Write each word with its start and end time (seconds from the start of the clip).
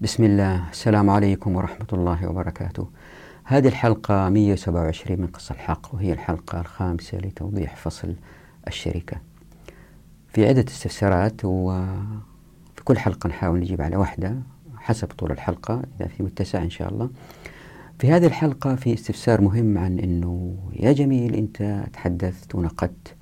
بسم 0.00 0.24
الله. 0.24 0.70
السلام 0.70 1.10
عليكم 1.10 1.56
ورحمة 1.56 1.86
الله 1.92 2.28
وبركاته. 2.28 2.88
هذه 3.44 3.68
الحلقة 3.68 4.28
127 4.28 5.20
من 5.20 5.26
قصة 5.26 5.54
الحق 5.54 5.94
وهي 5.94 6.12
الحلقة 6.12 6.60
الخامسة 6.60 7.18
لتوضيح 7.18 7.76
فصل 7.76 8.14
الشركة. 8.68 9.16
في 10.28 10.48
عدة 10.48 10.64
استفسارات 10.68 11.44
وفي 11.44 12.84
كل 12.84 12.98
حلقة 12.98 13.28
نحاول 13.28 13.60
نجيب 13.60 13.82
على 13.82 13.96
واحدة 13.96 14.36
حسب 14.76 15.08
طول 15.08 15.32
الحلقة 15.32 15.82
إذا 16.00 16.08
في 16.08 16.22
متسع 16.22 16.62
إن 16.62 16.70
شاء 16.70 16.88
الله. 16.88 17.10
في 17.98 18.12
هذه 18.12 18.26
الحلقة 18.26 18.74
في 18.74 18.94
استفسار 18.94 19.40
مهم 19.40 19.78
عن 19.78 19.98
أنه 19.98 20.56
يا 20.72 20.92
جميل 20.92 21.34
أنت 21.34 21.84
تحدثت 21.92 22.54
ونقدت 22.54 23.14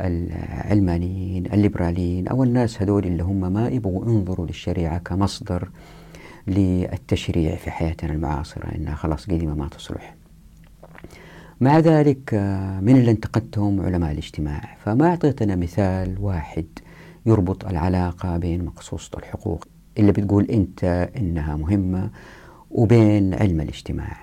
العلمانيين 0.00 1.46
الليبراليين 1.46 2.28
أو 2.28 2.42
الناس 2.44 2.82
هذول 2.82 3.04
اللي 3.06 3.22
هم 3.22 3.52
ما 3.52 3.68
يبغوا 3.68 4.04
ينظروا 4.06 4.46
للشريعة 4.46 4.98
كمصدر 4.98 5.68
للتشريع 6.48 7.56
في 7.56 7.70
حياتنا 7.70 8.12
المعاصرة 8.12 8.74
إنها 8.74 8.94
خلاص 8.94 9.26
قديمة 9.26 9.54
ما 9.54 9.68
تصلح. 9.68 10.14
مع 11.60 11.78
ذلك 11.78 12.34
آه، 12.34 12.80
من 12.80 12.96
اللي 12.96 13.10
انتقدتهم 13.10 13.80
علماء 13.80 14.12
الاجتماع. 14.12 14.76
فما 14.84 15.08
أعطيتنا 15.08 15.56
مثال 15.56 16.16
واحد 16.20 16.66
يربط 17.26 17.64
العلاقة 17.64 18.36
بين 18.36 18.64
مقصوصة 18.64 19.18
الحقوق 19.18 19.64
اللي 19.98 20.12
بتقول 20.12 20.44
أنت 20.44 21.10
إنها 21.16 21.56
مهمة 21.56 22.10
وبين 22.70 23.34
علم 23.34 23.60
الاجتماع. 23.60 24.16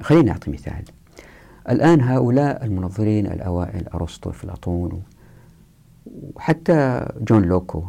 خلينا 0.00 0.32
نعطي 0.32 0.50
مثال. 0.50 0.84
الآن 1.68 2.00
هؤلاء 2.00 2.64
المنظرين 2.64 3.26
الأوائل 3.26 3.88
أرسطو 3.88 4.30
أفلاطون 4.30 5.02
وحتى 6.06 7.06
جون 7.20 7.42
لوكو 7.42 7.84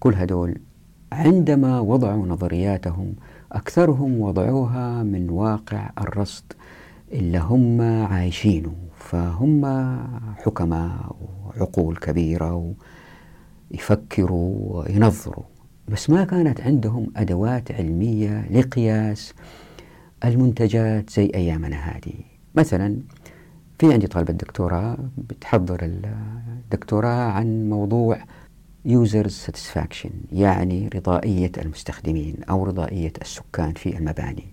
كل 0.00 0.14
هدول 0.14 0.60
عندما 1.12 1.80
وضعوا 1.80 2.26
نظرياتهم 2.26 3.14
أكثرهم 3.52 4.20
وضعوها 4.20 5.02
من 5.02 5.30
واقع 5.30 5.90
الرصد 5.98 6.44
اللي 7.12 7.38
هم 7.38 7.80
عايشينه 7.82 8.74
فهم 8.96 9.66
حكماء 10.36 11.16
وعقول 11.46 11.96
كبيرة 11.96 12.74
ويفكروا 13.70 14.54
وينظروا. 14.76 15.44
بس 15.88 16.10
ما 16.10 16.24
كانت 16.24 16.60
عندهم 16.60 17.06
أدوات 17.16 17.72
علمية 17.72 18.46
لقياس 18.50 19.34
المنتجات 20.24 21.10
زي 21.10 21.30
أيامنا 21.34 21.76
هذه. 21.76 22.14
مثلا 22.54 22.96
في 23.78 23.92
عندي 23.92 24.06
طالبة 24.06 24.32
دكتوراه 24.32 24.96
بتحضر 25.18 25.78
الدكتوراه 25.82 27.30
عن 27.30 27.68
موضوع 27.68 28.18
users 28.88 29.46
satisfaction 29.46 30.10
يعني 30.32 30.88
رضائية 30.94 31.52
المستخدمين 31.58 32.34
أو 32.50 32.64
رضائية 32.64 33.12
السكان 33.22 33.72
في 33.72 33.98
المباني. 33.98 34.46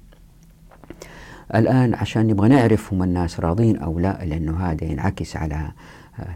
الآن 1.56 1.94
عشان 1.94 2.28
نبغى 2.28 2.50
نعرف 2.50 2.94
هم 2.94 3.04
الناس 3.04 3.40
راضين 3.40 3.78
أو 3.78 4.00
لا 4.00 4.26
لأنه 4.26 4.58
هذا 4.58 4.84
ينعكس 4.86 5.38
على 5.38 5.72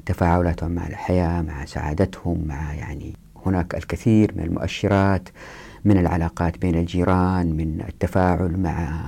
تفاعلاتهم 0.06 0.72
مع 0.72 0.88
الحياة 0.88 1.42
مع 1.42 1.66
سعادتهم 1.66 2.48
مع 2.48 2.74
يعني 2.74 3.14
هناك 3.46 3.76
الكثير 3.76 4.32
من 4.36 4.44
المؤشرات 4.44 5.30
من 5.86 5.98
العلاقات 5.98 6.58
بين 6.58 6.76
الجيران 6.76 7.58
من 7.58 7.82
التفاعل 7.90 8.58
مع 8.58 9.02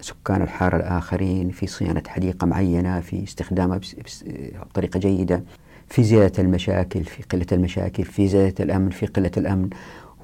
سكان 0.00 0.42
الحارة 0.42 0.76
الآخرين 0.76 1.50
في 1.50 1.66
صيانة 1.66 2.02
حديقة 2.08 2.46
معينة 2.46 3.00
في 3.00 3.22
استخدامها 3.24 3.80
بطريقة 4.70 5.00
جيدة. 5.00 5.42
في 5.90 6.02
زيادة 6.02 6.42
المشاكل 6.42 7.04
في 7.04 7.22
قلة 7.22 7.46
المشاكل 7.52 8.04
في 8.04 8.28
زيادة 8.28 8.64
الأمن 8.64 8.90
في 8.90 9.06
قلة 9.06 9.30
الأمن. 9.36 9.70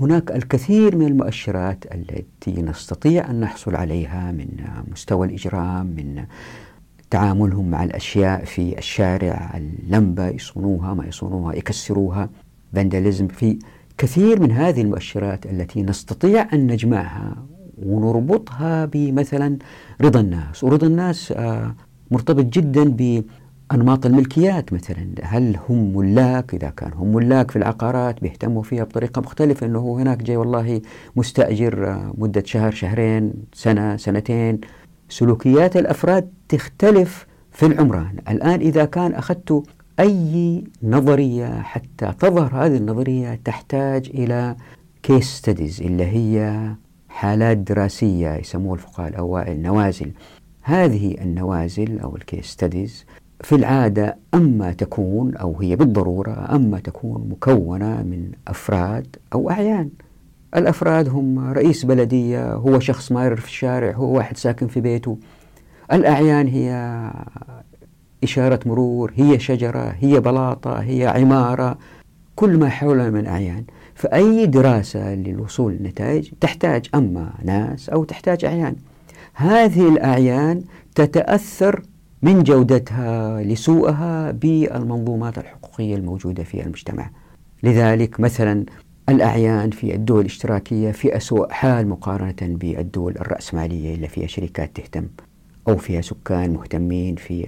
هناك 0.00 0.30
الكثير 0.30 0.96
من 0.96 1.06
المؤشرات 1.06 1.84
التي 1.94 2.62
نستطيع 2.62 3.30
أن 3.30 3.40
نحصل 3.40 3.76
عليها 3.76 4.32
من 4.32 4.48
مستوى 4.92 5.26
الإجرام 5.26 5.86
من 5.86 6.24
تعاملهم 7.10 7.70
مع 7.70 7.84
الأشياء 7.84 8.44
في 8.44 8.78
الشارع 8.78 9.54
اللمبة 9.56 10.28
يصونوها 10.28 10.94
ما 10.94 11.06
يصونوها 11.06 11.54
يكسروها. 11.54 12.30
فانداليزم 12.74 13.28
في 13.28 13.58
كثير 13.98 14.40
من 14.40 14.52
هذه 14.52 14.80
المؤشرات 14.80 15.46
التي 15.46 15.82
نستطيع 15.82 16.48
أن 16.52 16.66
نجمعها 16.66 17.36
ونربطها 17.78 18.84
بمثلا 18.84 19.58
رضا 20.00 20.20
الناس. 20.20 20.64
ورضا 20.64 20.86
الناس 20.86 21.32
آه، 21.32 21.74
مرتبط 22.10 22.44
جدا 22.44 22.84
أنماط 23.72 24.06
الملكيات 24.06 24.72
مثلا. 24.72 25.06
هل 25.22 25.58
هم 25.68 25.96
ملاك؟ 25.96 26.54
إذا 26.54 26.70
كان 26.70 26.92
هم 26.92 27.14
ملاك 27.14 27.50
في 27.50 27.56
العقارات 27.56 28.22
بيهتموا 28.22 28.62
فيها 28.62 28.84
بطريقة 28.84 29.20
مختلفة 29.20 29.66
أنه 29.66 29.96
هناك 29.98 30.22
جاي 30.22 30.36
والله 30.36 30.80
مستأجر 31.16 32.00
مدة 32.18 32.42
شهر 32.46 32.70
شهرين 32.70 33.32
سنة 33.52 33.96
سنتين. 33.96 34.60
سلوكيات 35.08 35.76
الأفراد 35.76 36.30
تختلف 36.48 37.26
في 37.52 37.66
العمران. 37.66 38.16
الآن 38.28 38.60
إذا 38.60 38.84
كان 38.84 39.12
أخذت 39.12 39.62
أي 40.00 40.64
نظرية 40.82 41.60
حتى 41.62 42.12
تظهر 42.18 42.66
هذه 42.66 42.76
النظرية 42.76 43.40
تحتاج 43.44 44.10
إلى 44.14 44.56
case 45.02 45.24
studies 45.24 45.80
اللي 45.82 46.04
هي 46.04 46.66
حالات 47.08 47.56
دراسية 47.56 48.34
يسموها 48.34 48.74
الفقهاء 48.74 49.08
الأوائل 49.08 49.62
نوازل. 49.62 50.12
هذه 50.62 51.14
النوازل 51.20 52.00
أو 52.00 52.16
ال 52.16 52.22
case 52.22 52.46
studies 52.46 53.05
في 53.40 53.54
العادة 53.54 54.16
أما 54.34 54.72
تكون 54.72 55.36
أو 55.36 55.60
هي 55.60 55.76
بالضرورة 55.76 56.48
أما 56.54 56.80
تكون 56.80 57.28
مكونة 57.30 58.02
من 58.02 58.30
أفراد 58.48 59.16
أو 59.32 59.50
أعيان. 59.50 59.90
الأفراد 60.56 61.08
هم 61.08 61.38
رئيس 61.38 61.84
بلدية 61.84 62.52
هو 62.54 62.80
شخص 62.80 63.12
مارر 63.12 63.36
في 63.36 63.46
الشارع 63.46 63.92
هو 63.92 64.16
واحد 64.16 64.36
ساكن 64.36 64.66
في 64.66 64.80
بيته. 64.80 65.18
الأعيان 65.92 66.46
هي 66.48 67.02
إشارة 68.24 68.60
مرور 68.66 69.12
هي 69.16 69.38
شجرة 69.38 69.94
هي 69.98 70.20
بلاطة 70.20 70.80
هي 70.80 71.06
عمارة 71.06 71.78
كل 72.36 72.58
ما 72.58 72.68
حولها 72.68 73.10
من 73.10 73.26
أعيان. 73.26 73.64
فأي 73.94 74.46
دراسة 74.46 75.14
للوصول 75.14 75.72
للنتائج 75.72 76.30
تحتاج 76.40 76.88
أما 76.94 77.30
ناس 77.44 77.88
أو 77.88 78.04
تحتاج 78.04 78.44
أعيان. 78.44 78.76
هذه 79.34 79.88
الأعيان 79.88 80.62
تتأثر 80.94 81.82
من 82.22 82.42
جودتها 82.42 83.42
لسوءها 83.42 84.30
بالمنظومات 84.30 85.38
الحقوقية 85.38 85.96
الموجودة 85.96 86.44
في 86.44 86.62
المجتمع. 86.62 87.10
لذلك 87.62 88.20
مثلا 88.20 88.64
الأعيان 89.08 89.70
في 89.70 89.94
الدول 89.94 90.20
الاشتراكية 90.20 90.90
في 90.90 91.16
أسوأ 91.16 91.52
حال 91.52 91.88
مقارنة 91.88 92.34
بالدول 92.40 93.12
الرأسمالية 93.12 93.94
اللي 93.94 94.08
فيها 94.08 94.26
شركات 94.26 94.76
تهتم 94.76 95.06
أو 95.68 95.76
فيها 95.76 96.00
سكان 96.00 96.52
مهتمين 96.52 97.16
في 97.16 97.46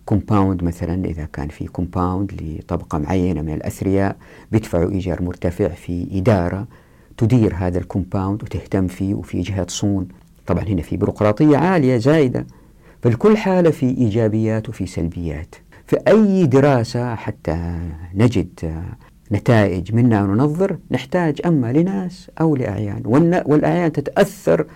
ال 0.00 0.07
compound 0.07 0.64
مثلا. 0.64 1.04
إذا 1.04 1.24
كان 1.24 1.48
في 1.48 1.66
compound 1.66 2.32
لطبقة 2.42 2.98
معينة 2.98 3.42
من 3.42 3.54
الأثرياء 3.54 4.16
بيدفعوا 4.52 4.90
إيجار 4.90 5.22
مرتفع 5.22 5.68
في 5.68 6.06
إدارة 6.12 6.66
تدير 7.16 7.54
هذا 7.54 7.78
ال 7.78 7.85
compound 7.85 8.42
وتهتم 8.42 8.86
فيه 8.86 9.14
وفي 9.14 9.40
جهة 9.40 9.66
تصون. 9.68 10.08
طبعا 10.46 10.64
هنا 10.64 10.82
في 10.82 10.96
بيروقراطية 10.96 11.56
عالية 11.56 11.96
زايدة 11.96 12.46
فلكل 13.02 13.36
حالة 13.36 13.70
في 13.70 13.86
إيجابيات 13.86 14.68
وفي 14.68 14.86
سلبيات. 14.86 15.54
في 15.86 15.96
أي 16.08 16.46
دراسة 16.46 17.14
حتى 17.14 17.78
نجد 18.14 18.74
نتائج 19.32 19.94
منها 19.94 20.22
ننظر 20.26 20.78
نحتاج 20.90 21.40
أما 21.46 21.72
لناس 21.72 22.30
أو 22.40 22.56
لأعيان. 22.56 23.02
والأعيان 23.46 23.92
تتأثر 23.92 24.66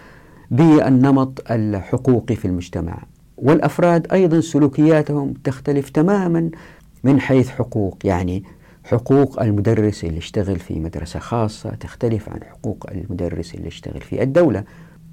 بالنمط 0.51 1.43
الحقوقي 1.51 2.37
في 2.37 2.45
المجتمع. 2.45 3.03
والأفراد 3.37 4.13
أيضا 4.13 4.41
سلوكياتهم 4.41 5.33
تختلف 5.45 5.91
تماما 5.91 6.51
من 7.05 7.21
حيث 7.21 7.49
حقوق. 7.49 7.99
يعني 8.05 8.45
حقوق 8.85 9.43
المدرس 9.43 10.05
اللي 10.05 10.19
يشتغل 10.19 10.59
في 10.59 10.81
مدرسة 10.81 11.19
خاصة 11.19 11.71
تختلف 11.71 12.29
عن 12.29 12.41
حقوق 12.45 12.87
المدرس 12.91 13.55
اللي 13.55 13.67
يشتغل 13.67 14.01
في 14.01 14.23
الدولة. 14.23 14.65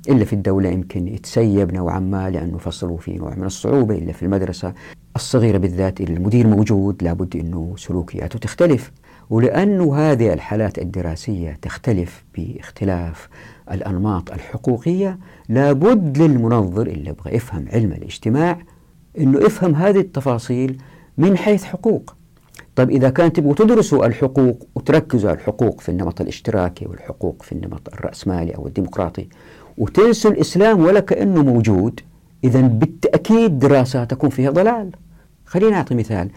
إلا 0.10 0.26
في 0.26 0.34
الدولة 0.34 0.70
يمكن 0.70 1.08
يتسيب 1.08 1.74
نوعا 1.74 2.00
ما 2.00 2.30
لأنه 2.30 2.58
فصلوا 2.58 2.98
في 2.98 3.14
نوع 3.14 3.36
من 3.36 3.44
الصعوبة 3.44 3.96
إلا 3.98 4.12
في 4.12 4.24
المدرسة 4.24 4.74
الصغيرة 5.16 5.58
بالذات 5.58 6.02
المدير 6.02 6.48
موجود 6.48 7.04
لابد 7.04 7.36
أنه 7.36 7.74
سلوكياته 7.78 8.40
تختلف. 8.40 8.92
ولأنه 9.30 9.96
هذه 9.96 10.34
الحالات 10.34 10.80
الدراسية 10.80 11.58
تختلف 11.62 12.24
باختلاف 12.38 13.30
الأنماط 13.72 14.32
الحقوقية 14.32 15.20
لابد 15.50 16.18
للمنظر 16.18 16.88
اللي 16.88 17.10
يبغى 17.10 17.36
يفهم 17.36 17.66
علم 17.74 17.92
الاجتماع 17.92 18.60
أنه 19.20 19.40
يفهم 19.40 19.76
هذه 19.76 20.00
التفاصيل 20.00 20.78
من 21.18 21.38
حيث 21.38 21.64
حقوق. 21.64 22.16
طيب 22.76 22.90
إذا 22.90 23.10
كان 23.10 23.34
تبغوا 23.34 23.54
تدرسوا 23.56 24.06
الحقوق 24.06 24.68
وتركزوا 24.76 25.30
على 25.30 25.40
الحقوق 25.40 25.82
في 25.82 25.90
النمط 25.90 26.22
الاشتراكي 26.22 26.86
والحقوق 26.86 27.42
في 27.44 27.52
النمط 27.52 27.94
الرأسمالي 27.94 28.56
أو 28.56 28.68
الديمقراطي 28.68 29.28
وتنسوا 29.82 30.32
الإسلام 30.32 30.86
ولا 30.86 31.00
كأنه 31.00 31.44
موجود 31.44 32.00
إذا 32.44 32.62
بالتأكيد 32.62 33.60
دراساتكم 33.60 34.30
فيها 34.30 34.52
ضلال. 34.52 34.90
خلينا 35.46 35.72
نعطي 35.72 35.96
مثال. 35.96 36.30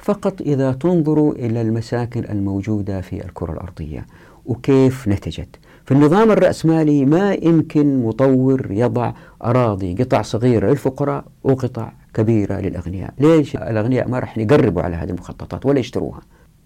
فقط 0.00 0.40
إذا 0.40 0.72
تنظروا 0.72 1.32
إلى 1.34 1.60
المساكن 1.60 2.24
الموجودة 2.24 3.00
في 3.00 3.24
الكرة 3.24 3.52
الأرضية 3.52 4.06
وكيف 4.46 5.08
نتجت. 5.08 5.48
في 5.84 5.92
النظام 5.92 6.30
الرأسمالي 6.30 7.04
ما 7.04 7.32
يمكن 7.32 8.02
مطور 8.02 8.66
يضع 8.70 9.12
أراضي 9.44 9.94
قطع 9.94 10.22
صغيرة 10.22 10.70
للفقراء 10.70 11.24
وقطع 11.44 11.92
كبيرة 12.14 12.60
للأغنياء. 12.60 13.14
ليش؟ 13.18 13.56
الأغنياء 13.56 14.08
ما 14.08 14.18
راح 14.18 14.38
يقربوا 14.38 14.82
على 14.82 14.96
هذه 14.96 15.10
المخططات 15.10 15.66
ولا 15.66 15.78
يشتروها. 15.78 16.20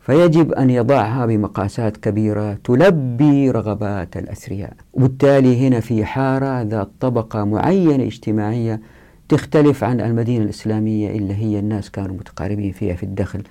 فيجب 0.04 0.52
أن 0.52 0.70
يضعها 0.70 1.26
بمقاسات 1.26 1.96
كبيرة 1.96 2.58
تلبي 2.64 3.50
رغبات 3.50 4.16
الأثرياء. 4.16 4.72
وبالتالي 4.92 5.68
هنا 5.68 5.80
في 5.80 6.04
حارة 6.04 6.62
ذات 6.62 6.88
طبقة 7.00 7.44
معينة 7.44 8.04
اجتماعية 8.04 8.80
تختلف 9.28 9.84
عن 9.84 10.00
المدينة 10.00 10.44
الإسلامية 10.44 11.10
اللي 11.10 11.34
هي 11.34 11.58
الناس 11.58 11.90
كانوا 11.90 12.16
متقاربين 12.16 12.72
فيها 12.72 12.94
في 12.94 13.02
الدخل. 13.02 13.42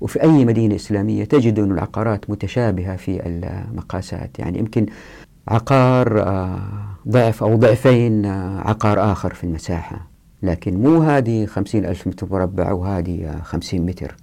وفي 0.00 0.22
أي 0.22 0.44
مدينة 0.44 0.74
إسلامية 0.74 1.24
تجد 1.24 1.58
أن 1.58 1.72
العقارات 1.72 2.30
متشابهة 2.30 2.96
في 2.96 3.26
المقاسات. 3.26 4.38
يعني 4.38 4.58
يمكن 4.58 4.86
عقار 5.48 6.22
آه، 6.22 6.60
ضعف 7.08 7.42
أو 7.42 7.56
ضعفين 7.56 8.24
آه، 8.24 8.60
عقار 8.60 9.12
آخر 9.12 9.34
في 9.34 9.44
المساحة. 9.44 10.10
لكن 10.42 10.82
مو 10.82 11.02
هذه 11.02 11.46
خمسين 11.46 11.84
ألف 11.84 12.06
متر 12.06 12.26
مربع 12.30 12.72
وهذه 12.72 13.24
آه، 13.26 13.42
خمسين 13.42 13.86
متر. 13.86 14.16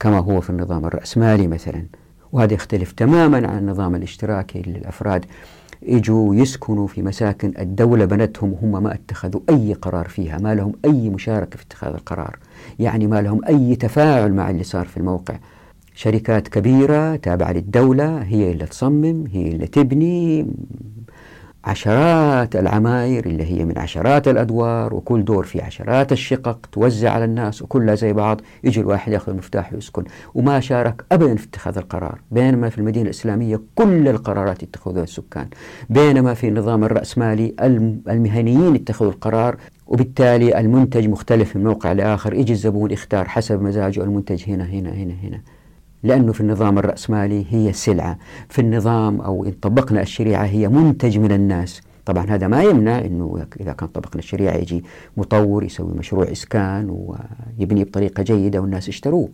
كما 0.00 0.18
هو 0.18 0.40
في 0.40 0.50
النظام 0.50 0.84
الرأسمالي 0.84 1.48
مثلا. 1.48 1.86
وهذا 2.32 2.54
يختلف 2.54 2.92
تماما 2.92 3.48
عن 3.48 3.58
النظام 3.58 3.94
الاشتراكي 3.94 4.62
للأفراد. 4.66 5.24
يجوا 5.82 6.34
يسكنوا 6.34 6.86
في 6.86 7.02
مساكن 7.02 7.52
الدولة 7.58 8.04
بنتهم 8.04 8.52
وهم 8.52 8.82
ما 8.82 8.94
اتخذوا 8.94 9.40
أي 9.50 9.72
قرار 9.72 10.08
فيها. 10.08 10.38
ما 10.38 10.54
لهم 10.54 10.72
أي 10.84 11.10
مشاركة 11.10 11.56
في 11.56 11.64
اتخاذ 11.64 11.94
القرار. 11.94 12.38
يعني 12.78 13.06
ما 13.06 13.22
لهم 13.22 13.44
أي 13.44 13.76
تفاعل 13.76 14.32
مع 14.32 14.50
اللي 14.50 14.62
صار 14.64 14.86
في 14.86 14.96
الموقع. 14.96 15.34
شركات 15.94 16.48
كبيرة 16.48 17.16
تابعة 17.16 17.52
للدولة 17.52 18.22
هي 18.22 18.52
اللي 18.52 18.66
تصمم 18.66 19.24
هي 19.32 19.48
اللي 19.48 19.66
تبني. 19.66 20.46
عشرات 21.66 22.56
العماير 22.56 23.26
اللي 23.26 23.44
هي 23.44 23.64
من 23.64 23.78
عشرات 23.78 24.28
الأدوار 24.28 24.94
وكل 24.94 25.24
دور 25.24 25.44
فيه 25.44 25.62
عشرات 25.62 26.12
الشقق 26.12 26.66
توزع 26.72 27.10
على 27.10 27.24
الناس 27.24 27.62
وكلها 27.62 27.94
زي 27.94 28.12
بعض 28.12 28.40
يجي 28.64 28.80
الواحد 28.80 29.12
ياخذ 29.12 29.32
المفتاح 29.32 29.72
ويسكن. 29.72 30.04
وما 30.34 30.60
شارك 30.60 31.04
أبدا 31.12 31.36
في 31.36 31.46
اتخاذ 31.46 31.78
القرار 31.78 32.20
بينما 32.30 32.68
في 32.68 32.78
المدينة 32.78 33.04
الإسلامية 33.04 33.60
كل 33.74 34.08
القرارات 34.08 34.62
يتخذها 34.62 35.02
السكان. 35.02 35.48
بينما 35.90 36.34
في 36.34 36.48
النظام 36.48 36.84
الرأسمالي 36.84 37.54
المهنيين 38.08 38.76
يتخذوا 38.76 39.10
القرار 39.10 39.56
وبالتالي 39.86 40.60
المنتج 40.60 41.08
مختلف 41.08 41.56
من 41.56 41.64
موقع 41.64 41.92
لآخر 41.92 42.34
يجي 42.34 42.52
الزبون 42.52 42.90
يختار 42.90 43.28
حسب 43.28 43.62
مزاجه 43.62 44.02
المنتج 44.02 44.50
هنا 44.50 44.64
هنا 44.64 44.90
هنا 44.90 45.14
هنا. 45.22 45.40
لأنه 46.06 46.32
في 46.32 46.40
النظام 46.40 46.78
الرأسمالي 46.78 47.44
هي 47.50 47.72
سلعة. 47.72 48.18
في 48.48 48.58
النظام 48.58 49.20
أو 49.20 49.44
إن 49.44 49.52
طبقنا 49.62 50.02
الشريعة 50.02 50.44
هي 50.44 50.68
منتج 50.68 51.18
من 51.18 51.32
الناس. 51.32 51.80
طبعا 52.04 52.26
هذا 52.28 52.48
ما 52.48 52.62
يمنع 52.62 52.98
أنه 52.98 53.46
إذا 53.60 53.72
كان 53.72 53.88
طبقنا 53.88 54.18
الشريعة 54.18 54.54
يجي 54.54 54.84
مطور 55.16 55.64
يسوي 55.64 55.92
مشروع 55.94 56.32
إسكان 56.32 56.90
ويبني 56.90 57.84
بطريقة 57.84 58.22
جيدة 58.22 58.60
والناس 58.60 58.88
يشتروه. 58.88 59.28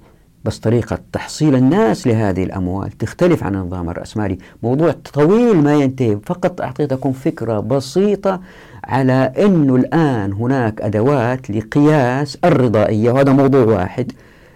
بس 0.45 0.59
طريقة 0.59 0.99
تحصيل 1.13 1.55
الناس 1.55 2.07
لهذه 2.07 2.45
الأموال 2.45 2.91
تختلف 2.91 3.45
عن 3.45 3.55
النظام 3.55 3.91
الرأسمالي. 3.91 4.39
موضوع 4.63 4.95
طويل 5.13 5.57
ما 5.57 5.75
ينتهي. 5.75 6.19
فقط 6.27 6.61
أعطيتكم 6.61 7.13
فكرة 7.13 7.61
بسيطة 7.61 8.41
على 8.85 9.33
أنه 9.39 9.77
الآن 9.77 10.33
هناك 10.33 10.81
أدوات 10.81 11.51
لقياس 11.51 12.39
الرضائية. 12.45 13.11
وهذا 13.11 13.33
موضوع 13.33 13.65
واحد. 13.65 14.13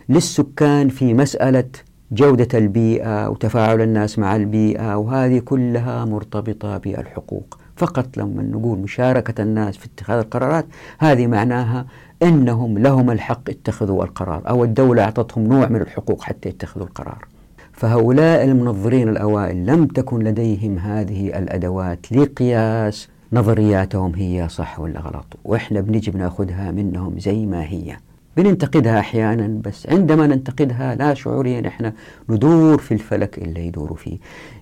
للسكان 0.08 0.88
في 0.88 1.14
مسألة 1.14 1.64
جودة 2.12 2.58
البيئة 2.58 3.28
وتفاعل 3.28 3.80
الناس 3.80 4.18
مع 4.18 4.36
البيئة 4.36 4.96
وهذه 4.96 5.38
كلها 5.38 6.04
مرتبطة 6.04 6.78
بالحقوق. 6.78 7.58
فقط 7.76 8.16
لما 8.16 8.42
نقول 8.42 8.78
مشاركة 8.78 9.42
الناس 9.42 9.76
في 9.76 9.86
اتخاذ 9.86 10.18
القرارات 10.18 10.66
هذه 10.98 11.26
معناها 11.26 11.86
أنهم 12.22 12.78
لهم 12.78 13.10
الحق 13.10 13.50
اتخذوا 13.50 14.04
القرار 14.04 14.42
أو 14.48 14.64
الدولة 14.64 15.02
أعطتهم 15.02 15.46
نوع 15.46 15.68
من 15.68 15.80
الحقوق 15.80 16.22
حتى 16.22 16.48
يتخذوا 16.48 16.86
القرار. 16.86 17.24
فهؤلاء 17.72 18.44
المنظرين 18.44 19.08
الأوائل 19.08 19.66
لم 19.66 19.86
تكن 19.86 20.18
لديهم 20.18 20.78
هذه 20.78 21.38
الأدوات 21.38 22.12
لقياس 22.12 23.08
نظرياتهم 23.32 24.14
هي 24.14 24.48
صح 24.48 24.80
ولا 24.80 25.00
غلط. 25.00 25.26
وإحنا 25.44 25.80
بنجي 25.80 26.10
بنأخذها 26.10 26.70
منهم 26.70 27.18
زي 27.18 27.46
ما 27.46 27.64
هي. 27.64 27.96
بننتقدها 28.36 28.98
أحيانا 29.00 29.60
بس 29.64 29.86
عندما 29.86 30.26
ننتقدها 30.26 30.94
لا 30.94 31.14
شعوريا 31.14 31.68
إحنا 31.68 31.92
ندور 32.28 32.78
في 32.78 32.94
الفلك 32.94 33.38
اللي 33.38 33.66
يدوروا 33.66 33.96
فيه. 33.96 34.18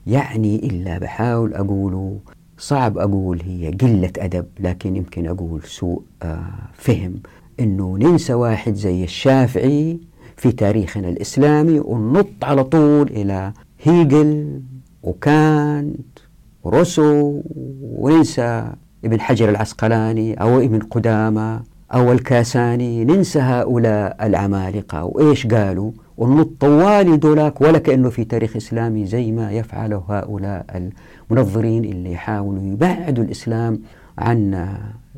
يعني 0.07 0.57
إلا 0.57 0.99
بحاول 0.99 1.55
أقوله 1.55 2.19
صعب 2.59 2.99
أقول 2.99 3.41
هي 3.43 3.71
قلة 3.71 4.13
أدب 4.19 4.47
لكن 4.61 4.97
يمكن 4.97 5.27
أقول 5.27 5.63
سوء 5.63 6.03
آه 6.23 6.45
فهم. 6.73 7.15
أنه 7.61 7.99
ننسى 7.99 8.35
واحد 8.35 8.75
زي 8.75 9.05
الشافعي 9.05 9.99
في 10.37 10.53
تاريخنا 10.53 11.09
الإسلامي 11.09 11.81
وننط 11.81 12.27
على 12.45 12.65
طول 12.65 13.09
إلى 13.11 13.53
هيجل 13.83 14.61
وكانت 15.03 16.19
وروسو 16.65 17.41
وننسى 17.83 18.73
ابن 19.05 19.21
حجر 19.21 19.49
العسقلاني 19.49 20.35
أو 20.35 20.61
ابن 20.61 20.79
قدامة. 20.79 21.63
أو 21.93 22.13
الكاساني 22.13 23.05
ننسى 23.05 23.41
هؤلاء 23.41 24.27
العمالقة. 24.27 25.05
وإيش 25.05 25.47
قالوا؟ 25.47 25.91
وننط 26.19 26.49
طوالي 26.61 27.17
دولاك 27.17 27.61
ولا 27.61 27.79
كأنه 27.79 28.11
في 28.11 28.25
تاريخ 28.25 28.57
إسلامي 28.57 29.07
زي 29.07 29.33
ما 29.33 29.53
يفعله 29.53 30.03
هؤلاء 30.09 30.91
المنظرين 31.31 31.85
اللي 31.85 32.13
يحاولوا 32.13 32.63
يبعدوا 32.63 33.25
الإسلام 33.25 33.81
عن 34.19 34.69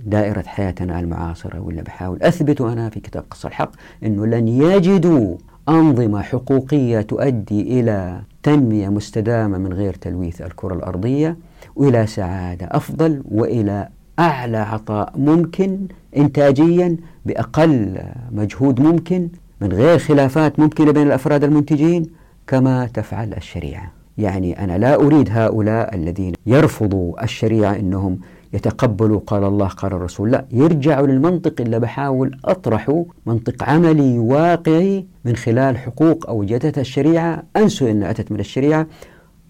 دائرة 0.06 0.42
حياتنا 0.46 1.00
المعاصرة 1.00 1.60
ولا 1.60 1.82
بحاول. 1.82 2.22
أثبت 2.22 2.60
أنا 2.60 2.90
في 2.90 3.00
كتاب 3.00 3.24
قصة 3.30 3.46
الحق 3.46 3.70
أنه 4.04 4.26
لن 4.26 4.48
يجدوا 4.48 5.36
أنظمة 5.68 6.22
حقوقية 6.22 7.00
تؤدي 7.00 7.80
إلى 7.80 8.20
تنمية 8.42 8.88
مستدامة 8.88 9.58
من 9.58 9.72
غير 9.72 9.94
تلويث 9.94 10.42
الكرة 10.42 10.74
الأرضية 10.74 11.36
وإلى 11.76 12.06
سعادة 12.06 12.66
أفضل 12.70 13.22
وإلى 13.30 13.88
أعلى 14.18 14.56
عطاء 14.56 15.12
ممكن 15.16 15.78
إنتاجيا 16.16 16.96
بأقل 17.26 17.98
مجهود 18.32 18.80
ممكن 18.80 19.28
من 19.60 19.72
غير 19.72 19.98
خلافات 19.98 20.60
ممكنة 20.60 20.92
بين 20.92 21.06
الأفراد 21.06 21.44
المنتجين 21.44 22.06
كما 22.46 22.86
تفعل 22.86 23.34
الشريعة. 23.34 23.92
يعني 24.18 24.64
أنا 24.64 24.78
لا 24.78 24.94
أريد 24.94 25.28
هؤلاء 25.32 25.94
الذين 25.94 26.32
يرفضوا 26.46 27.24
الشريعة 27.24 27.76
أنهم 27.76 28.18
يتقبلوا 28.52 29.20
قال 29.26 29.44
الله 29.44 29.66
قال 29.66 29.92
الرسول. 29.92 30.30
لا 30.30 30.44
يرجعوا 30.50 31.06
للمنطق 31.06 31.60
اللي 31.60 31.80
بحاول 31.80 32.38
أطرحه 32.44 33.04
منطق 33.26 33.64
عملي 33.64 34.18
واقعي 34.18 35.06
من 35.24 35.36
خلال 35.36 35.78
حقوق 35.78 36.28
أوجدتها 36.28 36.80
الشريعة. 36.80 37.42
أنسوا 37.56 37.90
أن 37.90 38.02
أتت 38.02 38.32
من 38.32 38.40
الشريعة. 38.40 38.86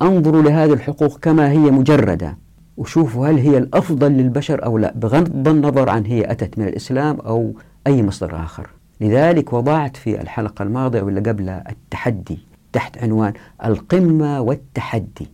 أنظروا 0.03 0.43
لهذه 0.43 0.73
الحقوق 0.73 1.19
كما 1.19 1.51
هي 1.51 1.71
مجردة. 1.71 2.46
وشوفوا 2.77 3.29
هل 3.29 3.39
هي 3.39 3.59
الأفضل 3.59 4.13
للبشر 4.13 4.65
أو 4.65 4.79
لا 4.79 4.93
بغض 4.97 5.49
النظر 5.49 5.91
عن 5.91 6.07
هي 6.07 6.31
أتت 6.31 6.59
من 6.59 6.69
الإسلام 6.69 7.21
أو 7.21 7.53
أي 7.87 8.03
مصدر 8.03 8.45
آخر. 8.45 8.71
لذلك 9.01 9.53
وضعت 9.53 9.97
في 9.97 10.21
الحلقة 10.21 10.63
الماضية 10.63 11.03
واللي 11.03 11.21
قبلها 11.21 11.65
التحدي 11.71 12.39
تحت 12.73 12.99
عنوان 12.99 13.33
القمة 13.65 14.41
والتحدي. 14.41 15.29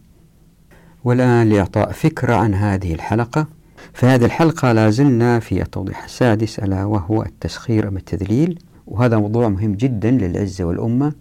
والآن 1.04 1.48
لإعطاء 1.48 1.92
فكرة 1.92 2.34
عن 2.34 2.54
هذه 2.54 2.94
الحلقة. 2.94 3.46
في 3.94 4.06
هذه 4.06 4.24
الحلقة 4.24 4.72
لازلنا 4.72 5.40
في 5.40 5.62
التوضيح 5.62 6.04
السادس 6.04 6.58
ألا 6.58 6.84
وهو 6.84 7.22
التسخير 7.22 7.88
أم 7.88 7.96
التذليل. 7.96 8.58
وهذا 8.86 9.18
موضوع 9.18 9.48
مهم 9.48 9.72
جدا 9.72 10.10
للعزة 10.10 10.64
والأمة. 10.64 11.12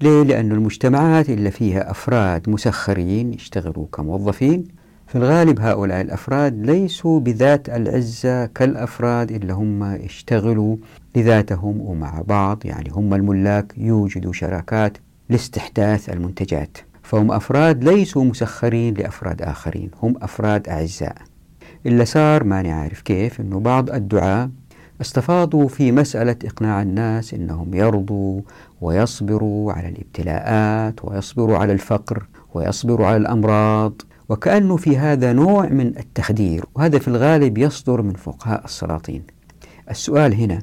ليه؟ 0.00 0.22
لأن 0.22 0.52
المجتمعات 0.52 1.30
اللي 1.30 1.50
فيها 1.50 1.90
أفراد 1.90 2.50
مسخرين 2.50 3.32
يشتغلوا 3.32 3.86
كموظفين. 3.92 4.81
في 5.12 5.18
الغالب 5.18 5.60
هؤلاء 5.60 6.00
الأفراد 6.00 6.66
ليسوا 6.66 7.20
بذات 7.20 7.68
العزة 7.68 8.46
كالأفراد 8.46 9.32
اللي 9.32 9.52
هم 9.52 9.94
يشتغلوا 9.94 10.76
لذاتهم 11.16 11.80
ومع 11.80 12.22
بعض 12.26 12.66
يعني 12.66 12.90
هم 12.90 13.14
الملاك 13.14 13.74
يوجدوا 13.76 14.32
شراكات 14.32 14.98
لاستحداث 15.28 16.10
المنتجات. 16.10 16.78
فهم 17.02 17.32
أفراد 17.32 17.84
ليسوا 17.84 18.24
مسخرين 18.24 18.94
لأفراد 18.94 19.42
آخرين 19.42 19.90
هم 20.02 20.14
أفراد 20.22 20.68
أعزاء. 20.68 21.16
اللي 21.86 22.04
صار 22.04 22.44
ماني 22.44 22.72
عارف 22.72 23.00
كيف 23.00 23.40
أنه 23.40 23.60
بعض 23.60 23.90
الدعاة 23.90 24.50
استفاضوا 25.00 25.68
في 25.68 25.92
مسألة 25.92 26.36
إقناع 26.44 26.82
الناس 26.82 27.34
أنهم 27.34 27.74
يرضوا 27.74 28.40
ويصبروا 28.80 29.72
على 29.72 29.88
الابتلاءات 29.88 31.04
ويصبروا 31.04 31.58
على 31.58 31.72
الفقر 31.72 32.26
ويصبروا 32.54 33.06
على 33.06 33.16
الأمراض. 33.16 34.02
وكأنه 34.28 34.76
في 34.76 34.98
هذا 34.98 35.32
نوع 35.32 35.66
من 35.66 35.86
التخدير 35.86 36.64
وهذا 36.74 36.98
في 36.98 37.08
الغالب 37.08 37.58
يصدر 37.58 38.02
من 38.02 38.12
فقهاء 38.12 38.64
السلاطين. 38.64 39.22
السؤال 39.90 40.34
هنا 40.34 40.58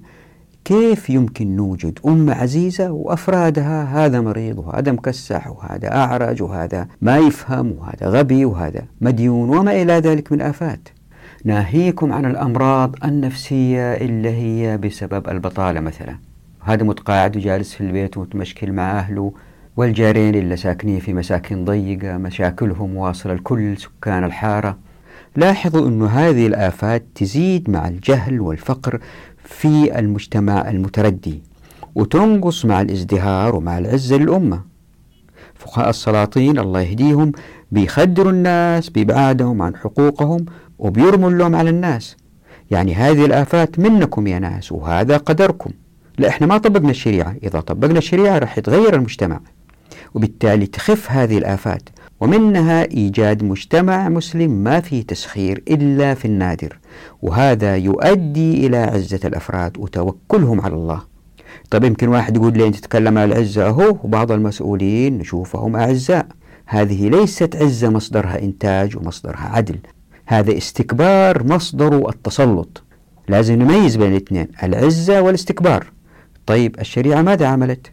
كيف 0.65 1.09
يمكن 1.09 1.55
نوجد 1.55 1.99
أمة 2.05 2.33
عزيزة 2.33 2.91
وأفرادها 2.91 4.05
هذا 4.05 4.21
مريض 4.21 4.59
وهذا 4.59 4.91
مكسح 4.91 5.47
وهذا 5.47 5.95
أعرج 5.95 6.41
وهذا 6.41 6.87
ما 7.01 7.17
يفهم 7.17 7.75
وهذا 7.79 8.07
غبي 8.07 8.45
وهذا 8.45 8.85
مديون 9.01 9.49
وما 9.49 9.81
إلى 9.81 9.93
ذلك 9.93 10.31
من 10.31 10.41
آفات؟ 10.41 10.89
ناهيكم 11.45 12.13
عن 12.13 12.25
الأمراض 12.25 12.95
النفسية 13.03 13.93
اللي 13.93 14.29
هي 14.29 14.77
بسبب 14.77 15.29
البطالة 15.29 15.79
مثلا. 15.79 16.17
هذا 16.59 16.83
متقاعد 16.83 17.37
وجالس 17.37 17.73
في 17.73 17.81
البيت 17.81 18.17
ومتمشكل 18.17 18.71
مع 18.71 18.99
أهله 18.99 19.33
والجارين 19.79 20.35
اللي 20.35 20.57
ساكنين 20.57 20.99
في 20.99 21.13
مساكن 21.13 21.65
ضيقة 21.65 22.17
مشاكلهم 22.17 22.95
واصلة 22.95 23.33
لكل 23.33 23.77
سكان 23.77 24.23
الحارة. 24.23 24.77
لاحظوا 25.35 25.87
أن 25.87 26.03
هذه 26.03 26.47
الآفات 26.47 27.05
تزيد 27.15 27.69
مع 27.69 27.87
الجهل 27.87 28.41
والفقر 28.41 28.99
في 29.43 29.99
المجتمع 29.99 30.69
المتردي 30.69 31.41
وتنقص 31.95 32.65
مع 32.65 32.81
الازدهار 32.81 33.55
ومع 33.55 33.77
العزة 33.77 34.17
للأمة. 34.17 34.61
فقهاء 35.55 35.89
السلاطين 35.89 36.59
الله 36.59 36.81
يهديهم 36.81 37.31
بيخدروا 37.71 38.31
الناس 38.31 38.89
بإبعادهم 38.89 39.61
عن 39.61 39.75
حقوقهم 39.75 40.45
وبيرموا 40.79 41.29
اللوم 41.29 41.55
على 41.55 41.69
الناس. 41.69 42.17
يعني 42.71 42.95
هذه 42.95 43.25
الآفات 43.25 43.79
منكم 43.79 44.27
يا 44.27 44.39
ناس 44.39 44.71
وهذا 44.71 45.17
قدركم. 45.17 45.71
لا 46.17 46.27
إحنا 46.27 46.47
ما 46.47 46.57
طبقنا 46.57 46.89
الشريعة. 46.89 47.35
إذا 47.43 47.59
طبقنا 47.59 47.97
الشريعة 47.97 48.37
راح 48.37 48.57
يتغير 48.57 48.95
المجتمع. 48.95 49.39
وبالتالي 50.13 50.67
تخف 50.67 51.11
هذه 51.11 51.37
الآفات. 51.37 51.89
ومنها 52.21 52.91
إيجاد 52.91 53.43
مجتمع 53.43 54.09
مسلم 54.09 54.51
ما 54.51 54.79
فيه 54.79 55.03
تسخير 55.03 55.63
إلا 55.67 56.13
في 56.13 56.25
النادر 56.25 56.79
وهذا 57.21 57.75
يؤدي 57.75 58.67
إلى 58.67 58.77
عزة 58.77 59.19
الأفراد 59.25 59.77
وتوكلهم 59.77 60.61
على 60.61 60.73
الله. 60.73 61.01
طيب 61.71 61.83
يمكن 61.83 62.07
واحد 62.07 62.35
يقول 62.35 62.57
لي 62.57 62.67
أنت 62.67 62.75
تتكلم 62.75 63.17
عن 63.17 63.31
العزة 63.31 63.67
أهو 63.67 63.97
وبعض 64.03 64.31
المسؤولين 64.31 65.17
نشوفهم 65.17 65.75
أعزاء. 65.75 66.27
هذه 66.65 67.09
ليست 67.09 67.55
عزة 67.55 67.89
مصدرها 67.89 68.41
إنتاج 68.41 68.97
ومصدرها 68.97 69.49
عدل. 69.53 69.79
هذا 70.25 70.57
استكبار 70.57 71.47
مصدر 71.47 72.09
التسلط. 72.09 72.83
لازم 73.27 73.61
نميز 73.61 73.95
بين 73.95 74.11
الاثنين 74.11 74.47
العزة 74.63 75.21
والاستكبار. 75.21 75.91
طيب 76.45 76.79
الشريعة 76.79 77.21
ماذا 77.21 77.47
عملت؟ 77.47 77.91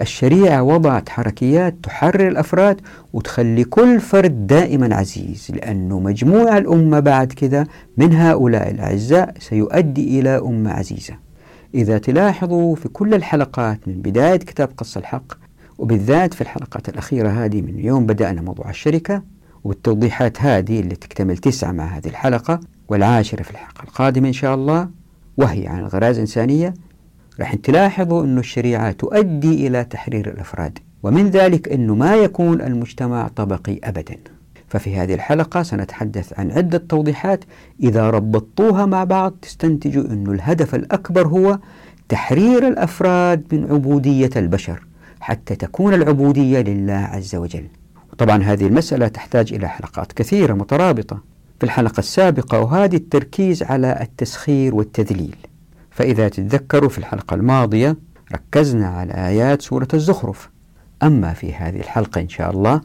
الشريعة 0.00 0.62
وضعت 0.62 1.08
حركيات 1.08 1.74
تحرر 1.82 2.28
الأفراد 2.28 2.80
وتخلي 3.12 3.64
كل 3.64 4.00
فرد 4.00 4.46
دائما 4.46 4.96
عزيز 4.96 5.46
لأنه 5.54 6.00
مجموع 6.00 6.58
الأمة 6.58 7.00
بعد 7.00 7.32
كذا 7.32 7.66
من 7.96 8.14
هؤلاء 8.14 8.70
الأعزاء 8.70 9.34
سيؤدي 9.38 10.20
إلى 10.20 10.38
أمة 10.38 10.70
عزيزة. 10.72 11.14
إذا 11.74 11.98
تلاحظوا 11.98 12.76
في 12.76 12.88
كل 12.88 13.14
الحلقات 13.14 13.88
من 13.88 13.94
بداية 13.94 14.36
كتاب 14.36 14.68
قص 14.76 14.96
الحق 14.96 15.32
وبالذات 15.78 16.34
في 16.34 16.40
الحلقات 16.40 16.88
الأخيرة 16.88 17.28
هذه 17.28 17.62
من 17.62 17.78
يوم 17.78 18.06
بدأنا 18.06 18.42
موضوع 18.42 18.70
الشركة 18.70 19.22
والتوضيحات 19.64 20.42
هذه 20.42 20.80
اللي 20.80 20.96
تكتمل 20.96 21.36
تسعة 21.36 21.72
مع 21.72 21.84
هذه 21.84 22.06
الحلقة 22.06 22.60
والعاشرة 22.88 23.42
في 23.42 23.50
الحلقة 23.50 23.82
القادمة 23.82 24.28
إن 24.28 24.32
شاء 24.32 24.54
الله 24.54 24.88
وهي 25.36 25.66
عن 25.66 25.78
الغرائز 25.78 26.16
الإنسانية 26.16 26.74
راح 27.40 27.54
تلاحظوا 27.54 28.24
أن 28.24 28.38
الشريعة 28.38 28.92
تؤدي 28.92 29.66
إلى 29.66 29.84
تحرير 29.84 30.28
الأفراد 30.28 30.78
ومن 31.02 31.30
ذلك 31.30 31.68
أنه 31.68 31.94
ما 31.94 32.14
يكون 32.14 32.60
المجتمع 32.60 33.28
طبقي 33.28 33.78
أبدا. 33.84 34.16
ففي 34.68 34.96
هذه 34.96 35.14
الحلقة 35.14 35.62
سنتحدث 35.62 36.38
عن 36.38 36.50
عدة 36.50 36.78
توضيحات 36.78 37.44
إذا 37.82 38.10
ربطوها 38.10 38.86
مع 38.86 39.04
بعض 39.04 39.34
تستنتجوا 39.42 40.04
أن 40.04 40.26
الهدف 40.26 40.74
الأكبر 40.74 41.28
هو 41.28 41.58
تحرير 42.08 42.68
الأفراد 42.68 43.42
من 43.52 43.72
عبودية 43.72 44.30
البشر 44.36 44.86
حتى 45.20 45.54
تكون 45.54 45.94
العبودية 45.94 46.60
لله 46.60 46.92
عز 46.92 47.34
وجل. 47.34 47.66
طبعا 48.18 48.42
هذه 48.42 48.66
المسألة 48.66 49.08
تحتاج 49.08 49.52
إلى 49.52 49.68
حلقات 49.68 50.12
كثيرة 50.12 50.52
مترابطة. 50.52 51.22
في 51.58 51.66
الحلقة 51.66 51.98
السابقة 51.98 52.60
وهذه 52.60 52.96
التركيز 52.96 53.62
على 53.62 53.98
التسخير 54.02 54.74
والتذليل. 54.74 55.36
فإذا 55.90 56.28
تتذكروا 56.28 56.88
في 56.88 56.98
الحلقة 56.98 57.34
الماضية 57.34 57.96
ركزنا 58.32 58.88
على 58.88 59.12
آيات 59.12 59.62
سورة 59.62 59.88
الزخرف. 59.94 60.50
أما 61.02 61.32
في 61.32 61.54
هذه 61.54 61.76
الحلقة 61.80 62.20
إن 62.20 62.28
شاء 62.28 62.50
الله 62.50 62.80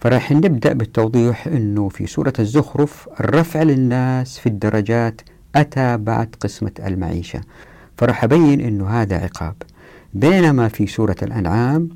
فراح 0.00 0.32
نبدأ 0.32 0.72
بالتوضيح 0.72 1.46
أنه 1.46 1.88
في 1.88 2.06
سورة 2.06 2.32
الزخرف 2.38 3.08
الرفع 3.20 3.62
للناس 3.62 4.38
في 4.38 4.48
الدرجات 4.48 5.20
أتى 5.56 5.96
بعد 5.96 6.34
قسمة 6.40 6.72
المعيشة. 6.86 7.40
فراح 7.96 8.24
أبين 8.24 8.60
أنه 8.60 8.88
هذا 8.88 9.16
عقاب. 9.16 9.54
بينما 10.14 10.68
في 10.68 10.86
سورة 10.86 11.16
الأنعام 11.22 11.88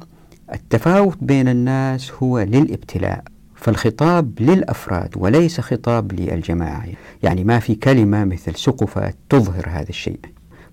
التفاوت 0.52 1.18
بين 1.20 1.48
الناس 1.48 2.12
هو 2.22 2.38
للابتلاء 2.40 3.24
فالخطاب 3.54 4.40
للأفراد 4.40 5.14
وليس 5.16 5.60
خطاب 5.60 6.12
للجماعة. 6.12 6.86
يعني 7.22 7.44
ما 7.44 7.58
في 7.58 7.74
كلمة 7.74 8.24
مثل 8.24 8.54
سقفة 8.54 9.12
تظهر 9.28 9.68
هذا 9.68 9.88
الشيء. 9.88 10.20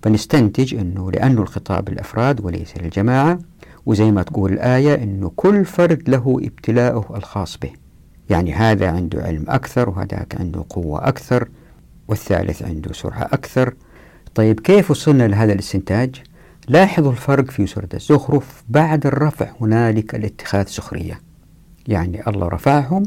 فنستنتج 0.02 0.74
أنه 0.74 1.10
لأنه 1.10 1.42
الخطاب 1.42 1.88
للأفراد 1.88 2.44
وليس 2.44 2.76
للجماعة 2.78 3.38
وزي 3.86 4.10
ما 4.10 4.22
تقول 4.22 4.52
الآية 4.52 5.02
أنه 5.02 5.32
كل 5.36 5.64
فرد 5.64 6.08
له 6.08 6.40
ابتلاءه 6.42 7.16
الخاص 7.16 7.58
به. 7.58 7.70
يعني 8.30 8.54
هذا 8.54 8.90
عنده 8.90 9.22
علم 9.22 9.44
أكثر 9.48 9.90
وهذاك 9.90 10.36
عنده 10.40 10.64
قوة 10.70 11.08
أكثر 11.08 11.48
والثالث 12.08 12.62
عنده 12.62 12.92
سرعة 12.92 13.28
أكثر. 13.32 13.74
طيب 14.34 14.60
كيف 14.60 14.90
وصلنا 14.90 15.28
لهذا 15.28 15.52
الاستنتاج؟ 15.52 16.22
لاحظوا 16.68 17.12
الفرق 17.12 17.50
في 17.50 17.66
سورة 17.66 17.88
الزخرف 17.94 18.64
بعد 18.68 19.06
الرفع 19.06 19.48
هنالك 19.60 20.14
الاتخاذ 20.14 20.66
سخرية. 20.66 21.20
يعني 21.88 22.28
الله 22.28 22.48
رفعهم 22.48 23.02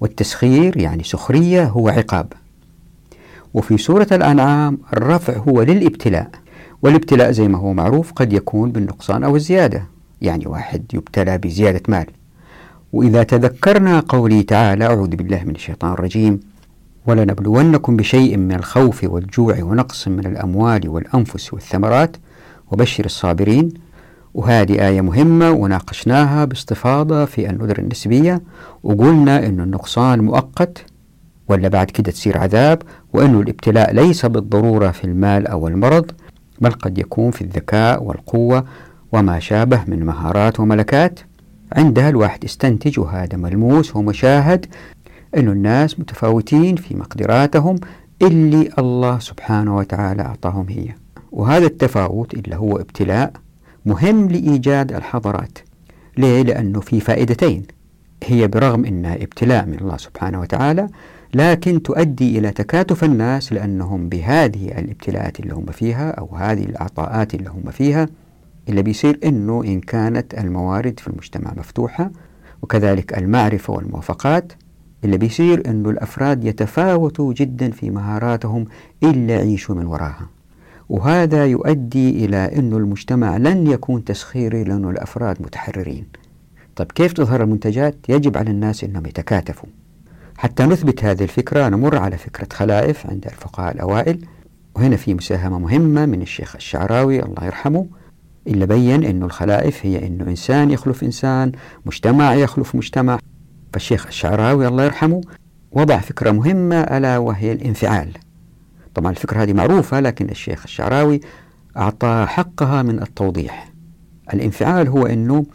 والتسخير 0.00 0.76
يعني 0.76 1.02
سخرية 1.02 1.64
هو 1.64 1.88
عقاب. 1.88 2.32
وفي 3.54 3.78
سورة 3.78 4.06
الأنعام 4.12 4.78
الرفع 4.92 5.36
هو 5.36 5.62
للإبتلاء 5.62 6.30
والإبتلاء 6.82 7.30
زي 7.30 7.48
ما 7.48 7.58
هو 7.58 7.72
معروف 7.72 8.12
قد 8.12 8.32
يكون 8.32 8.72
بالنقصان 8.72 9.24
أو 9.24 9.36
الزيادة 9.36 9.86
يعني 10.22 10.46
واحد 10.46 10.84
يبتلى 10.94 11.38
بزيادة 11.38 11.80
مال. 11.88 12.06
وإذا 12.92 13.22
تذكرنا 13.22 14.00
قوله 14.00 14.42
تعالى 14.42 14.84
أعوذ 14.86 15.08
بالله 15.08 15.44
من 15.44 15.54
الشيطان 15.54 15.92
الرجيم 15.92 16.40
ولنبلونكم 17.06 17.96
بشيء 17.96 18.36
من 18.36 18.52
الخوف 18.52 19.04
والجوع 19.04 19.62
ونقص 19.62 20.08
من 20.08 20.26
الأموال 20.26 20.88
والأنفس 20.88 21.52
والثمرات 21.54 22.16
وبشر 22.72 23.04
الصابرين. 23.04 23.68
وهذه 24.34 24.88
آية 24.88 25.00
مهمة 25.00 25.50
وناقشناها 25.50 26.44
باستفاضة 26.44 27.24
في 27.24 27.50
الندر 27.50 27.78
النسبية 27.78 28.42
وقلنا 28.82 29.46
أن 29.46 29.60
النقصان 29.60 30.20
مؤقت 30.20 30.78
ولا 31.48 31.68
بعد 31.68 31.90
كده 31.90 32.12
تصير 32.12 32.38
عذاب 32.38 32.82
وأنه 33.14 33.40
الابتلاء 33.40 33.94
ليس 33.94 34.26
بالضرورة 34.26 34.90
في 34.90 35.04
المال 35.04 35.46
أو 35.46 35.68
المرض 35.68 36.10
بل 36.60 36.70
قد 36.70 36.98
يكون 36.98 37.30
في 37.30 37.42
الذكاء 37.42 38.02
والقوة 38.02 38.64
وما 39.12 39.38
شابه 39.38 39.84
من 39.86 40.06
مهارات 40.06 40.60
وملكات. 40.60 41.20
عندها 41.72 42.08
الواحد 42.08 42.44
يستنتج 42.44 43.00
وهذا 43.00 43.36
ملموس 43.36 43.96
ومشاهد 43.96 44.66
أن 45.36 45.48
الناس 45.48 46.00
متفاوتين 46.00 46.76
في 46.76 46.96
مقدراتهم 46.96 47.76
اللي 48.22 48.70
الله 48.78 49.18
سبحانه 49.18 49.76
وتعالى 49.76 50.22
أعطاهم 50.22 50.66
هي. 50.68 50.88
وهذا 51.32 51.66
التفاوت 51.66 52.34
اللي 52.34 52.56
هو 52.56 52.76
ابتلاء 52.76 53.32
مهم 53.86 54.28
لإيجاد 54.28 54.92
الحضارات. 54.92 55.58
ليه؟ 56.16 56.42
لأنه 56.42 56.80
في 56.80 57.00
فائدتين. 57.00 57.62
هي 58.24 58.48
برغم 58.48 58.84
أنها 58.84 59.14
ابتلاء 59.14 59.66
من 59.66 59.78
الله 59.80 59.96
سبحانه 59.96 60.40
وتعالى 60.40 60.88
لكن 61.34 61.82
تؤدي 61.82 62.38
إلى 62.38 62.50
تكاتف 62.50 63.04
الناس 63.04 63.52
لأنهم 63.52 64.08
بهذه 64.08 64.78
الابتلاءات 64.78 65.40
اللي 65.40 65.54
هم 65.54 65.66
فيها 65.66 66.10
أو 66.10 66.36
هذه 66.36 66.64
العطاءات 66.64 67.34
اللي 67.34 67.50
هم 67.50 67.70
فيها 67.70 68.08
اللي 68.68 68.82
بيصير 68.82 69.18
أنه 69.24 69.64
إن 69.64 69.80
كانت 69.80 70.34
الموارد 70.34 71.00
في 71.00 71.08
المجتمع 71.08 71.52
مفتوحة 71.56 72.10
وكذلك 72.62 73.18
المعرفة 73.18 73.72
والموافقات 73.72 74.52
اللي 75.04 75.18
بيصير 75.18 75.70
أنه 75.70 75.90
الأفراد 75.90 76.44
يتفاوتوا 76.44 77.32
جدا 77.32 77.70
في 77.70 77.90
مهاراتهم 77.90 78.64
إلا 79.02 79.34
يعيشوا 79.34 79.74
من 79.74 79.86
وراها. 79.86 80.28
وهذا 80.88 81.46
يؤدي 81.46 82.24
إلى 82.24 82.36
أن 82.36 82.72
المجتمع 82.72 83.36
لن 83.36 83.66
يكون 83.66 84.04
تسخيري 84.04 84.64
لأنه 84.64 84.90
الأفراد 84.90 85.42
متحررين. 85.42 86.06
طيب 86.76 86.92
كيف 86.92 87.12
تظهر 87.12 87.42
المنتجات؟ 87.42 87.96
يجب 88.08 88.36
على 88.36 88.50
الناس 88.50 88.84
أنهم 88.84 89.06
يتكاتفوا. 89.06 89.68
حتى 90.36 90.62
نثبت 90.62 91.04
هذه 91.04 91.22
الفكرة 91.22 91.68
نمر 91.68 91.96
على 91.96 92.18
فكرة 92.18 92.48
خلائف 92.52 93.06
عند 93.06 93.26
الفقهاء 93.26 93.74
الأوائل. 93.74 94.26
وهنا 94.74 94.96
في 94.96 95.14
مساهمة 95.14 95.58
مهمة 95.58 96.06
من 96.06 96.22
الشيخ 96.22 96.56
الشعراوي 96.56 97.22
الله 97.22 97.44
يرحمه 97.44 97.86
إلا 98.46 98.64
بين 98.64 99.04
أن 99.04 99.22
الخلائف 99.22 99.86
هي 99.86 100.06
أنه 100.06 100.24
إنسان 100.24 100.70
يخلف 100.70 101.04
إنسان 101.04 101.52
مجتمع 101.86 102.34
يخلف 102.34 102.74
مجتمع. 102.74 103.18
فالشيخ 103.72 104.06
الشعراوي 104.06 104.68
الله 104.68 104.84
يرحمه 104.84 105.20
وضع 105.72 105.98
فكرة 105.98 106.30
مهمة 106.30 106.76
ألا 106.80 107.18
وهي 107.18 107.52
الانفعال. 107.52 108.08
طبعا 108.94 109.10
الفكرة 109.10 109.42
هذه 109.42 109.52
معروفة 109.52 110.00
لكن 110.00 110.28
الشيخ 110.30 110.62
الشعراوي 110.64 111.20
أعطى 111.76 112.26
حقها 112.28 112.82
من 112.82 113.02
التوضيح. 113.02 113.72
الانفعال 114.34 114.88
هو 114.88 115.06
أنه 115.06 115.46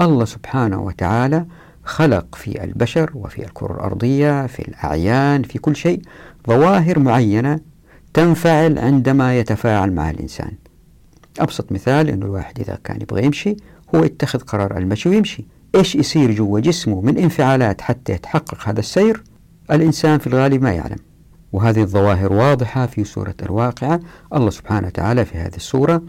الله 0.00 0.24
سبحانه 0.24 0.82
وتعالى 0.82 1.46
خلق 1.84 2.34
في 2.34 2.64
البشر 2.64 3.10
وفي 3.14 3.44
الكرة 3.44 3.74
الأرضية 3.74 4.46
في 4.46 4.68
الأعيان 4.68 5.42
في 5.42 5.58
كل 5.58 5.76
شيء 5.76 6.02
ظواهر 6.48 6.98
معينة 6.98 7.60
تنفعل 8.14 8.78
عندما 8.78 9.38
يتفاعل 9.38 9.92
مع 9.92 10.10
الإنسان. 10.10 10.52
أبسط 11.40 11.72
مثال 11.72 12.08
أنه 12.08 12.26
الواحد 12.26 12.60
إذا 12.60 12.78
كان 12.84 13.00
يبغى 13.00 13.24
يمشي 13.24 13.56
هو 13.94 14.04
يتخذ 14.04 14.38
قرار 14.38 14.78
المشي 14.78 15.08
ويمشي. 15.08 15.44
إيش 15.74 15.94
يصير 15.94 16.30
جوا 16.30 16.60
جسمه 16.60 17.00
من 17.00 17.18
انفعالات 17.18 17.80
حتى 17.80 18.12
يتحقق 18.12 18.68
هذا 18.68 18.80
السير؟ 18.80 19.24
الإنسان 19.70 20.18
في 20.18 20.26
الغالب 20.26 20.62
ما 20.62 20.72
يعلم. 20.72 20.98
وهذه 21.52 21.80
الظواهر 21.80 22.32
واضحة 22.32 22.86
في 22.86 23.04
سورة 23.04 23.34
الواقعة. 23.42 24.00
الله 24.34 24.50
سبحانه 24.50 24.86
وتعالى 24.86 25.24
في 25.24 25.38
هذه 25.38 25.56
السورة 25.56 26.02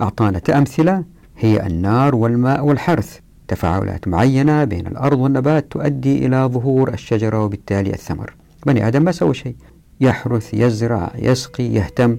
أعطانا 0.00 0.40
أمثلة 0.50 1.04
هي 1.38 1.66
النار 1.66 2.14
والماء 2.14 2.64
والحرث. 2.64 3.23
تفاعلات 3.48 4.08
معينة 4.08 4.64
بين 4.64 4.86
الأرض 4.86 5.18
والنبات 5.18 5.72
تؤدي 5.72 6.26
إلى 6.26 6.36
ظهور 6.36 6.92
الشجرة 6.92 7.44
وبالتالي 7.44 7.90
الثمر. 7.90 8.34
بني 8.66 8.88
آدم 8.88 9.02
ما 9.02 9.12
سوى 9.12 9.34
شيء؟ 9.34 9.54
يحرث 10.00 10.54
يزرع 10.54 11.12
يسقي 11.18 11.64
يهتم. 11.64 12.16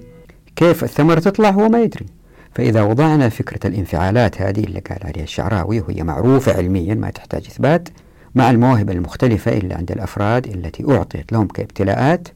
كيف 0.56 0.84
الثمرة 0.84 1.20
تطلع 1.20 1.50
هو 1.50 1.68
ما 1.68 1.82
يدري. 1.82 2.06
فإذا 2.54 2.82
وضعنا 2.82 3.28
فكرة 3.28 3.66
الانفعالات 3.66 4.42
هذه 4.42 4.64
اللي 4.64 4.80
قال 4.80 4.98
عليها 5.02 5.24
الشعراوي 5.24 5.80
وهي 5.80 6.02
معروفة 6.02 6.56
علميا 6.56 6.94
ما 6.94 7.10
تحتاج 7.10 7.46
إثبات 7.46 7.88
مع 8.34 8.50
المواهب 8.50 8.90
المختلفة 8.90 9.52
اللي 9.52 9.74
عند 9.74 9.92
الأفراد 9.92 10.46
التي 10.46 10.84
أعطيت 10.90 11.32
لهم 11.32 11.46
كابتلاءات 11.46 12.28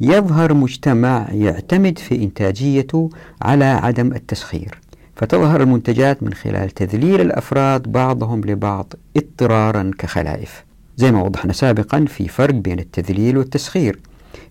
يظهر 0.00 0.54
مجتمع 0.54 1.26
يعتمد 1.32 1.98
في 1.98 2.14
إنتاجيته 2.14 3.10
على 3.42 3.64
عدم 3.64 4.12
التسخير. 4.12 4.80
فتظهر 5.20 5.62
المنتجات 5.62 6.22
من 6.22 6.32
خلال 6.32 6.70
تذليل 6.70 7.20
الأفراد 7.20 7.92
بعضهم 7.92 8.40
لبعض 8.40 8.92
اضطرارا 9.16 9.90
كخلائف. 9.98 10.64
زي 10.96 11.12
ما 11.12 11.22
وضحنا 11.22 11.52
سابقا 11.52 12.04
في 12.08 12.28
فرق 12.28 12.54
بين 12.54 12.78
التذليل 12.78 13.38
والتسخير. 13.38 14.00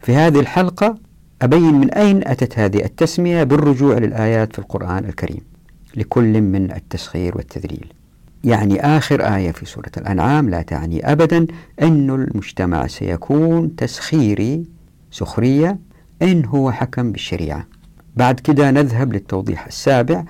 في 0.02 0.16
هذه 0.16 0.40
الحلقة 0.40 0.96
أبين 1.42 1.74
من 1.74 1.92
أين 1.92 2.28
أتت 2.28 2.60
هذه 2.60 2.84
التسمية 2.86 3.44
بالرجوع 3.44 3.98
للآيات 3.98 4.54
في 4.54 4.60
القرآن 4.60 5.06
الكريم. 5.06 5.42
لكل 5.96 6.42
من 6.42 6.72
التسخير 6.72 7.38
والتذليل. 7.38 7.94
يعني 8.44 8.82
آخر 8.98 9.36
آية 9.36 9.52
في 9.52 9.66
سورة 9.66 9.92
الأنعام 9.98 10.50
لا 10.50 10.62
تعني 10.62 11.12
أبدا 11.12 11.48
أن 11.82 12.10
المجتمع 12.10 12.88
سيكون 12.88 13.76
تسخيري 13.76 14.64
سخرية 15.12 15.80
إن 16.22 16.46
هو 16.46 16.72
حكم 16.72 17.12
بالشريعة. 17.12 17.66
بعد 18.16 18.40
كده 18.40 18.72
نذهب 18.72 19.14
للتوضيح 19.14 19.66
السابع 19.66 20.24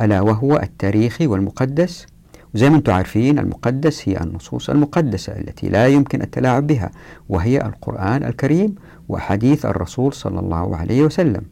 ألا 0.00 0.20
وهو 0.20 0.56
التاريخي 0.56 1.26
والمقدس؟ 1.26 2.06
وزي 2.54 2.70
ما 2.70 2.76
أنتم 2.76 2.92
عارفين 2.92 3.38
المقدس 3.38 4.08
هي 4.08 4.20
النصوص 4.20 4.70
المقدسة 4.70 5.32
التي 5.32 5.68
لا 5.68 5.86
يمكن 5.86 6.22
التلاعب 6.22 6.66
بها 6.66 6.90
وهي 7.28 7.56
القرآن 7.56 8.24
الكريم 8.24 8.74
وحديث 9.08 9.66
الرسول 9.66 10.12
صلى 10.12 10.40
الله 10.40 10.76
عليه 10.76 11.02
وسلم. 11.02 11.42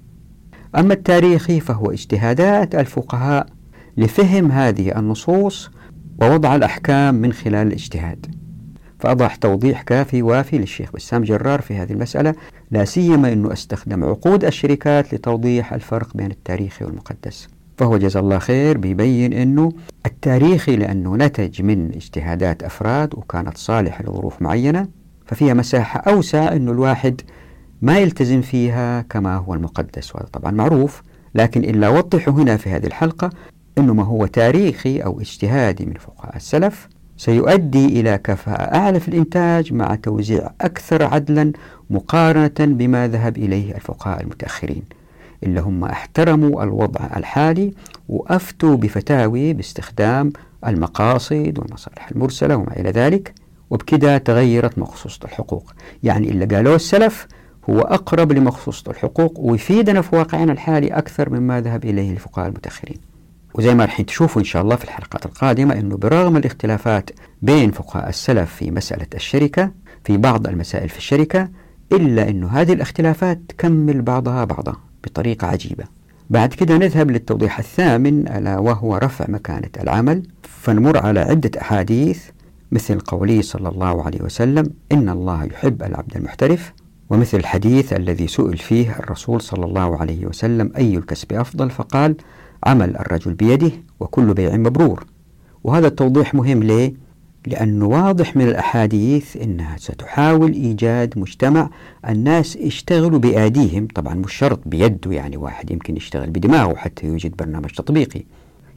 أما 0.77 0.95
التاريخي 0.95 1.61
فهو 1.61 1.91
اجتهادات 1.91 2.75
الفقهاء 2.75 3.47
لفهم 3.97 4.53
هذه 4.53 4.99
النصوص 4.99 5.71
ووضع 6.23 6.57
الأحكام 6.57 7.15
من 7.15 7.33
خلال 7.33 7.67
الاجتهاد. 7.67 8.27
فأضح 8.99 9.37
توضيح 9.37 9.83
كافي 9.83 10.23
وافي 10.23 10.59
للشيخ 10.59 10.93
بسام 10.93 11.23
جرار 11.23 11.61
في 11.61 11.77
هذه 11.77 11.93
المسألة 11.93 12.35
لا 12.71 12.85
سيما 12.85 13.33
أنه 13.33 13.53
استخدم 13.53 14.05
عقود 14.05 14.45
الشركات 14.45 15.15
لتوضيح 15.15 15.73
الفرق 15.73 16.17
بين 16.17 16.31
التاريخي 16.31 16.85
والمقدس. 16.85 17.49
فهو 17.77 17.97
جزا 17.97 18.21
الله 18.21 18.39
خير 18.39 18.79
بيبين 18.79 19.33
أنه 19.33 19.73
التاريخي 20.07 20.77
لأنه 20.77 21.17
نتج 21.17 21.63
من 21.63 21.95
اجتهادات 21.95 22.63
أفراد 22.63 23.15
وكانت 23.15 23.57
صالحة 23.57 24.05
لظروف 24.05 24.43
معينة 24.43 24.89
ففيها 25.27 25.55
مساحة 25.55 26.01
أوسع 26.01 26.53
أنه 26.53 26.73
الواحد 26.73 27.21
ما 27.83 27.99
يلتزم 27.99 28.41
فيها 28.41 29.01
كما 29.01 29.37
هو 29.37 29.55
المقدس 29.55 30.15
وهذا 30.15 30.29
طبعا 30.33 30.51
معروف. 30.51 31.03
لكن 31.35 31.65
إلا 31.65 31.89
وضحه 31.89 32.33
هنا 32.33 32.57
في 32.57 32.71
هذه 32.71 32.87
الحلقة 32.87 33.31
أنه 33.79 33.95
ما 33.95 34.03
هو 34.03 34.27
تاريخي 34.27 34.99
أو 34.99 35.21
اجتهادي 35.21 35.87
من 35.87 35.95
فقهاء 35.95 36.37
السلف 36.37 36.89
سيؤدي 37.17 38.01
إلى 38.01 38.19
كفاءة 38.19 38.77
أعلى 38.77 39.01
في 39.01 39.09
الإنتاج 39.09 39.73
مع 39.73 39.95
توزيع 39.95 40.51
أكثر 40.61 41.05
عدلا 41.05 41.53
مقارنة 41.91 42.55
بما 42.59 43.09
ذهب 43.09 43.37
إليه 43.37 43.75
الفقهاء 43.75 44.23
المتأخرين. 44.23 44.83
اللي 45.45 45.61
هم 45.61 45.85
احترموا 45.85 46.63
الوضع 46.63 47.01
الحالي 47.17 47.73
وأفتوا 48.09 48.77
بفتاوي 48.77 49.53
باستخدام 49.53 50.33
المقاصد 50.67 51.55
والمصالح 51.59 52.09
المرسلة 52.11 52.57
وما 52.57 52.77
إلى 52.77 52.91
ذلك 52.91 53.35
وبكده 53.71 54.19
تغيرت 54.19 54.79
مخصوصة 54.79 55.21
الحقوق. 55.25 55.73
يعني 56.03 56.29
اللي 56.29 56.45
قالوه 56.45 56.75
السلف 56.77 57.27
هو 57.71 57.81
أقرب 57.81 58.33
لمخصوصة 58.33 58.91
الحقوق 58.91 59.41
ويفيدنا 59.41 60.03
في 60.03 60.17
واقعنا 60.17 60.53
الحالي 60.53 60.87
أكثر 60.89 61.31
مما 61.31 61.61
ذهب 61.61 61.85
إليه 61.85 62.11
الفقهاء 62.13 62.49
المتأخرين. 62.49 62.99
وزي 63.55 63.75
ما 63.75 63.85
رح 63.85 64.03
تشوفوا 64.03 64.41
إن 64.41 64.47
شاء 64.47 64.63
الله 64.63 64.77
في 64.77 64.85
الحلقات 64.85 65.27
القادمة 65.27 65.75
أنه 65.75 65.97
برغم 65.97 66.37
الاختلافات 66.37 67.11
بين 67.43 67.71
فقهاء 67.71 68.09
السلف 68.09 68.55
في 68.55 68.71
مسألة 68.71 69.07
الشركة 69.15 69.71
في 70.05 70.17
بعض 70.17 70.47
المسائل 70.47 70.89
في 70.89 70.99
الشركة 70.99 71.49
إلا 71.93 72.29
أنه 72.29 72.49
هذه 72.49 72.73
الاختلافات 72.73 73.41
تكمل 73.49 74.03
بعضها 74.03 74.45
بعضا. 74.45 74.77
بطريقة 75.07 75.47
عجيبة. 75.47 75.85
بعد 76.31 76.55
كده 76.55 76.77
نذهب 76.77 77.11
للتوضيح 77.11 77.59
الثامن 77.59 78.29
ألا 78.29 78.59
وهو 78.59 78.97
رفع 78.97 79.25
مكانة 79.29 79.71
العمل. 79.83 80.23
فنمر 80.43 80.99
على 80.99 81.21
عدة 81.21 81.61
أحاديث 81.61 82.25
مثل 82.73 83.01
قوله 83.01 83.43
صلى 83.43 83.69
الله 83.69 84.03
عليه 84.05 84.23
وسلم 84.23 84.71
إن 84.93 85.09
الله 85.09 85.45
يحب 85.45 85.83
العبد 85.83 86.17
المحترف. 86.17 86.73
ومثل 87.11 87.39
الحديث 87.39 87.93
الذي 87.93 88.27
سئل 88.27 88.59
فيه 88.59 88.91
الرسول 88.99 89.41
صلى 89.41 89.65
الله 89.65 89.97
عليه 89.97 90.27
وسلم 90.27 90.73
أي 90.77 90.97
الكسب 90.97 91.33
أفضل؟ 91.33 91.71
فقال 91.71 92.17
عمل 92.65 92.97
الرجل 92.97 93.35
بيده 93.35 93.71
وكل 94.01 94.35
بيع 94.35 94.57
مبرور. 94.57 95.07
وهذا 95.65 95.87
التوضيح 95.87 96.35
مهم 96.35 96.63
ليه؟ 96.63 97.04
لأنه 97.47 97.87
واضح 97.87 98.37
من 98.37 98.49
الأحاديث 98.49 99.37
أنها 99.37 99.77
ستحاول 99.77 100.53
إيجاد 100.53 101.19
مجتمع 101.19 101.71
الناس 102.09 102.57
يشتغلوا 102.57 103.19
بأيديهم 103.19 103.89
طبعا 103.95 104.15
مش 104.15 104.35
شرط 104.35 104.61
بيده 104.67 105.13
يعني 105.13 105.37
واحد 105.37 105.71
يمكن 105.71 105.97
يشتغل 105.97 106.31
بدماغه 106.31 106.75
حتى 106.75 107.07
يوجد 107.07 107.37
برنامج 107.37 107.71
تطبيقي. 107.71 108.23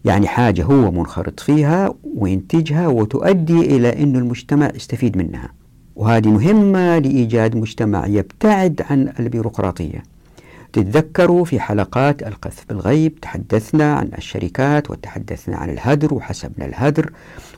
يعني 0.05 0.27
حاجة 0.27 0.63
هو 0.63 0.91
منخرط 0.91 1.39
فيها 1.39 1.93
وينتجها 2.15 2.87
وتؤدي 2.87 3.59
إلى 3.59 4.03
أن 4.03 4.15
المجتمع 4.15 4.71
يستفيد 4.75 5.17
منها. 5.17 5.49
وهذه 5.95 6.27
مهمة 6.27 6.97
لإيجاد 6.99 7.55
مجتمع 7.55 8.07
يبتعد 8.07 8.81
عن 8.89 9.13
البيروقراطية. 9.19 10.03
تتذكروا 10.77 11.45
في 11.45 11.59
حلقات 11.59 12.23
القذف 12.27 12.65
بالغيب 12.69 13.19
تحدثنا 13.19 13.95
عن 13.95 14.09
الشركات 14.17 14.91
وتحدثنا 14.91 15.57
عن 15.57 15.69
الهدر 15.69 16.13
وحسبنا 16.13 16.65
الهدر 16.65 17.11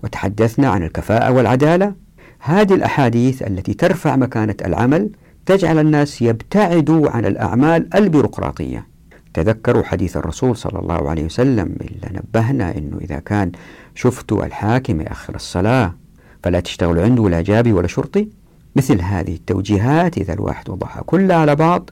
وتحدثنا 0.03 0.69
عن 0.69 0.83
الكفاءة 0.83 1.31
والعدالة. 1.31 1.93
هذه 2.39 2.73
الأحاديث 2.73 3.41
التي 3.41 3.73
ترفع 3.73 4.15
مكانة 4.15 4.55
العمل 4.65 5.09
تجعل 5.45 5.79
الناس 5.79 6.21
يبتعدوا 6.21 7.09
عن 7.09 7.25
الأعمال 7.25 7.95
البيروقراطية. 7.95 8.87
تذكروا 9.33 9.83
حديث 9.83 10.17
الرسول 10.17 10.57
صلى 10.57 10.79
الله 10.79 11.09
عليه 11.09 11.25
وسلم 11.25 11.75
اللي 11.81 12.19
نبهنا 12.19 12.77
أنه 12.77 12.97
إذا 13.01 13.19
كان 13.19 13.51
شفتوا 13.95 14.45
الحاكم 14.45 15.01
يأخر 15.01 15.35
الصلاة 15.35 15.95
فلا 16.43 16.59
تشتغلوا 16.59 17.03
عنده 17.03 17.21
ولا 17.21 17.41
جابي 17.41 17.73
ولا 17.73 17.87
شرطي. 17.87 18.27
مثل 18.75 19.01
هذه 19.01 19.33
التوجيهات 19.33 20.17
إذا 20.17 20.33
الواحد 20.33 20.69
وضعها 20.69 21.01
كلها 21.05 21.37
على 21.37 21.55
بعض 21.55 21.89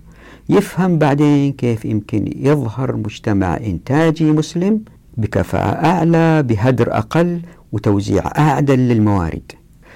يفهم 0.49 0.97
بعدين 0.97 1.53
كيف 1.53 1.86
يمكن 1.86 2.31
يظهر 2.36 2.95
مجتمع 2.95 3.57
إنتاجي 3.57 4.31
مسلم 4.31 4.81
بكفاءة 5.17 5.86
أعلى 5.86 6.43
بهدر 6.43 6.97
أقل 6.97 7.41
وتوزيع 7.71 8.23
أعدل 8.38 8.79
للموارد. 8.79 9.51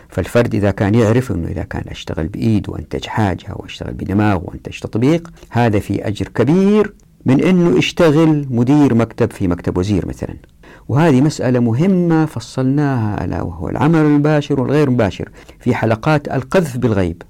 فالفرد 0.09 0.55
إذا 0.55 0.71
كان 0.71 0.95
يعرف 0.95 1.31
أنه 1.31 1.47
إذا 1.47 1.63
كان 1.63 1.83
أشتغل 1.87 2.27
بإيد 2.27 2.69
وأنتج 2.69 3.05
حاجة 3.05 3.45
وأشتغل 3.49 3.93
بدماغ 3.93 4.39
وأنتج 4.43 4.79
تطبيق 4.79 5.31
هذا 5.49 5.79
في 5.79 6.07
أجر 6.07 6.27
كبير 6.27 6.93
من 7.25 7.43
أنه 7.43 7.77
يشتغل 7.77 8.45
مدير 8.49 8.95
مكتب 8.95 9.31
في 9.31 9.47
مكتب 9.47 9.77
وزير 9.77 10.07
مثلا. 10.07 10.35
وهذه 10.87 11.21
مسألة 11.21 11.59
مهمة 11.59 12.25
فصلناها 12.25 13.25
ألا 13.25 13.41
وهو 13.41 13.69
العمل 13.69 13.99
المباشر 13.99 14.61
والغير 14.61 14.89
مباشر 14.89 15.29
في 15.59 15.75
حلقات 15.75 16.27
القذف 16.27 16.77
بالغيب. 16.77 17.23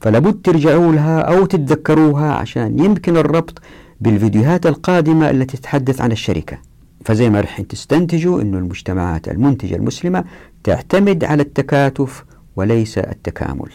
فلابد 0.00 0.40
ترجعوا 0.42 0.92
لها 0.92 1.20
أو 1.20 1.46
تتذكروها 1.46 2.32
عشان 2.32 2.78
يمكن 2.78 3.16
الربط 3.16 3.62
بالفيديوهات 4.00 4.66
القادمة 4.66 5.30
التي 5.30 5.56
تتحدث 5.56 6.00
عن 6.00 6.12
الشركة. 6.12 6.58
فزي 7.04 7.30
ما 7.30 7.40
رح 7.40 7.60
تستنتجوا 7.60 8.42
أن 8.42 8.54
المجتمعات 8.54 9.28
المنتجة 9.28 9.76
المسلمة 9.76 10.24
تعتمد 10.64 11.24
على 11.24 11.42
التكاتف 11.42 12.24
وليس 12.56 12.98
التكامل. 12.98 13.68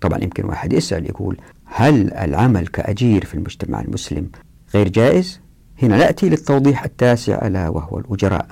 طبعا 0.00 0.18
يمكن 0.22 0.44
واحد 0.44 0.72
يسأل 0.72 1.06
يقول 1.06 1.36
هل 1.64 2.12
العمل 2.14 2.66
كأجير 2.66 3.24
في 3.24 3.34
المجتمع 3.34 3.80
المسلم 3.80 4.28
غير 4.74 4.88
جائز؟ 4.88 5.40
هنا 5.82 5.96
نأتي 5.96 6.28
للتوضيح 6.28 6.84
التاسع 6.84 7.46
ألا 7.46 7.68
وهو 7.68 7.98
الأجراء. 7.98 8.46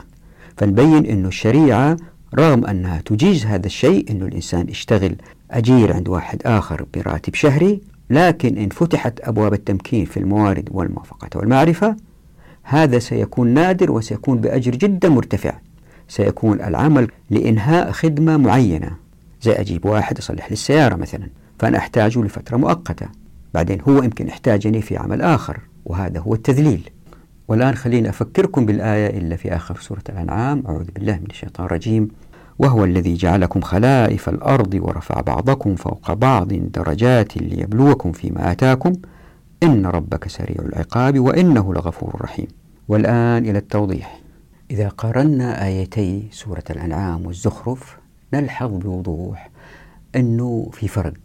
فنبين 0.57 1.07
أن 1.07 1.27
الشريعة 1.27 1.97
رغم 2.35 2.67
أنها 2.67 3.01
تجيز 3.01 3.47
هذا 3.47 3.67
الشيء 3.67 4.11
أن 4.11 4.23
الإنسان 4.23 4.69
يشتغل 4.69 5.17
أجير 5.55 5.93
عند 5.93 6.09
واحد 6.09 6.43
آخر 6.47 6.87
براتب 6.95 7.35
شهري 7.35 7.81
لكن 8.11 8.59
إن 8.59 8.69
فتحت 8.69 9.21
أبواب 9.21 9.53
التمكين 9.53 10.05
في 10.05 10.17
الموارد 10.17 10.69
والموافقة 10.73 11.29
والمعرفة 11.35 11.97
هذا 12.65 12.99
سيكون 12.99 13.49
نادر 13.49 13.93
وسيكون 13.93 14.39
بأجر 14.39 14.75
جدا 14.75 15.09
مرتفع. 15.09 15.53
سيكون 16.09 16.61
العمل 16.61 17.09
لإنهاء 17.31 17.93
خدمة 17.93 18.37
معينة. 18.37 18.91
زي 19.43 19.53
أجيب 19.53 19.87
واحد 19.87 20.19
يصلح 20.19 20.47
لي 20.47 20.53
السيارة 20.53 20.97
مثلا 20.97 21.29
فأنا 21.59 21.79
أحتاجه 21.79 22.23
لفترة 22.23 22.57
مؤقتة. 22.57 23.07
بعدين 23.55 23.79
هو 23.89 24.03
يمكن 24.03 24.29
يحتاجني 24.29 24.83
في 24.83 24.97
عمل 24.97 25.23
آخر 25.23 25.61
وهذا 25.85 26.21
هو 26.21 26.35
التذليل. 26.35 26.91
والآن 27.49 27.75
خليني 27.75 28.09
أفكركم 28.09 28.67
بالآية 28.67 29.19
إلا 29.19 29.37
في 29.37 29.57
آخر 29.57 29.77
سورة 29.81 30.03
الأنعام. 30.09 30.63
أعوذ 30.67 30.85
بالله 30.85 31.17
من 31.17 31.27
الشيطان 31.31 31.67
الرجيم. 31.67 32.09
وهو 32.59 32.85
الذي 32.85 33.15
جعلكم 33.15 33.61
خلائف 33.61 34.29
الأرض 34.29 34.75
ورفع 34.75 35.21
بعضكم 35.21 35.75
فوق 35.75 36.13
بعض 36.13 36.53
درجات 36.53 37.37
ليبلوكم 37.37 38.13
فيما 38.13 38.53
آتاكم. 38.53 38.93
إن 39.63 39.87
ربك 39.87 40.29
سريع 40.29 40.57
العقاب 40.59 41.19
وإنه 41.19 41.75
لغفور 41.75 42.17
رحيم. 42.21 42.47
والآن 42.89 43.47
إلى 43.47 43.59
التوضيح. 43.59 44.21
إذا 44.71 44.89
قارنا 44.89 45.67
آيتي 45.67 46.29
سورة 46.31 46.65
الأنعام 46.71 47.27
والزخرف 47.27 47.99
نلحظ 48.35 48.71
بوضوح 48.71 49.51
أنه 50.17 50.71
في 50.73 50.89
فرق 50.89 51.19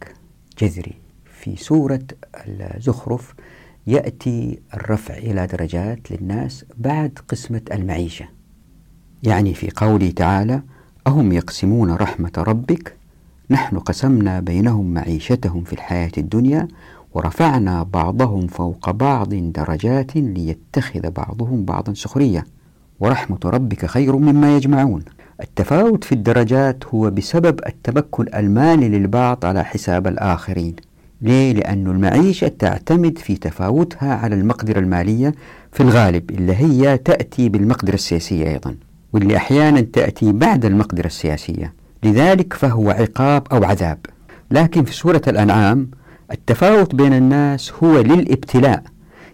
جذري. 0.58 0.94
في 1.40 1.56
سورة 1.56 2.02
الزخرف 2.46 3.34
يأتي 3.86 4.58
الرفع 4.74 5.14
إلى 5.14 5.46
درجات 5.46 6.10
للناس 6.10 6.64
بعد 6.78 7.18
قسمة 7.28 7.62
المعيشة. 7.72 8.28
يعني 9.22 9.54
في 9.54 9.70
قوله 9.76 10.10
تعالى 10.10 10.62
أهم 11.10 11.32
يقسمون 11.32 11.90
رحمة 11.90 12.32
ربك؟ 12.38 12.96
نحن 13.50 13.78
قسمنا 13.78 14.40
بينهم 14.40 14.94
معيشتهم 14.94 15.64
في 15.64 15.72
الحياة 15.72 16.10
الدنيا 16.18 16.68
ورفعنا 17.14 17.82
بعضهم 17.82 18.46
فوق 18.46 18.90
بعض 18.90 19.34
درجات 19.34 20.16
ليتخذ 20.16 21.10
بعضهم 21.10 21.64
بعضا 21.64 21.94
سخرية. 21.94 22.44
ورحمة 23.00 23.38
ربك 23.44 23.86
خير 23.86 24.16
مما 24.16 24.56
يجمعون. 24.56 25.02
التفاوت 25.42 26.04
في 26.04 26.12
الدرجات 26.12 26.84
هو 26.94 27.10
بسبب 27.10 27.60
التمكن 27.66 28.26
المالي 28.34 28.88
للبعض 28.88 29.44
على 29.44 29.64
حساب 29.64 30.06
الآخرين. 30.06 30.76
ليه؟ 31.22 31.52
لأن 31.52 31.86
المعيشة 31.86 32.48
تعتمد 32.48 33.18
في 33.18 33.36
تفاوتها 33.36 34.14
على 34.14 34.34
المقدرة 34.34 34.78
المالية 34.78 35.34
في 35.72 35.82
الغالب 35.82 36.30
اللي 36.30 36.54
هي 36.54 36.98
تأتي 36.98 37.48
بالمقدرة 37.48 37.94
السياسية 37.94 38.48
أيضا. 38.48 38.76
واللي 39.12 39.36
أحيانا 39.36 39.80
تأتي 39.80 40.32
بعد 40.32 40.64
المقدرة 40.64 41.06
السياسية. 41.06 41.72
لذلك 42.04 42.52
فهو 42.52 42.90
عقاب 42.90 43.46
أو 43.52 43.64
عذاب. 43.64 43.98
لكن 44.50 44.84
في 44.84 44.94
سورة 44.94 45.22
الأنعام 45.28 45.90
التفاوت 46.32 46.94
بين 46.94 47.12
الناس 47.12 47.72
هو 47.82 48.00
للابتلاء. 48.00 48.82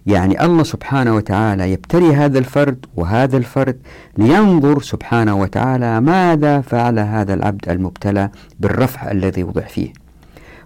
يعني 0.06 0.44
الله 0.44 0.62
سبحانه 0.62 1.14
وتعالى 1.14 1.72
يبتلي 1.72 2.14
هذا 2.14 2.38
الفرد 2.38 2.86
وهذا 2.96 3.36
الفرد 3.36 3.78
لينظر 4.18 4.82
سبحانه 4.82 5.36
وتعالى 5.36 6.00
ماذا 6.00 6.60
فعل 6.60 6.98
هذا 6.98 7.34
العبد 7.34 7.68
المبتلى 7.68 8.30
بالرفع 8.60 9.10
الذي 9.10 9.42
وضع 9.42 9.62
فيه. 9.62 9.92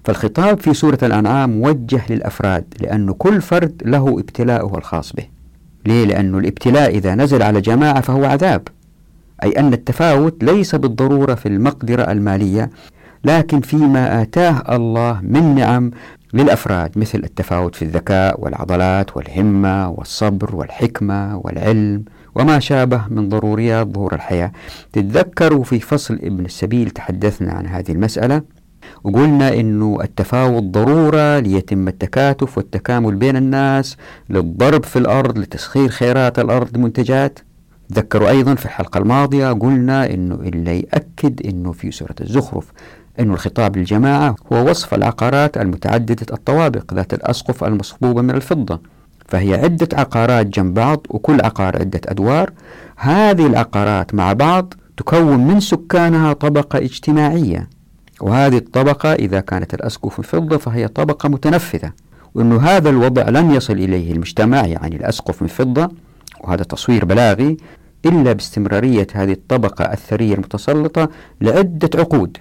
فالخطاب 0.04 0.60
في 0.60 0.74
سورة 0.74 0.98
الأنعام 1.02 1.60
موجه 1.60 2.00
للأفراد 2.10 2.64
لأن 2.80 3.12
كل 3.12 3.40
فرد 3.40 3.82
له 3.84 4.18
ابتلاءه 4.18 4.78
الخاص 4.78 5.12
به. 5.12 5.24
ليه؟ 5.86 6.04
لأن 6.04 6.38
الابتلاء 6.38 6.96
إذا 6.96 7.14
نزل 7.14 7.42
على 7.42 7.60
جماعة 7.60 8.00
فهو 8.00 8.24
عذاب. 8.24 8.68
أي 9.42 9.50
أن 9.50 9.72
التفاوت 9.72 10.44
ليس 10.44 10.74
بالضرورة 10.74 11.34
في 11.34 11.46
المقدرة 11.46 12.02
المالية 12.02 12.70
لكن 13.24 13.60
فيما 13.60 14.22
آتاه 14.22 14.76
الله 14.76 15.20
من 15.22 15.54
نعم 15.54 15.90
للأفراد 16.34 16.98
مثل 16.98 17.18
التفاوت 17.18 17.74
في 17.74 17.82
الذكاء 17.82 18.40
والعضلات 18.40 19.16
والهمة 19.16 19.90
والصبر 19.90 20.56
والحكمة 20.56 21.36
والعلم 21.44 22.04
وما 22.34 22.58
شابه 22.58 23.04
من 23.08 23.28
ضروريات 23.28 23.86
ظهور 23.86 24.14
الحياة. 24.14 24.52
تتذكروا 24.92 25.64
في 25.64 25.80
فصل 25.80 26.14
ابن 26.14 26.44
السبيل 26.44 26.90
تحدثنا 26.90 27.52
عن 27.52 27.66
هذه 27.66 27.92
المسألة 27.92 28.42
وقلنا 29.04 29.54
إنه 29.54 29.98
التفاوت 30.02 30.62
ضرورة 30.62 31.38
ليتم 31.38 31.88
التكاتف 31.88 32.58
والتكامل 32.58 33.14
بين 33.14 33.36
الناس 33.36 33.96
للضرب 34.30 34.84
في 34.84 34.98
الأرض 34.98 35.38
لتسخير 35.38 35.88
خيرات 35.88 36.38
الأرض 36.38 36.76
منتجات 36.78 37.38
تذكروا 37.94 38.30
أيضا 38.30 38.54
في 38.54 38.64
الحلقة 38.64 38.98
الماضية 38.98 39.52
قلنا 39.52 40.14
إنه 40.14 40.34
اللي 40.34 40.80
يأكد 40.80 41.46
إنه 41.46 41.72
في 41.72 41.90
سورة 41.90 42.14
الزخرف 42.20 42.72
أن 43.20 43.30
الخطاب 43.30 43.76
للجماعة 43.76 44.36
هو 44.52 44.70
وصف 44.70 44.94
العقارات 44.94 45.56
المتعددة 45.56 46.26
الطوابق 46.32 46.94
ذات 46.94 47.14
الأسقف 47.14 47.64
المصبوبة 47.64 48.22
من 48.22 48.30
الفضة. 48.30 48.80
فهي 49.28 49.54
عدة 49.54 49.88
عقارات 49.92 50.46
جنب 50.46 50.74
بعض 50.74 51.06
وكل 51.10 51.40
عقار 51.40 51.76
عدة 51.80 52.00
أدوار. 52.06 52.50
هذه 52.96 53.46
العقارات 53.46 54.14
مع 54.14 54.32
بعض 54.32 54.74
تكون 54.96 55.46
من 55.46 55.60
سكانها 55.60 56.32
طبقة 56.32 56.78
اجتماعية. 56.78 57.68
وهذه 58.20 58.56
الطبقة 58.56 59.12
إذا 59.12 59.40
كانت 59.40 59.74
الأسقف 59.74 60.20
فضة 60.20 60.56
فهي 60.56 60.88
طبقة 60.88 61.28
متنفذة. 61.28 61.92
وأنه 62.34 62.60
هذا 62.60 62.90
الوضع 62.90 63.28
لن 63.28 63.50
يصل 63.50 63.72
إليه 63.72 64.12
المجتمع 64.12 64.66
يعني 64.66 64.96
الأسقف 64.96 65.42
من 65.42 65.48
فضة. 65.48 65.90
وهذا 66.40 66.62
تصوير 66.62 67.04
بلاغي. 67.04 67.56
إلا 68.06 68.32
باستمرارية 68.32 69.06
هذه 69.14 69.32
الطبقة 69.32 69.84
الثرية 69.84 70.34
المتسلطة 70.34 71.10
لعدة 71.40 71.90
عقود. 71.94 72.36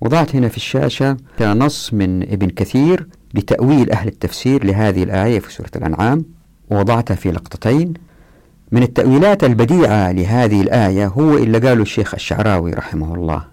وضعت 0.00 0.36
هنا 0.36 0.48
في 0.48 0.56
الشاشة 0.56 1.16
نص 1.40 1.94
من 1.94 2.22
ابن 2.22 2.48
كثير 2.48 3.06
لتأويل 3.34 3.90
أهل 3.90 4.08
التفسير 4.08 4.64
لهذه 4.64 5.02
الآية 5.02 5.38
في 5.38 5.52
سورة 5.52 5.70
الأنعام 5.76 6.24
ووضعتها 6.70 7.14
في 7.14 7.30
لقطتين. 7.30 7.94
من 8.72 8.82
التأويلات 8.82 9.44
البديعة 9.44 10.12
لهذه 10.12 10.60
الآية 10.60 11.06
هو 11.06 11.38
اللي 11.38 11.58
قاله 11.58 11.82
الشيخ 11.82 12.14
الشعراوي 12.14 12.72
رحمه 12.72 13.14
الله. 13.14 13.44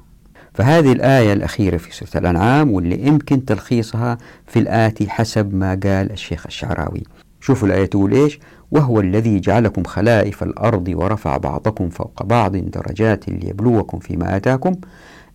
فهذه 0.53 0.91
الآية 0.91 1.33
الأخيرة 1.33 1.77
في 1.77 1.95
سورة 1.95 2.21
الأنعام 2.21 2.71
واللي 2.71 3.07
يمكن 3.07 3.45
تلخيصها 3.45 4.17
في 4.47 4.59
الآتي 4.59 5.09
حسب 5.09 5.55
ما 5.55 5.69
قال 5.69 6.11
الشيخ 6.11 6.45
الشعراوي. 6.45 7.03
شوفوا 7.41 7.67
الآية 7.67 7.85
تقول 7.85 8.13
إيش؟ 8.13 8.39
وهو 8.73 8.99
الذي 8.99 9.39
جعلكم 9.39 9.83
خلائف 9.83 10.43
الأرض 10.43 10.87
ورفع 10.87 11.37
بعضكم 11.37 11.89
فوق 11.89 12.23
بعض 12.23 12.55
درجات 12.55 13.29
ليبلوكم 13.29 13.99
فيما 13.99 14.35
آتاكم. 14.35 14.75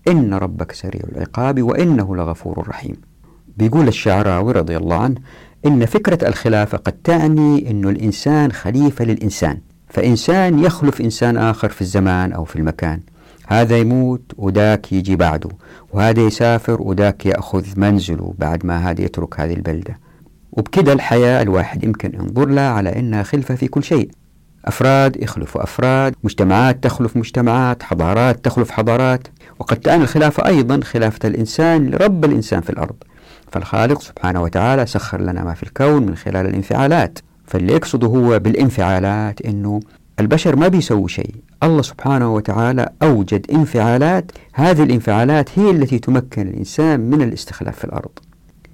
إن 0.09 0.35
ربك 0.35 0.73
سريع 0.73 1.03
العقاب 1.13 1.63
وإنه 1.63 2.17
لغفور 2.17 2.69
رحيم. 2.69 2.97
بيقول 3.57 3.89
الشعراوي 3.89 4.53
رضي 4.53 4.77
الله 4.77 4.97
عنه 4.97 5.15
إن 5.67 5.87
فكرة 5.87 6.29
الخلافة 6.29 6.79
قد 6.79 6.93
تعني 6.93 7.71
أن 7.71 7.89
الإنسان 7.89 8.53
خليفة 8.53 9.05
للإنسان 9.05 9.59
فإنسان 9.89 10.59
يخلف 10.59 11.01
إنسان 11.01 11.37
آخر 11.37 11.69
في 11.69 11.81
الزمان 11.81 12.33
أو 12.33 12.45
في 12.45 12.57
المكان. 12.57 13.01
هذا 13.47 13.79
يموت 13.79 14.33
وذاك 14.37 14.93
يجي 14.93 15.17
بعده 15.17 15.51
وهذا 15.93 16.21
يسافر 16.21 16.83
وذاك 16.83 17.27
يأخذ 17.27 17.65
منزله 17.77 18.35
بعد 18.39 18.67
ما 18.67 18.91
هذا 18.91 19.03
يترك 19.03 19.41
هذه 19.41 19.55
البلدة. 19.55 20.08
وبكده 20.59 20.93
الحياة 20.93 21.43
الواحد 21.43 21.85
يمكن 21.85 22.15
ينظر 22.15 22.49
لها 22.49 22.71
على 22.71 22.99
أنها 22.99 23.23
خلفة 23.23 23.55
في 23.55 23.69
كل 23.69 23.83
شيء. 23.83 24.11
أفراد 24.65 25.23
يخلفوا 25.23 25.63
أفراد 25.63 26.15
مجتمعات 26.25 26.85
تخلف 26.85 27.17
مجتمعات 27.17 27.83
حضارات 27.83 28.45
تخلف 28.45 28.71
حضارات. 28.71 29.29
وقد 29.59 29.77
تعني 29.77 30.03
الخلافة 30.03 30.47
أيضا 30.47 30.81
خلافة 30.81 31.29
الإنسان 31.29 31.91
لرب 31.91 32.25
الإنسان 32.25 32.61
في 32.61 32.71
الأرض. 32.71 32.97
فالخالق 33.53 34.01
سبحانه 34.01 34.43
وتعالى 34.43 34.87
سخر 34.87 35.21
لنا 35.21 35.45
ما 35.45 35.55
في 35.55 35.63
الكون 35.63 36.07
من 36.07 36.17
خلال 36.17 36.47
الانفعالات. 36.47 37.19
فاللي 37.47 37.73
يقصده 37.73 38.09
هو 38.09 38.39
بالانفعالات 38.39 39.41
أنه 39.41 39.81
البشر 40.21 40.57
ما 40.57 40.69
بيسووا 40.69 41.09
شيء. 41.09 41.35
الله 41.63 41.83
سبحانه 41.83 42.35
وتعالى 42.35 42.89
أوجد 43.03 43.47
انفعالات. 43.51 44.33
هذه 44.55 44.83
الانفعالات 44.83 45.59
هي 45.59 45.71
التي 45.71 45.99
تمكن 45.99 46.49
الإنسان 46.49 47.01
من 47.01 47.23
الاستخلاف 47.23 47.79
في 47.79 47.85
الأرض. 47.85 48.11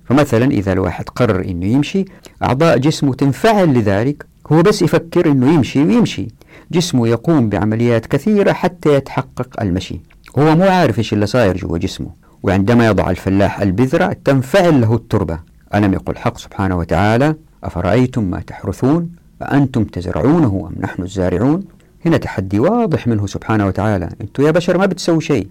فمثلا 0.04 0.44
إذا 0.44 0.72
الواحد 0.72 1.08
قرر 1.08 1.44
أنه 1.44 1.66
يمشي 1.66 2.04
أعضاء 2.42 2.78
جسمه 2.78 3.14
تنفعل 3.14 3.74
لذلك. 3.74 4.26
هو 4.52 4.62
بس 4.62 4.82
يفكر 4.82 5.30
أنه 5.30 5.54
يمشي 5.54 5.84
ويمشي. 5.84 6.28
جسمه 6.72 7.08
يقوم 7.08 7.48
بعمليات 7.48 8.06
كثيرة 8.06 8.52
حتى 8.52 8.94
يتحقق 8.94 9.62
المشي. 9.62 10.00
هو 10.38 10.56
مو 10.56 10.64
عارف 10.64 10.98
إيش 10.98 11.12
اللي 11.12 11.26
صاير 11.26 11.56
جوا 11.56 11.78
جسمه 11.78 12.10
وعندما 12.42 12.86
يضع 12.86 13.10
الفلاح 13.10 13.60
البذرة 13.60 14.16
تنفعل 14.24 14.80
له 14.80 14.94
التربة. 14.94 15.38
ألم 15.74 15.92
يقل 15.92 16.16
حق 16.16 16.38
سبحانه 16.38 16.78
وتعالى 16.78 17.34
أفرأيتم 17.64 18.24
ما 18.24 18.40
تحرثون؟ 18.40 19.10
أأنتم 19.42 19.84
تزرعونه 19.84 20.68
أم 20.70 20.82
نحن 20.82 21.02
الزارعون؟ 21.02 21.64
هنا 22.06 22.16
تحدي 22.16 22.58
واضح 22.58 23.06
منه 23.06 23.26
سبحانه 23.26 23.66
وتعالى 23.66 24.08
أنتم 24.20 24.46
يا 24.46 24.50
بشر 24.50 24.78
ما 24.78 24.86
بتسوي 24.86 25.20
شيء. 25.20 25.48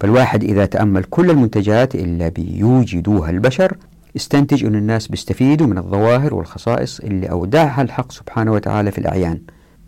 فالواحد 0.00 0.44
إذا 0.44 0.66
تأمل 0.66 1.04
كل 1.04 1.30
المنتجات 1.30 1.94
إلا 1.94 2.28
بيوجدوها. 2.28 3.30
البشر 3.30 3.76
استنتج 4.16 4.64
أن 4.64 4.74
الناس 4.74 5.08
بيستفيدوا 5.08 5.66
من 5.66 5.78
الظواهر 5.78 6.34
والخصائص 6.34 7.00
اللي 7.00 7.30
أودعها 7.30 7.82
الحق 7.82 8.12
سبحانه 8.12 8.52
وتعالى 8.52 8.90
في 8.90 8.98
الأعيان. 8.98 9.40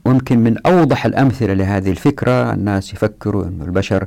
ويمكن 0.05 0.39
من 0.39 0.67
أوضح 0.67 1.07
الأمثلة 1.07 1.55
لهذه 1.55 1.91
الفكرة 1.91 2.53
الناس 2.53 2.93
يفكروا 2.93 3.45
أن 3.45 3.63
البشر 3.63 4.07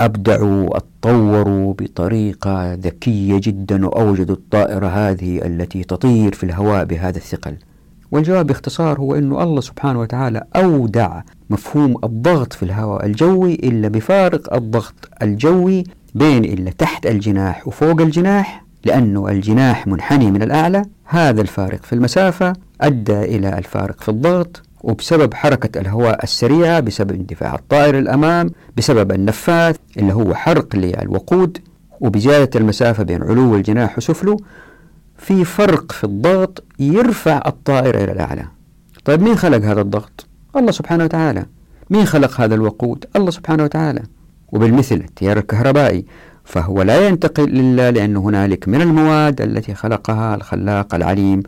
أبدعوا 0.00 0.68
وأتطوروا 0.68 1.74
بطريقة 1.78 2.74
ذكية 2.74 3.40
جدا 3.42 3.86
وأوجدوا 3.86 4.36
الطائرة 4.36 4.86
هذه 4.86 5.46
التي 5.46 5.84
تطير 5.84 6.34
في 6.34 6.44
الهواء 6.44 6.84
بهذا 6.84 7.16
الثقل. 7.16 7.56
والجواب 8.14 8.46
باختصار 8.46 8.98
هو 9.00 9.14
أن 9.14 9.32
الله 9.32 9.60
سبحانه 9.60 10.00
وتعالى 10.00 10.44
أودع 10.56 11.20
مفهوم 11.50 11.96
الضغط 12.04 12.52
في 12.52 12.62
الهواء 12.62 13.06
الجوي 13.06 13.54
إلا 13.54 13.88
بفارق 13.88 14.54
الضغط 14.54 14.94
الجوي 15.22 15.84
بين 16.14 16.44
إلا 16.44 16.70
تحت 16.70 17.06
الجناح 17.06 17.68
وفوق 17.68 18.00
الجناح 18.00 18.64
لأنه 18.84 19.28
الجناح 19.28 19.86
منحني 19.86 20.30
من 20.30 20.42
الأعلى. 20.42 20.82
هذا 21.04 21.40
الفارق 21.40 21.82
في 21.82 21.92
المسافة 21.92 22.52
أدى 22.80 23.20
إلى 23.20 23.58
الفارق 23.58 24.00
في 24.00 24.08
الضغط 24.08 24.62
وبسبب 24.82 25.34
حركة 25.34 25.80
الهواء 25.80 26.24
السريعة 26.24 26.80
بسبب 26.80 27.12
اندفاع 27.12 27.54
الطائر 27.54 27.98
الأمام 27.98 28.50
بسبب 28.76 29.12
النفاث 29.12 29.76
اللي 29.96 30.12
هو 30.12 30.34
حرق 30.34 30.76
للوقود 30.76 31.58
وبزيادة 32.00 32.60
المسافة 32.60 33.02
بين 33.02 33.22
علو 33.22 33.54
الجناح 33.54 33.98
وسفله. 33.98 34.36
في 35.18 35.44
فرق 35.44 35.92
في 35.92 36.04
الضغط 36.04 36.64
يرفع 36.78 37.42
الطائر 37.46 38.04
إلى 38.04 38.12
الأعلى 38.12 38.44
طيب 39.04 39.22
مين 39.22 39.36
خلق 39.36 39.64
هذا 39.64 39.80
الضغط؟ 39.80 40.26
الله 40.56 40.70
سبحانه 40.70 41.04
وتعالى 41.04 41.46
مين 41.90 42.04
خلق 42.04 42.40
هذا 42.40 42.54
الوقود؟ 42.54 43.04
الله 43.16 43.30
سبحانه 43.30 43.64
وتعالى 43.64 44.02
وبالمثل 44.52 44.94
التيار 44.94 45.38
الكهربائي 45.38 46.04
فهو 46.44 46.82
لا 46.82 47.08
ينتقل 47.08 47.44
إلا 47.44 47.90
لأن 47.90 48.16
هنالك 48.16 48.68
من 48.68 48.82
المواد 48.82 49.40
التي 49.40 49.74
خلقها 49.74 50.34
الخلاق 50.34 50.94
العليم 50.94 51.42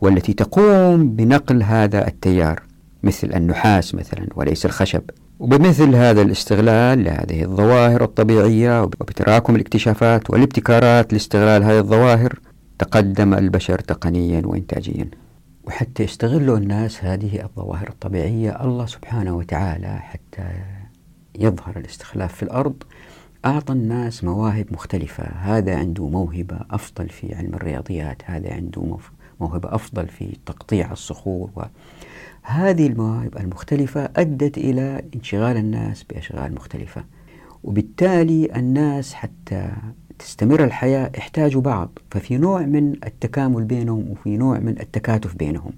والتي 0.00 0.32
تقوم 0.32 1.16
بنقل 1.16 1.62
هذا 1.62 2.08
التيار 2.08 2.62
مثل 3.02 3.30
النحاس 3.34 3.94
مثلا 3.94 4.26
وليس 4.36 4.66
الخشب 4.66 5.02
وبمثل 5.38 5.94
هذا 5.94 6.22
الاستغلال 6.22 7.04
لهذه 7.04 7.42
الظواهر 7.42 8.04
الطبيعية 8.04 8.82
وبتراكم 8.82 9.56
الاكتشافات 9.56 10.30
والابتكارات 10.30 11.12
لاستغلال 11.12 11.62
هذه 11.62 11.78
الظواهر 11.78 12.38
تقدم 12.82 13.34
البشر 13.34 13.78
تقنيا 13.78 14.42
وإنتاجيا 14.44 15.10
وحتى 15.64 16.02
يستغلوا 16.02 16.58
الناس 16.58 17.04
هذه 17.04 17.44
الظواهر 17.44 17.88
الطبيعية 17.88 18.64
الله 18.64 18.86
سبحانه 18.86 19.36
وتعالى 19.36 19.98
حتى 19.98 20.50
يظهر 21.38 21.76
الاستخلاف 21.76 22.34
في 22.34 22.42
الأرض 22.42 22.82
أعطى 23.44 23.72
الناس 23.72 24.24
مواهب 24.24 24.66
مختلفة. 24.70 25.24
هذا 25.24 25.76
عنده 25.76 26.08
موهبة 26.08 26.58
أفضل 26.70 27.08
في 27.08 27.34
علم 27.34 27.54
الرياضيات 27.54 28.22
هذا 28.24 28.54
عنده 28.54 28.98
موهبة 29.40 29.74
أفضل 29.74 30.08
في 30.08 30.36
تقطيع 30.46 30.92
الصخور 30.92 31.50
هذه 32.42 32.86
المواهب 32.86 33.36
المختلفة 33.36 34.08
أدت 34.16 34.58
إلى 34.58 35.02
انشغال 35.14 35.56
الناس 35.56 36.02
بأشغال 36.02 36.54
مختلفة 36.54 37.04
وبالتالي 37.64 38.56
الناس 38.56 39.14
حتى 39.14 39.72
تستمر 40.22 40.64
الحياة 40.64 41.10
يحتاجوا 41.16 41.60
بعض 41.60 41.98
ففي 42.10 42.36
نوع 42.36 42.62
من 42.62 42.92
التكامل 42.92 43.64
بينهم 43.64 44.10
وفي 44.10 44.36
نوع 44.36 44.58
من 44.58 44.80
التكاتف 44.80 45.34
بينهم. 45.34 45.72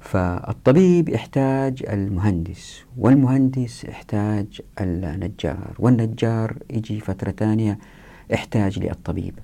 فالطبيب 0.00 1.08
يحتاج 1.08 1.84
المهندس 1.88 2.84
والمهندس 2.98 3.84
يحتاج 3.84 4.60
النجار 4.80 5.74
والنجار 5.78 6.56
يجي 6.70 7.00
فترة 7.00 7.30
ثانية 7.30 7.78
يحتاج 8.30 8.78
للطبيب. 8.78 9.34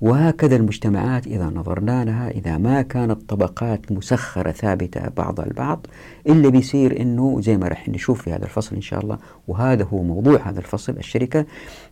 وهكذا 0.00 0.56
المجتمعات 0.56 1.26
إذا 1.26 1.44
نظرنا 1.44 2.04
لها 2.04 2.30
إذا 2.30 2.58
ما 2.58 2.82
كانت 2.82 3.30
طبقات 3.30 3.92
مسخرة 3.92 4.50
ثابتة 4.50 5.08
بعضها 5.16 5.46
البعض 5.46 5.86
إلا 6.28 6.48
بيصير 6.48 7.00
إنه 7.00 7.40
زي 7.40 7.56
ما 7.56 7.68
رح 7.68 7.88
نشوف 7.88 8.22
في 8.22 8.32
هذا 8.32 8.44
الفصل 8.44 8.76
إن 8.76 8.82
شاء 8.82 9.00
الله 9.00 9.18
وهذا 9.48 9.84
هو 9.84 10.02
موضوع 10.02 10.48
هذا 10.48 10.58
الفصل 10.58 10.92
الشركة 10.96 11.46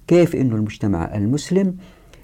كيف 0.07 0.37
إنه 0.37 0.57
المجتمع 0.57 1.15
المسلم 1.15 1.77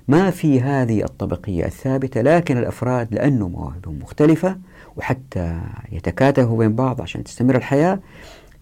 ما 0.08 0.30
في 0.30 0.60
هذه 0.60 1.04
الطبقية 1.04 1.64
الثابتة 1.64 2.20
لكن 2.20 2.58
الأفراد 2.58 3.14
لأنه 3.14 3.48
مواهبهم 3.48 3.98
مختلفة 3.98 4.58
وحتى 4.96 5.60
يتكاتفوا 5.92 6.58
بين 6.58 6.74
بعض 6.74 7.00
عشان 7.00 7.24
تستمر 7.24 7.56
الحياة 7.56 8.00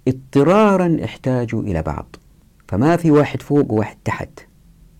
اضطرارا 0.08 0.96
يحتاجوا 1.00 1.62
إلى 1.62 1.82
بعض. 1.82 2.16
فما 2.68 2.96
في 2.96 3.10
واحد 3.10 3.42
فوق 3.42 3.72
وواحد 3.72 3.96
تحت 4.04 4.28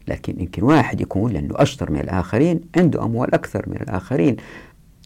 لكن 0.09 0.41
يمكن 0.41 0.63
واحد 0.63 1.01
يكون 1.01 1.33
لأنه 1.33 1.55
أشطر 1.57 1.91
من 1.91 2.01
الآخرين 2.01 2.61
عنده 2.77 3.03
أموال 3.05 3.35
أكثر 3.35 3.69
من 3.69 3.77
الآخرين 3.77 4.37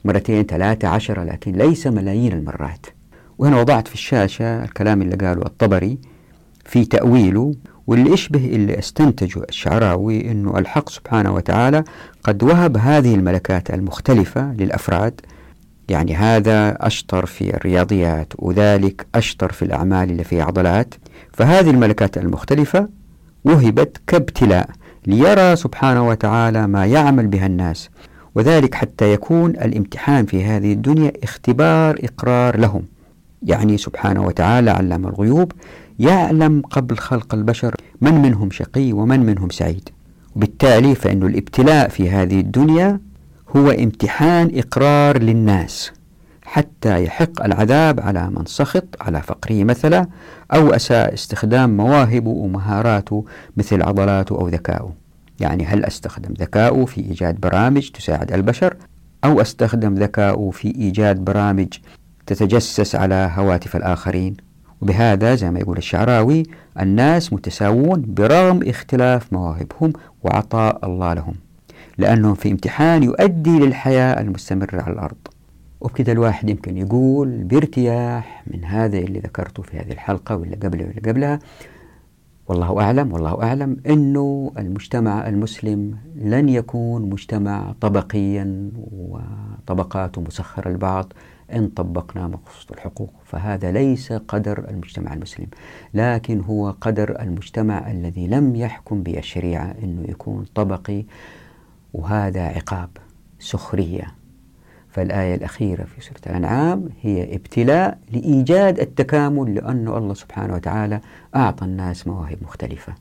مرتين 0.05 0.42
ثلاثة 0.42 0.88
عشرة 0.88 1.25
لكن 1.25 1.53
ليس 1.53 1.87
ملايين 1.87 2.33
المرات. 2.33 2.87
وهنا 3.38 3.61
وضعت 3.61 3.88
في 3.88 3.94
الشاشة 3.94 4.64
الكلام 4.64 5.03
اللي 5.03 5.16
قاله 5.16 5.42
الطبري 5.46 5.99
في 6.64 6.85
تأويله 6.85 7.55
واللي 7.90 8.12
يشبه 8.12 8.46
اللي 8.46 8.79
استنتجه 8.79 9.42
الشعراوي 9.48 10.31
أنه 10.31 10.59
الحق 10.59 10.88
سبحانه 10.88 11.35
وتعالى 11.35 11.85
قد 12.24 12.42
وهب 12.42 12.76
هذه 12.76 13.14
الملكات 13.14 13.70
المختلفة 13.70 14.53
للأفراد. 14.53 15.20
يعني 15.88 16.14
هذا 16.14 16.76
أشطر 16.87 17.26
في 17.26 17.57
الرياضيات 17.57 18.33
وذلك 18.38 19.07
أشطر 19.14 19.53
في 19.53 19.64
الأعمال 19.64 20.11
اللي 20.11 20.24
فيها 20.24 20.44
عضلات. 20.44 20.94
فهذه 21.33 21.70
الملكات 21.70 22.18
المختلفة 22.18 22.88
وهبت 23.44 24.00
كابتلاء 24.07 24.70
ليرى 25.07 25.57
سبحانه 25.57 26.09
وتعالى 26.09 26.66
ما 26.66 26.87
يعمل 26.87 27.26
بها 27.26 27.46
الناس. 27.46 27.90
وذلك 28.35 28.74
حتى 28.74 29.12
يكون 29.12 29.50
الامتحان 29.50 30.26
في 30.26 30.44
هذه 30.44 30.72
الدنيا 30.72 31.12
اختبار 31.22 31.98
إقرار 32.05 32.59
لهم. 32.59 32.83
يعني 33.42 33.79
سبحانه 33.79 34.26
وتعالى 34.26 34.70
علام 34.70 35.07
الغيوب 35.07 35.53
يعلم 36.00 36.62
قبل 36.70 36.98
خلق 36.98 37.34
البشر 37.34 37.74
من 38.00 38.14
منهم 38.14 38.50
شقي 38.50 38.92
ومن 38.92 39.20
منهم 39.20 39.50
سعيد. 39.50 39.88
وبالتالي 40.36 40.94
فإن 40.94 41.22
الابتلاء 41.22 41.88
في 41.88 42.10
هذه 42.10 42.40
الدنيا 42.40 43.00
هو 43.56 43.70
امتحان 43.70 44.50
إقرار 44.54 45.18
للناس 45.18 45.92
حتى 46.44 47.04
يحق 47.04 47.44
العذاب 47.44 48.00
على 48.00 48.30
من 48.30 48.46
سخط 48.46 48.96
على 49.00 49.22
فقره 49.22 49.64
مثلا 49.64 50.06
أو 50.54 50.70
أساء 50.70 51.14
استخدام 51.14 51.76
مواهبه 51.76 52.30
ومهاراته 52.30 53.24
مثل 53.56 53.82
عضلاته 53.82 54.38
أو 54.38 54.48
ذكائه 54.48 54.94
يعني 55.40 55.66
هل 55.66 55.84
أستخدم 55.84 56.32
ذكاؤه 56.32 56.84
في 56.84 57.00
إيجاد 57.00 57.40
برامج 57.40 57.90
تساعد 57.90 58.32
البشر؟ 58.32 58.76
أو 59.24 59.40
أستخدم 59.40 59.94
ذكاؤه 59.94 60.50
في 60.50 60.74
إيجاد 60.74 61.24
برامج 61.24 61.68
تتجسس 62.26 62.94
على 62.94 63.30
هواتف 63.34 63.76
الآخرين؟ 63.76 64.49
وبهذا 64.83 65.35
زي 65.35 65.51
ما 65.51 65.61
يقول 65.61 65.77
الشعراوي 65.77 66.43
الناس 66.81 67.33
متساوون 67.33 68.05
برغم 68.07 68.61
اختلاف 68.69 69.33
مواهبهم 69.33 69.93
وعطاء 70.23 70.87
الله 70.87 71.14
لهم 71.14 71.35
لأنهم 71.99 72.35
في 72.35 72.51
امتحان 72.51 73.03
يؤدي 73.03 73.59
للحياة 73.59 74.21
المستمرة 74.21 74.83
على 74.83 74.93
الأرض. 74.93 75.16
وبكذا 75.81 76.12
الواحد 76.12 76.51
يمكن 76.51 76.77
يقول 76.77 77.29
بارتياح 77.29 78.45
من 78.47 78.64
هذا 78.64 78.99
اللي 78.99 79.19
ذكرته 79.19 79.62
في 79.62 79.79
هذه 79.79 79.93
الحلقة 79.93 80.37
واللي 80.37 80.57
قبلها 80.57 80.87
واللي 80.87 81.11
قبلها. 81.11 81.38
والله 82.49 82.81
أعلم 82.81 83.12
والله 83.12 83.43
أعلم 83.43 83.77
أنه 83.87 84.53
المجتمع 84.59 85.29
المسلم 85.29 85.97
لن 86.16 86.49
يكون 86.49 87.11
مجتمع 87.11 87.75
طبقيا 87.81 88.71
وطبقاته 88.93 90.21
مسخرة 90.21 90.71
لبعض. 90.71 91.12
إن 91.54 91.68
طبقنا 91.68 92.26
مقصود 92.26 92.72
الحقوق 92.76 93.12
فهذا 93.24 93.72
ليس 93.72 94.12
قدر 94.12 94.68
المجتمع 94.70 95.14
المسلم 95.14 95.46
لكن 95.94 96.40
هو 96.40 96.70
قدر 96.80 97.20
المجتمع 97.22 97.90
الذي 97.90 98.26
لم 98.26 98.56
يحكم 98.56 99.02
بالشريعة 99.02 99.74
أنه 99.82 100.04
يكون 100.10 100.44
طبقي 100.54 101.04
وهذا 101.94 102.42
عقاب 102.42 102.88
سخرية. 103.38 104.14
فالآية 104.88 105.34
الأخيرة 105.34 105.84
في 105.84 106.00
سورة 106.00 106.20
الأنعام 106.26 106.88
هي 107.02 107.34
ابتلاء 107.34 107.98
لإيجاد 108.12 108.80
التكامل 108.80 109.54
لأن 109.54 109.88
الله 109.88 110.14
سبحانه 110.14 110.54
وتعالى 110.54 111.00
أعطى 111.36 111.64
الناس 111.64 112.06
مواهب 112.06 112.38
مختلفة. 112.42 112.94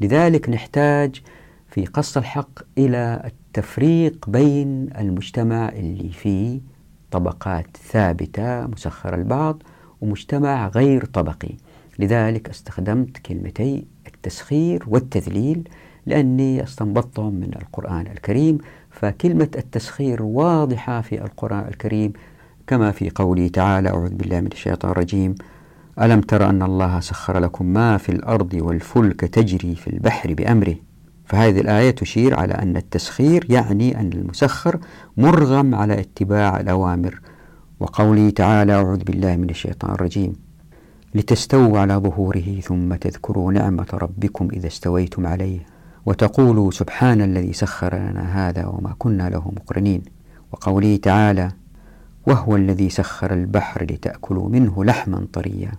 لذلك 0.00 0.48
نحتاج 0.48 1.22
في 1.68 1.86
قص 1.86 2.16
الحق 2.16 2.58
إلى 2.78 3.22
التفريق 3.24 4.30
بين 4.30 4.88
المجتمع 4.98 5.68
اللي 5.68 6.08
فيه 6.08 6.60
طبقات 7.16 7.76
ثابتة 7.90 8.66
مسخرة 8.66 9.14
البعض 9.16 9.62
ومجتمع 10.00 10.68
غير 10.68 11.04
طبقي. 11.04 11.50
لذلك 11.98 12.48
استخدمت 12.48 13.18
كلمتي 13.18 13.84
التسخير 14.06 14.84
والتذليل 14.88 15.68
لأني 16.06 16.62
استنبطتهم 16.62 17.34
من 17.34 17.50
القرآن 17.62 18.06
الكريم 18.06 18.58
فكلمة 18.90 19.48
التسخير 19.56 20.22
واضحة 20.22 21.00
في 21.00 21.22
القرآن 21.24 21.68
الكريم 21.68 22.12
كما 22.66 22.90
في 22.90 23.10
قوله 23.10 23.48
تعالى 23.48 23.88
أعوذ 23.88 24.14
بالله 24.14 24.40
من 24.40 24.52
الشيطان 24.52 24.90
الرجيم 24.90 25.34
ألم 26.00 26.20
تر 26.20 26.50
أن 26.50 26.62
الله 26.62 27.00
سخر 27.00 27.38
لكم 27.38 27.66
ما 27.66 27.96
في 27.98 28.08
الأرض 28.08 28.54
والفلك 28.54 29.20
تجري 29.20 29.74
في 29.74 29.90
البحر 29.90 30.34
بأمره؟ 30.34 30.74
فهذه 31.26 31.60
الآية 31.60 31.90
تشير 31.90 32.40
على 32.40 32.54
أن 32.54 32.76
التسخير 32.76 33.46
يعني 33.48 34.00
أن 34.00 34.12
المسخر 34.12 34.78
مرغم 35.16 35.74
على 35.74 36.00
اتباع 36.00 36.60
الأوامر. 36.60 37.20
وقوله 37.80 38.30
تعالى 38.30 38.72
أعوذ 38.72 39.04
بالله 39.04 39.36
من 39.36 39.50
الشيطان 39.50 39.90
الرجيم. 39.90 40.32
لتستووا 41.14 41.78
على 41.78 41.94
ظهوره 41.94 42.60
ثم 42.60 42.94
تذكروا 42.94 43.52
نعمة 43.52 43.86
ربكم 43.94 44.48
إذا 44.52 44.66
استويتم 44.66 45.26
عليه 45.26 45.60
وتقولوا 46.06 46.70
سبحان 46.70 47.22
الذي 47.22 47.52
سخر 47.52 47.94
لنا 47.94 48.48
هذا 48.48 48.66
وما 48.66 48.94
كنا 48.98 49.30
له 49.30 49.52
مقرنين. 49.56 50.02
وقوله 50.52 50.96
تعالى 50.96 51.48
وهو 52.26 52.56
الذي 52.56 52.90
سخر 52.90 53.32
البحر 53.32 53.84
لتأكلوا 53.84 54.48
منه 54.48 54.84
لحما 54.84 55.26
طريا. 55.32 55.72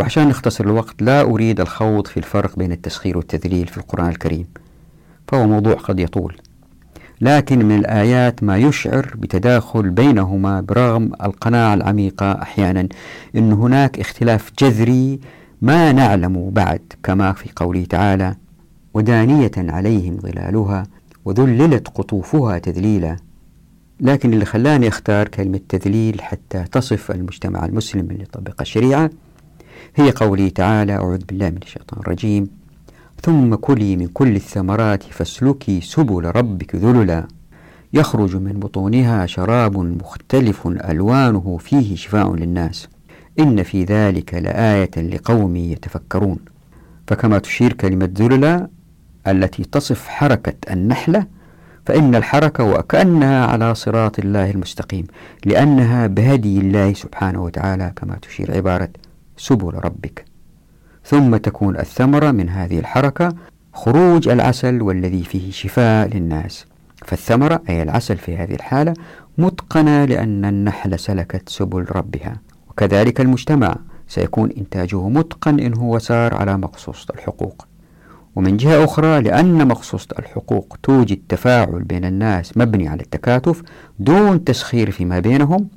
وعشان 0.00 0.28
نختصر 0.28 0.64
الوقت 0.64 1.02
لا 1.02 1.20
أريد 1.20 1.60
الخوض 1.60 2.06
في 2.06 2.16
الفرق 2.16 2.58
بين 2.58 2.72
التسخير 2.72 3.16
والتذليل 3.16 3.66
في 3.66 3.78
القرآن 3.78 4.08
الكريم 4.08 4.46
فهو 5.28 5.46
موضوع 5.46 5.74
قد 5.74 6.00
يطول. 6.00 6.36
لكن 7.20 7.66
من 7.66 7.78
الآيات 7.78 8.42
ما 8.42 8.56
يشعر 8.58 9.14
بتداخل 9.18 9.90
بينهما 9.90 10.60
برغم 10.60 11.12
القناعة 11.22 11.74
العميقة 11.74 12.42
أحيانا 12.42 12.88
أن 13.36 13.52
هناك 13.52 14.00
اختلاف 14.00 14.52
جذري 14.58 15.20
ما 15.62 15.92
نعلم 15.92 16.50
بعد 16.50 16.80
كما 17.02 17.32
في 17.32 17.50
قوله 17.56 17.84
تعالى 17.84 18.36
ودانية 18.94 19.50
عليهم 19.56 20.16
ظلالها 20.16 20.82
وذللت 21.24 21.88
قطوفها 21.88 22.58
تذليلا 22.58 23.16
لكن 24.00 24.32
اللي 24.32 24.44
خلاني 24.44 24.88
أختار 24.88 25.28
كلمة 25.28 25.60
تذليل 25.68 26.22
حتى 26.22 26.64
تصف 26.72 27.10
المجتمع 27.10 27.64
المسلم 27.64 28.10
اللي 28.10 28.22
يطبق 28.22 28.60
الشريعة 28.60 29.10
هي 29.96 30.10
قوله 30.10 30.48
تعالى 30.48 30.92
أعوذ 30.92 31.24
بالله 31.24 31.50
من 31.50 31.58
الشيطان 31.62 32.00
الرجيم. 32.00 32.48
ثم 33.22 33.54
كلي 33.54 33.96
من 33.96 34.06
كل 34.06 34.36
الثمرات 34.36 35.02
فاسلكي 35.02 35.80
سبل 35.80 36.24
ربك 36.24 36.76
ذللا. 36.76 37.28
يخرج 37.92 38.36
من 38.36 38.52
بطونها 38.52 39.26
شراب 39.26 39.78
مختلف 39.78 40.66
ألوانه 40.66 41.58
فيه 41.60 41.96
شفاء 41.96 42.34
للناس. 42.34 42.88
إن 43.38 43.62
في 43.62 43.84
ذلك 43.84 44.34
لآية 44.34 44.90
لقوم 44.96 45.56
يتفكرون. 45.56 46.38
فكما 47.06 47.38
تشير 47.38 47.72
كلمة 47.72 48.10
ذللا 48.18 48.68
التي 49.26 49.64
تصف 49.64 50.08
حركة 50.08 50.72
النحلة 50.72 51.26
فإن 51.86 52.14
الحركة 52.14 52.64
وكأنها 52.64 53.46
على 53.46 53.74
صراط 53.74 54.18
الله 54.18 54.50
المستقيم 54.50 55.06
لأنها 55.44 56.06
بهدي 56.06 56.58
الله 56.58 56.92
سبحانه 56.92 57.44
وتعالى 57.44 57.92
كما 57.96 58.16
تشير 58.22 58.56
عبارة. 58.56 58.88
سبل 59.40 59.74
ربك. 59.74 60.24
ثم 61.04 61.36
تكون 61.36 61.78
الثمرة 61.78 62.30
من 62.30 62.48
هذه 62.48 62.78
الحركة 62.78 63.34
خروج 63.72 64.28
العسل 64.28 64.82
والذي 64.82 65.22
فيه 65.22 65.50
شفاء 65.50 66.08
للناس. 66.08 66.66
فالثمرة 67.04 67.62
أي 67.68 67.82
العسل 67.82 68.16
في 68.16 68.36
هذه 68.36 68.54
الحالة 68.54 68.94
متقنة 69.38 70.04
لأن 70.04 70.44
النحل 70.44 70.98
سلكت 70.98 71.48
سبل 71.48 71.86
ربها. 71.90 72.36
وكذلك 72.70 73.20
المجتمع 73.20 73.76
سيكون 74.08 74.50
إنتاجه 74.50 75.08
متقن 75.08 75.60
إن 75.60 75.74
هو 75.74 75.98
سار 75.98 76.34
على 76.34 76.56
مقصوصة 76.56 77.14
الحقوق. 77.14 77.66
ومن 78.36 78.56
جهة 78.56 78.84
أخرى 78.84 79.20
لأن 79.20 79.68
مقصوصة 79.68 80.08
الحقوق 80.18 80.76
توجد 80.82 81.20
تفاعل 81.28 81.82
بين 81.82 82.04
الناس 82.04 82.56
مبني 82.56 82.88
على 82.88 83.02
التكاتف 83.02 83.62
دون 83.98 84.44
تسخير 84.44 84.90
فيما 84.90 85.18
بينهم 85.20 85.68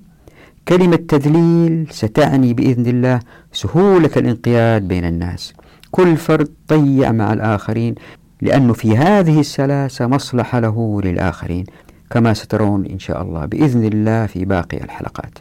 كلمة 0.68 0.96
تذليل 0.96 1.88
ستعني 1.92 2.54
بإذن 2.54 2.86
الله 2.86 3.20
سهولة 3.52 4.10
الانقياد 4.18 4.88
بين 4.88 5.06
الناس. 5.06 5.54
كل 5.92 6.18
فرد 6.18 6.50
طيع 6.68 7.12
مع 7.12 7.34
الآخرين 7.34 7.96
لأنه 8.42 8.74
في 8.74 8.98
هذه 8.98 9.40
السلاسة 9.40 10.08
مصلحة 10.08 10.60
له 10.60 11.02
للآخرين 11.04 11.66
كما 12.10 12.34
سترون 12.34 12.86
إن 12.86 13.00
شاء 13.00 13.22
الله 13.22 13.46
بإذن 13.46 13.84
الله 13.84 14.26
في 14.26 14.46
باقي 14.46 14.78
الحلقات. 14.78 15.38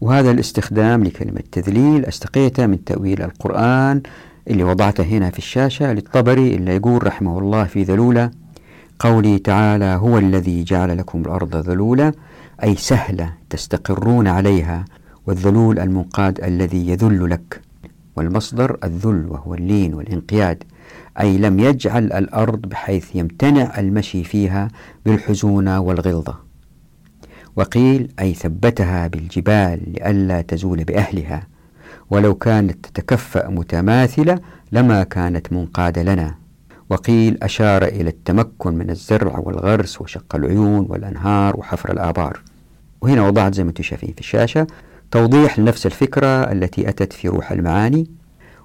وهذا 0.00 0.30
الاستخدام 0.30 1.04
لكلمة 1.04 1.42
تذليل 1.52 2.06
استقيته 2.06 2.66
من 2.66 2.84
تأويل 2.84 3.22
القرآن 3.22 4.02
اللي 4.50 4.64
وضعته 4.64 5.04
هنا 5.04 5.30
في 5.30 5.38
الشاشة 5.38 5.92
للطبري 5.92 6.54
اللي 6.54 6.76
يقول 6.76 7.06
رحمه 7.06 7.38
الله 7.38 7.64
في 7.64 7.82
ذلولة 7.82 8.30
قولي 8.98 9.38
تعالى 9.38 9.84
هو 9.84 10.18
الذي 10.18 10.64
جعل 10.64 10.98
لكم 10.98 11.20
الأرض 11.20 11.56
ذلولا 11.56 12.12
أي 12.64 12.76
سهلة 12.76 13.32
تستقرون 13.50 14.28
عليها 14.28 14.84
والذلول 15.26 15.78
المنقاد 15.78 16.44
الذي 16.44 16.88
يذل 16.88 17.30
لك 17.30 17.60
والمصدر 18.16 18.78
الذل 18.84 19.26
وهو 19.28 19.54
اللين 19.54 19.94
والانقياد 19.94 20.64
أي 21.20 21.38
لم 21.38 21.60
يجعل 21.60 22.12
الأرض 22.12 22.60
بحيث 22.60 23.16
يمتنع 23.16 23.78
المشي 23.78 24.24
فيها 24.24 24.68
بالحزونة 25.06 25.80
والغلظة. 25.80 26.36
وقيل 27.56 28.12
أي 28.20 28.34
ثبتها 28.34 29.06
بالجبال 29.06 29.92
لئلا 29.92 30.40
تزول 30.40 30.84
بأهلها 30.84 31.46
ولو 32.10 32.34
كانت 32.34 32.86
تتكفأ 32.86 33.48
متماثلة 33.48 34.38
لما 34.72 35.02
كانت 35.04 35.52
منقادة 35.52 36.02
لنا. 36.02 36.34
وقيل 36.90 37.38
أشار 37.42 37.84
إلى 37.84 38.10
التمكن 38.10 38.74
من 38.74 38.90
الزرع 38.90 39.38
والغرس 39.38 40.00
وشق 40.00 40.34
العيون 40.34 40.86
والأنهار 40.88 41.56
وحفر 41.56 41.92
الآبار. 41.92 42.40
وهنا 43.00 43.26
وضعت 43.26 43.54
زي 43.54 43.64
ما 43.64 43.70
أنتم 43.70 43.82
شايفين 43.82 44.12
في 44.12 44.20
الشاشة 44.20 44.66
توضيح 45.10 45.58
لنفس 45.58 45.86
الفكرة 45.86 46.52
التي 46.52 46.88
أتت 46.88 47.12
في 47.12 47.28
روح 47.28 47.52
المعاني. 47.52 48.06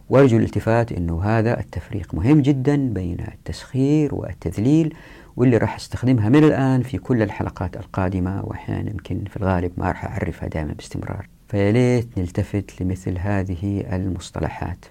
وأرجو 0.10 0.38
الالتفات 0.38 0.92
أنه 0.92 1.24
هذا 1.24 1.60
التفريق 1.60 2.16
مهم 2.16 2.42
جدا 2.42 2.76
بين 2.76 3.18
التسخير 3.34 4.16
والتذليل 4.16 4.96
واللي 5.36 5.58
راح 5.58 5.76
أستخدمها 5.76 6.30
من 6.30 6.44
الآن 6.44 6.82
في 6.82 6.98
كل 6.98 7.22
الحلقات 7.22 7.78
القادمة 7.78 8.44
وأحيانا 8.46 8.90
يمكن 8.90 9.24
في 9.30 9.38
الغالب 9.38 9.72
ما 9.78 9.88
راح 9.88 10.06
أعرفها 10.06 10.50
دائما 10.50 10.74
باستمرار. 10.74 11.28
فيا 11.48 11.72
ليت 11.72 12.18
نلتفت 12.18 12.82
لمثل 12.82 13.18
هذه 13.18 13.84
المصطلحات. 13.96 14.86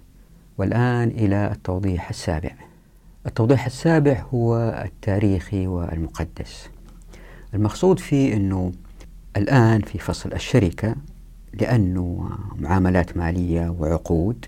والآن 0.58 1.08
إلى 1.08 1.52
التوضيح 1.52 2.08
السابع. 2.08 2.50
التوضيح 3.26 3.66
السابع 3.66 4.24
هو 4.34 4.56
التاريخي 4.84 5.66
والمقدس. 5.66 6.70
المقصود 7.54 7.98
فيه 7.98 8.34
أنه 8.36 8.72
الآن 9.36 9.80
في 9.80 9.98
فصل 9.98 10.32
الشركة 10.32 10.94
لأنه 11.60 12.30
معاملات 12.58 13.16
مالية 13.16 13.68
وعقود 13.78 14.46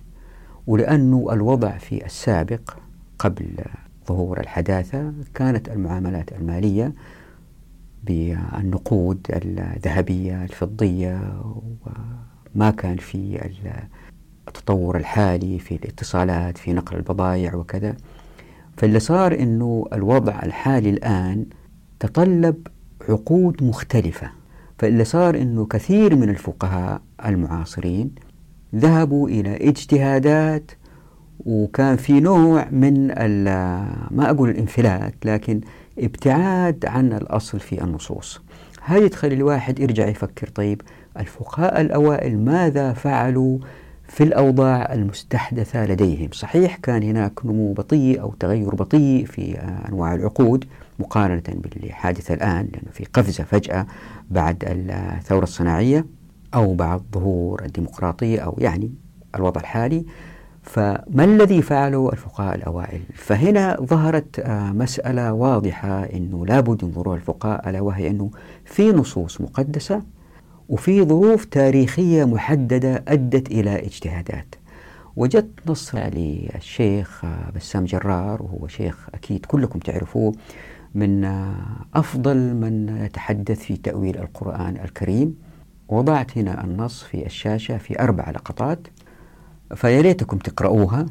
ولأنه 0.66 1.26
الوضع 1.32 1.78
في 1.78 2.04
السابق 2.06 2.76
قبل 3.18 3.46
ظهور 4.08 4.40
الحداثة 4.40 5.12
كانت 5.34 5.68
المعاملات 5.68 6.32
المالية 6.32 6.92
بالنقود 8.04 9.26
الذهبية 9.30 10.44
الفضية 10.44 11.42
وما 12.54 12.70
كان 12.70 12.96
في 12.96 13.50
التطور 14.48 14.96
الحالي 14.96 15.58
في 15.58 15.74
الاتصالات 15.74 16.58
في 16.58 16.72
نقل 16.72 16.96
البضائع 16.96 17.54
وكذا. 17.54 17.96
فاللي 18.76 19.00
صار 19.00 19.34
إنه 19.34 19.86
الوضع 19.92 20.42
الحالي 20.42 20.90
الآن 20.90 21.46
تطلب 22.00 22.66
عقود 23.08 23.62
مختلفة. 23.62 24.30
فاللي 24.78 25.04
صار 25.04 25.36
إنه 25.36 25.66
كثير 25.66 26.16
من 26.16 26.28
الفقهاء 26.30 27.00
المعاصرين 27.26 28.10
ذهبوا 28.74 29.28
إلى 29.28 29.68
اجتهادات 29.68 30.70
وكان 31.40 31.96
في 31.96 32.20
نوع 32.20 32.68
من 32.70 33.06
ما 34.10 34.30
أقول 34.30 34.50
الانفلات 34.50 35.14
لكن 35.24 35.60
ابتعاد 35.98 36.86
عن 36.86 37.12
الأصل 37.12 37.60
في 37.60 37.84
النصوص. 37.84 38.40
هذه 38.84 39.06
تخلي 39.06 39.34
الواحد 39.34 39.80
يرجع 39.80 40.06
يفكر 40.06 40.48
طيب 40.48 40.82
الفقهاء 41.18 41.80
الأوائل 41.80 42.38
ماذا 42.38 42.92
فعلوا 42.92 43.58
في 44.08 44.24
الأوضاع 44.24 44.92
المستحدثة 44.92 45.86
لديهم؟ 45.86 46.28
صحيح 46.32 46.76
كان 46.76 47.02
هناك 47.02 47.46
نمو 47.46 47.72
بطيء 47.72 48.20
أو 48.20 48.34
تغير 48.40 48.74
بطيء 48.74 49.26
في 49.26 49.58
أنواع 49.88 50.14
العقود 50.14 50.64
مقارنة 50.98 51.42
باللي 51.48 51.92
حادث 51.92 52.30
الآن 52.30 52.68
لأنه 52.72 52.90
في 52.92 53.04
قفزة 53.04 53.44
فجأة 53.44 53.86
بعد 54.30 54.64
الثورة 54.66 55.42
الصناعية 55.42 56.06
أو 56.54 56.74
بعد 56.74 57.02
ظهور 57.14 57.62
الديمقراطية 57.64 58.40
أو 58.40 58.56
يعني 58.58 58.92
الوضع 59.34 59.60
الحالي. 59.60 60.04
فما 60.62 61.24
الذي 61.24 61.62
فعله 61.62 62.10
الفقهاء 62.12 62.54
الأوائل؟ 62.54 63.00
فهنا 63.14 63.76
ظهرت 63.80 64.38
آه، 64.38 64.72
مسألة 64.72 65.32
واضحة 65.32 66.04
أنه 66.04 66.46
لابد 66.46 66.82
ينظروا 66.82 67.14
الفقهاء 67.16 67.70
ألا 67.70 67.80
وهي 67.80 68.10
أنه 68.10 68.30
في 68.64 68.92
نصوص 68.92 69.40
مقدسة 69.40 70.02
وفي 70.68 71.02
ظروف 71.02 71.44
تاريخية 71.44 72.24
محددة 72.24 73.04
أدت 73.08 73.50
إلى 73.50 73.86
اجتهادات. 73.86 74.54
وجدت 75.16 75.70
نص 75.70 75.94
للشيخ 75.94 77.24
آه، 77.24 77.50
بسام 77.56 77.84
جرار 77.84 78.42
وهو 78.42 78.66
شيخ 78.66 79.08
أكيد 79.14 79.46
كلكم 79.46 79.78
تعرفوه 79.78 80.32
من 80.94 81.24
أفضل 81.94 82.36
من 82.36 82.96
يتحدث 83.04 83.58
في 83.58 83.76
تأويل 83.76 84.18
القرآن 84.18 84.76
الكريم. 84.84 85.34
وضعت 85.88 86.38
هنا 86.38 86.64
النص 86.64 87.02
في 87.02 87.26
الشاشة 87.26 87.78
في 87.78 88.00
أربع 88.00 88.30
لقطات. 88.30 88.78
فيا 89.74 90.00
ريتكم 90.00 90.38
تقرؤوها. 90.38 91.06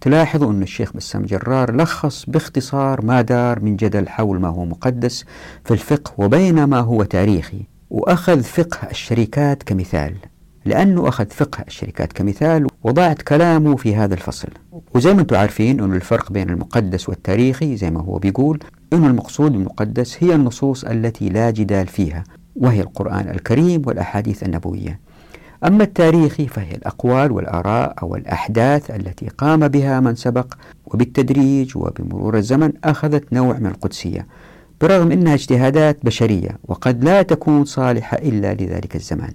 تلاحظوا 0.00 0.52
أن 0.52 0.62
الشيخ 0.62 0.92
بسام 0.92 1.22
جرار 1.22 1.76
لخص 1.76 2.24
باختصار 2.30 3.04
ما 3.04 3.20
دار 3.20 3.60
من 3.60 3.76
جدل 3.76 4.08
حول 4.08 4.40
ما 4.40 4.48
هو 4.48 4.64
مقدس 4.64 5.24
في 5.64 5.70
الفقه 5.70 6.12
وبين 6.18 6.64
ما 6.64 6.78
هو 6.80 7.02
تاريخي. 7.02 7.62
وأخذ 7.90 8.42
فقه 8.42 8.90
الشركات 8.90 9.62
كمثال. 9.62 10.14
لأنه 10.64 11.08
أخذ 11.08 11.26
فقه 11.26 11.64
الشركات 11.68 12.12
كمثال 12.12 12.66
وضعت 12.82 13.22
كلامه 13.22 13.76
في 13.76 13.96
هذا 13.96 14.14
الفصل. 14.14 14.48
وزي 14.94 15.14
ما 15.14 15.20
أنتم 15.20 15.36
عارفين 15.36 15.80
أن 15.80 15.94
الفرق 15.94 16.32
بين 16.32 16.50
المقدس 16.50 17.08
والتاريخي 17.08 17.76
زي 17.76 17.90
ما 17.90 18.00
هو 18.00 18.18
بيقول 18.18 18.58
أن 18.92 19.04
المقصود 19.04 19.52
بالمقدس 19.52 20.24
هي 20.24 20.34
النصوص 20.34 20.84
التي 20.84 21.28
لا 21.28 21.50
جدال 21.50 21.86
فيها 21.86 22.24
وهي 22.56 22.80
القرآن 22.80 23.28
الكريم 23.28 23.82
والأحاديث 23.86 24.42
النبوية. 24.42 25.00
أما 25.66 25.84
التاريخي 25.84 26.46
فهي 26.46 26.74
الأقوال 26.74 27.32
والآراء 27.32 27.94
أو 28.02 28.16
الأحداث 28.16 28.90
التي 28.90 29.28
قام 29.28 29.68
بها 29.68 30.00
من 30.00 30.14
سبق 30.14 30.54
وبالتدريج 30.86 31.76
وبمرور 31.76 32.36
الزمن 32.36 32.72
أخذت 32.84 33.32
نوع 33.32 33.58
من 33.58 33.66
القدسية. 33.66 34.26
برغم 34.80 35.12
أنها 35.12 35.34
اجتهادات 35.34 36.04
بشرية 36.04 36.58
وقد 36.64 37.04
لا 37.04 37.22
تكون 37.22 37.64
صالحة 37.64 38.16
إلا 38.16 38.54
لذلك 38.54 38.96
الزمان. 38.96 39.32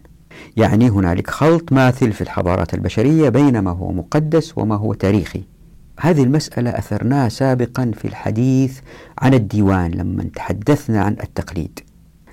يعني 0.58 0.90
هنالك 0.90 1.30
خلط 1.30 1.74
ماثل 1.74 2.12
في 2.12 2.22
الحضارات 2.22 2.74
البشرية 2.74 3.30
بين 3.30 3.60
ما 3.60 3.72
هو 3.72 3.92
مقدس 3.92 4.58
وما 4.58 4.76
هو 4.76 4.94
تاريخي. 4.94 5.55
هذه 6.00 6.24
المسألة 6.24 6.70
أثرناها 6.70 7.30
سابقا 7.30 7.92
في 7.98 8.06
الحديث 8.06 8.80
عن 9.20 9.34
الديوان 9.34 9.92
لما 9.92 10.24
تحدثنا 10.36 11.02
عن 11.02 11.16
التقليد. 11.24 11.80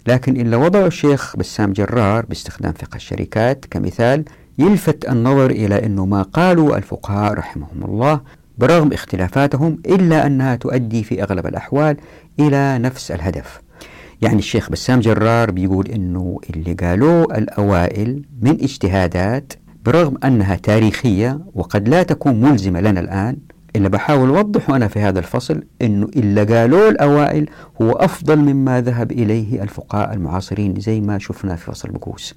لكن 0.06 0.40
إلا 0.40 0.56
وضع 0.56 0.86
الشيخ 0.86 1.36
بسام 1.36 1.72
جرار 1.72 2.26
باستخدام 2.26 2.72
فقه 2.72 2.96
الشركات 2.96 3.64
كمثال 3.70 4.24
يلفت 4.58 5.08
النظر 5.08 5.50
إلى 5.50 5.86
أنه 5.86 6.06
ما 6.06 6.22
قالوا 6.22 6.76
الفقهاء 6.76 7.34
رحمهم 7.34 7.84
الله 7.84 8.20
برغم 8.58 8.92
اختلافاتهم 8.92 9.78
إلا 9.86 10.26
أنها 10.26 10.56
تؤدي 10.56 11.04
في 11.04 11.22
أغلب 11.22 11.46
الأحوال 11.46 11.96
إلى 12.40 12.78
نفس 12.78 13.10
الهدف. 13.10 13.60
يعني 14.22 14.38
الشيخ 14.38 14.70
بسام 14.70 15.00
جرار 15.00 15.50
بيقول 15.50 15.88
أنه 15.88 16.38
اللي 16.50 16.72
قالوه 16.72 17.24
الأوائل 17.24 18.24
من 18.42 18.50
اجتهادات 18.50 19.52
برغم 19.84 20.18
أنها 20.24 20.54
تاريخية 20.56 21.40
وقد 21.54 21.88
لا 21.88 22.02
تكون 22.02 22.40
ملزمة 22.40 22.80
لنا 22.80 23.00
الآن 23.00 23.36
إلا 23.76 23.88
بحاول 23.88 24.36
أوضحه 24.36 24.76
أنا 24.76 24.88
في 24.88 25.00
هذا 25.00 25.18
الفصل 25.18 25.62
أنه 25.82 26.06
إلا 26.16 26.44
قالوه 26.44 26.88
الأوائل 26.88 27.50
هو 27.82 27.92
أفضل 27.92 28.36
مما 28.38 28.80
ذهب 28.80 29.12
إليه 29.12 29.62
الفقهاء 29.62 30.12
المعاصرين 30.14 30.74
زي 30.80 31.00
ما 31.00 31.18
شفنا 31.18 31.56
في 31.56 31.64
فصل 31.64 31.88
المكوس. 31.88 32.34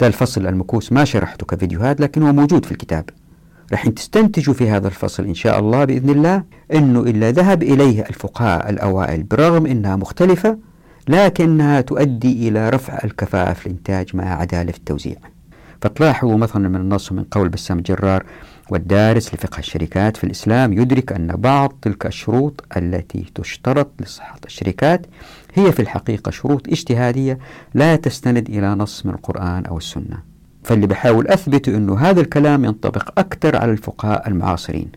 ده 0.00 0.06
الفصل 0.06 0.46
المكوس 0.46 0.92
ما 0.92 1.04
شرحته 1.04 1.46
كفيديوهات 1.46 2.00
لكن 2.00 2.22
هو 2.22 2.32
موجود 2.32 2.64
في 2.64 2.72
الكتاب. 2.72 3.04
رح 3.72 3.88
تستنتجوا 3.88 4.54
في 4.54 4.70
هذا 4.70 4.86
الفصل 4.88 5.24
إن 5.24 5.34
شاء 5.34 5.58
الله 5.58 5.84
بإذن 5.84 6.10
الله 6.10 6.42
أنه 6.74 7.00
إلا 7.00 7.30
ذهب 7.30 7.62
إليه 7.62 8.00
الفقهاء 8.02 8.70
الأوائل 8.70 9.22
برغم 9.22 9.66
أنها 9.66 9.96
مختلفة 9.96 10.58
لكنها 11.08 11.80
تؤدي 11.80 12.48
إلى 12.48 12.70
رفع 12.70 12.98
الكفاءة 13.04 13.52
في 13.52 13.66
الإنتاج 13.66 14.16
مع 14.16 14.40
عدالة 14.40 14.72
التوزيع 14.76 15.16
فتلاحظوا 15.82 16.36
مثلا 16.36 16.68
من 16.68 16.76
النص 16.76 17.12
من 17.12 17.24
قول 17.24 17.48
بسام 17.48 17.80
جرار 17.80 18.24
والدارس 18.70 19.34
لفقه 19.34 19.58
الشركات 19.58 20.16
في 20.16 20.24
الإسلام 20.24 20.72
يدرك 20.72 21.12
أن 21.12 21.26
بعض 21.26 21.72
تلك 21.82 22.06
الشروط 22.06 22.64
التي 22.76 23.26
تشترط 23.34 23.90
لصحة 24.00 24.38
الشركات 24.46 25.06
هي 25.54 25.72
في 25.72 25.80
الحقيقة 25.80 26.30
شروط 26.30 26.68
اجتهادية 26.68 27.38
لا 27.74 27.96
تستند 27.96 28.48
إلى 28.48 28.74
نص 28.74 29.06
من 29.06 29.12
القرآن 29.12 29.66
أو 29.66 29.76
السنة. 29.78 30.18
فاللي 30.64 30.86
بحاول 30.86 31.28
أثبت 31.28 31.68
أنه 31.68 31.98
هذا 31.98 32.20
الكلام 32.20 32.64
ينطبق 32.64 33.18
أكثر 33.18 33.56
على 33.56 33.72
الفقهاء 33.72 34.28
المعاصرين. 34.28 34.88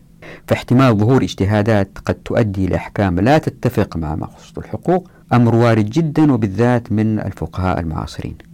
فاحتمال 0.46 0.96
ظهور 0.96 1.22
اجتهادات 1.22 1.98
قد 2.04 2.14
تؤدي 2.14 2.66
لأحكام 2.66 3.20
لا 3.20 3.38
تتفق 3.38 3.96
مع 3.96 4.14
مقصود 4.14 4.58
الحقوق 4.64 5.10
أمر 5.32 5.54
وارد 5.54 5.90
جدا 5.90 6.32
وبالذات 6.32 6.92
من 6.92 7.20
الفقهاء 7.20 7.80
المعاصرين. 7.80 8.49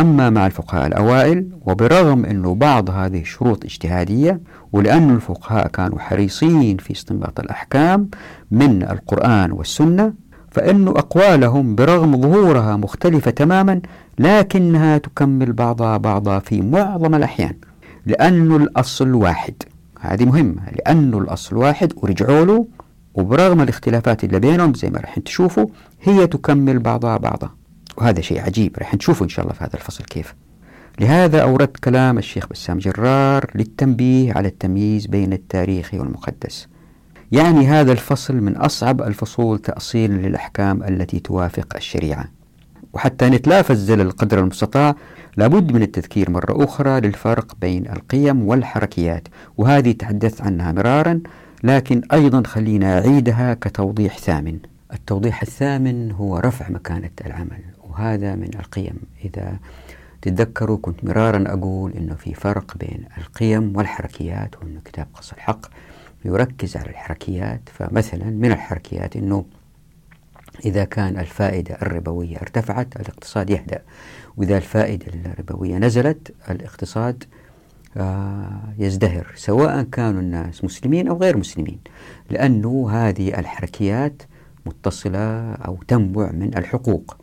أما 0.00 0.30
مع 0.30 0.46
الفقهاء 0.46 0.86
الأوائل 0.86 1.46
وبرغم 1.66 2.24
أنه 2.24 2.54
بعض 2.54 2.90
هذه 2.90 3.20
الشروط 3.20 3.64
اجتهادية 3.64 4.40
ولأن 4.72 5.10
الفقهاء 5.10 5.68
كانوا 5.68 5.98
حريصين 5.98 6.76
في 6.76 6.92
استنباط 6.92 7.40
الأحكام 7.40 8.08
من 8.50 8.82
القرآن 8.82 9.52
والسنة 9.52 10.12
فإن 10.50 10.88
أقوالهم 10.88 11.74
برغم 11.74 12.20
ظهورها 12.20 12.76
مختلفة 12.76 13.30
تماما 13.30 13.80
لكنها 14.18 14.98
تكمل 14.98 15.52
بعضها 15.52 15.96
بعضا 15.96 16.38
في 16.38 16.60
معظم 16.60 17.14
الأحيان. 17.14 17.54
لأن 18.06 18.56
الأصل 18.56 19.14
واحد. 19.14 19.54
هذه 20.00 20.24
مهمة. 20.24 20.62
لأن 20.72 21.14
الأصل 21.14 21.56
واحد 21.56 21.92
ورجعوا 21.96 22.44
له 22.44 22.66
وبرغم 23.14 23.60
الاختلافات 23.60 24.24
اللي 24.24 24.38
بينهم 24.38 24.74
زي 24.74 24.90
ما 24.90 24.98
راح 24.98 25.18
تشوفوا 25.18 25.66
هي 26.02 26.26
تكمل 26.26 26.78
بعضها 26.78 27.16
بعضا 27.16 27.50
وهذا 28.00 28.20
شيء 28.20 28.40
عجيب. 28.40 28.76
راح 28.78 28.94
نشوفه 28.94 29.24
إن 29.24 29.28
شاء 29.28 29.44
الله 29.44 29.54
في 29.54 29.64
هذا 29.64 29.74
الفصل 29.74 30.04
كيف. 30.04 30.34
لهذا 31.00 31.42
أوردت 31.42 31.76
كلام 31.76 32.18
الشيخ 32.18 32.48
بسام 32.48 32.78
جرار 32.78 33.50
للتنبيه 33.54 34.32
على 34.32 34.48
التمييز 34.48 35.06
بين 35.06 35.32
التاريخي 35.32 35.98
والمقدس. 35.98 36.68
يعني 37.32 37.66
هذا 37.66 37.92
الفصل 37.92 38.34
من 38.36 38.56
أصعب 38.56 39.02
الفصول 39.02 39.58
تأصيلا 39.58 40.12
للأحكام 40.12 40.82
التي 40.82 41.20
توافق 41.20 41.76
الشريعة. 41.76 42.24
وحتى 42.92 43.28
نتلافز 43.28 43.90
القدر 43.90 44.38
المستطاع 44.38 44.94
لابد 45.36 45.72
من 45.72 45.82
التذكير 45.82 46.30
مرة 46.30 46.64
أخرى 46.64 47.00
للفرق 47.00 47.56
بين 47.60 47.86
القيم 47.86 48.48
والحركيات. 48.48 49.28
وهذه 49.56 49.92
تحدثت 49.92 50.40
عنها 50.40 50.72
مرارا 50.72 51.20
لكن 51.64 52.02
أيضا 52.12 52.42
خلينا 52.46 52.98
أعيدها 52.98 53.54
كتوضيح 53.54 54.18
ثامن. 54.18 54.58
التوضيح 54.92 55.42
الثامن 55.42 56.10
هو 56.12 56.38
رفع 56.38 56.68
مكانة 56.70 57.10
العمل. 57.26 57.79
وهذا 57.90 58.34
من 58.34 58.50
القيم. 58.54 58.98
إذا 59.24 59.56
تتذكروا 60.22 60.78
كنت 60.82 61.04
مرارا 61.04 61.44
أقول 61.46 61.92
أنه 61.92 62.14
في 62.14 62.34
فرق 62.34 62.76
بين 62.76 63.04
القيم 63.18 63.76
والحركيات 63.76 64.56
وأنه 64.56 64.80
كتاب 64.84 65.06
قص 65.14 65.32
الحق 65.32 65.66
يركز 66.24 66.76
على 66.76 66.90
الحركيات. 66.90 67.60
فمثلا 67.72 68.24
من 68.24 68.52
الحركيات 68.52 69.16
أنه 69.16 69.44
إذا 70.64 70.84
كان 70.84 71.18
الفائدة 71.18 71.74
الربوية 71.74 72.36
ارتفعت 72.36 72.96
الاقتصاد 72.96 73.50
يهدأ. 73.50 73.82
وإذا 74.36 74.56
الفائدة 74.56 75.06
الربوية 75.06 75.78
نزلت 75.78 76.34
الاقتصاد 76.50 77.24
آه، 77.96 78.74
يزدهر 78.78 79.32
سواء 79.34 79.82
كانوا 79.82 80.20
الناس 80.20 80.64
مسلمين 80.64 81.08
أو 81.08 81.16
غير 81.16 81.36
مسلمين. 81.36 81.78
لأنه 82.30 82.90
هذه 82.90 83.38
الحركيات 83.38 84.22
متصلة 84.66 85.52
أو 85.52 85.78
تنبع 85.88 86.30
من 86.32 86.58
الحقوق. 86.58 87.16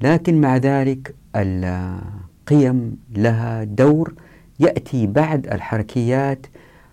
لكن 0.00 0.40
مع 0.40 0.56
ذلك 0.56 1.14
القيم 1.36 2.96
لها 3.16 3.64
دور 3.64 4.14
يأتي 4.60 5.06
بعد 5.06 5.46
الحركيات 5.46 6.46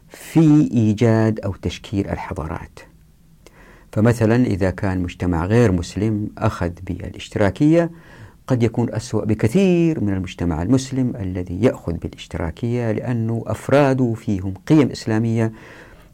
في 0.09 0.69
إيجاد 0.71 1.39
أو 1.39 1.53
تشكيل 1.61 2.09
الحضارات. 2.09 2.79
فمثلا 3.91 4.45
إذا 4.45 4.69
كان 4.69 4.99
مجتمع 4.99 5.45
غير 5.45 5.71
مسلم 5.71 6.29
أخذ 6.37 6.71
بالاشتراكية 6.87 7.91
قد 8.47 8.63
يكون 8.63 8.93
أسوأ 8.93 9.25
بكثير 9.25 10.03
من 10.03 10.13
المجتمع 10.13 10.61
المسلم 10.61 11.15
الذي 11.15 11.63
يأخذ 11.63 11.93
بالاشتراكية 11.93 12.91
لأنه 12.91 13.43
أفراده 13.47 14.13
فيهم 14.13 14.53
قيم 14.67 14.89
إسلامية 14.89 15.51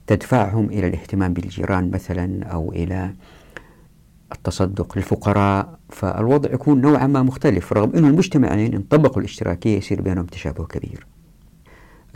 تدفعهم 0.08 0.66
إلى 0.66 0.88
الاهتمام 0.88 1.34
بالجيران 1.34 1.92
مثلا 1.92 2.44
أو 2.46 2.72
إلى 2.72 3.14
التصدق 4.32 4.98
للفقراء 4.98 5.80
فالوضع 5.90 6.54
يكون 6.54 6.82
نوعا 6.82 7.08
ما 7.08 7.24
مختلف 7.24 7.74
رغم 7.74 7.92
أن 7.96 8.06
المجتمعين 8.06 8.74
إن 8.74 8.82
طبقوا 8.82 9.20
الاشتراكية 9.20 9.78
يصير 9.78 10.02
بينهم 10.02 10.26
تشابه 10.26 10.66
كبير. 10.66 11.06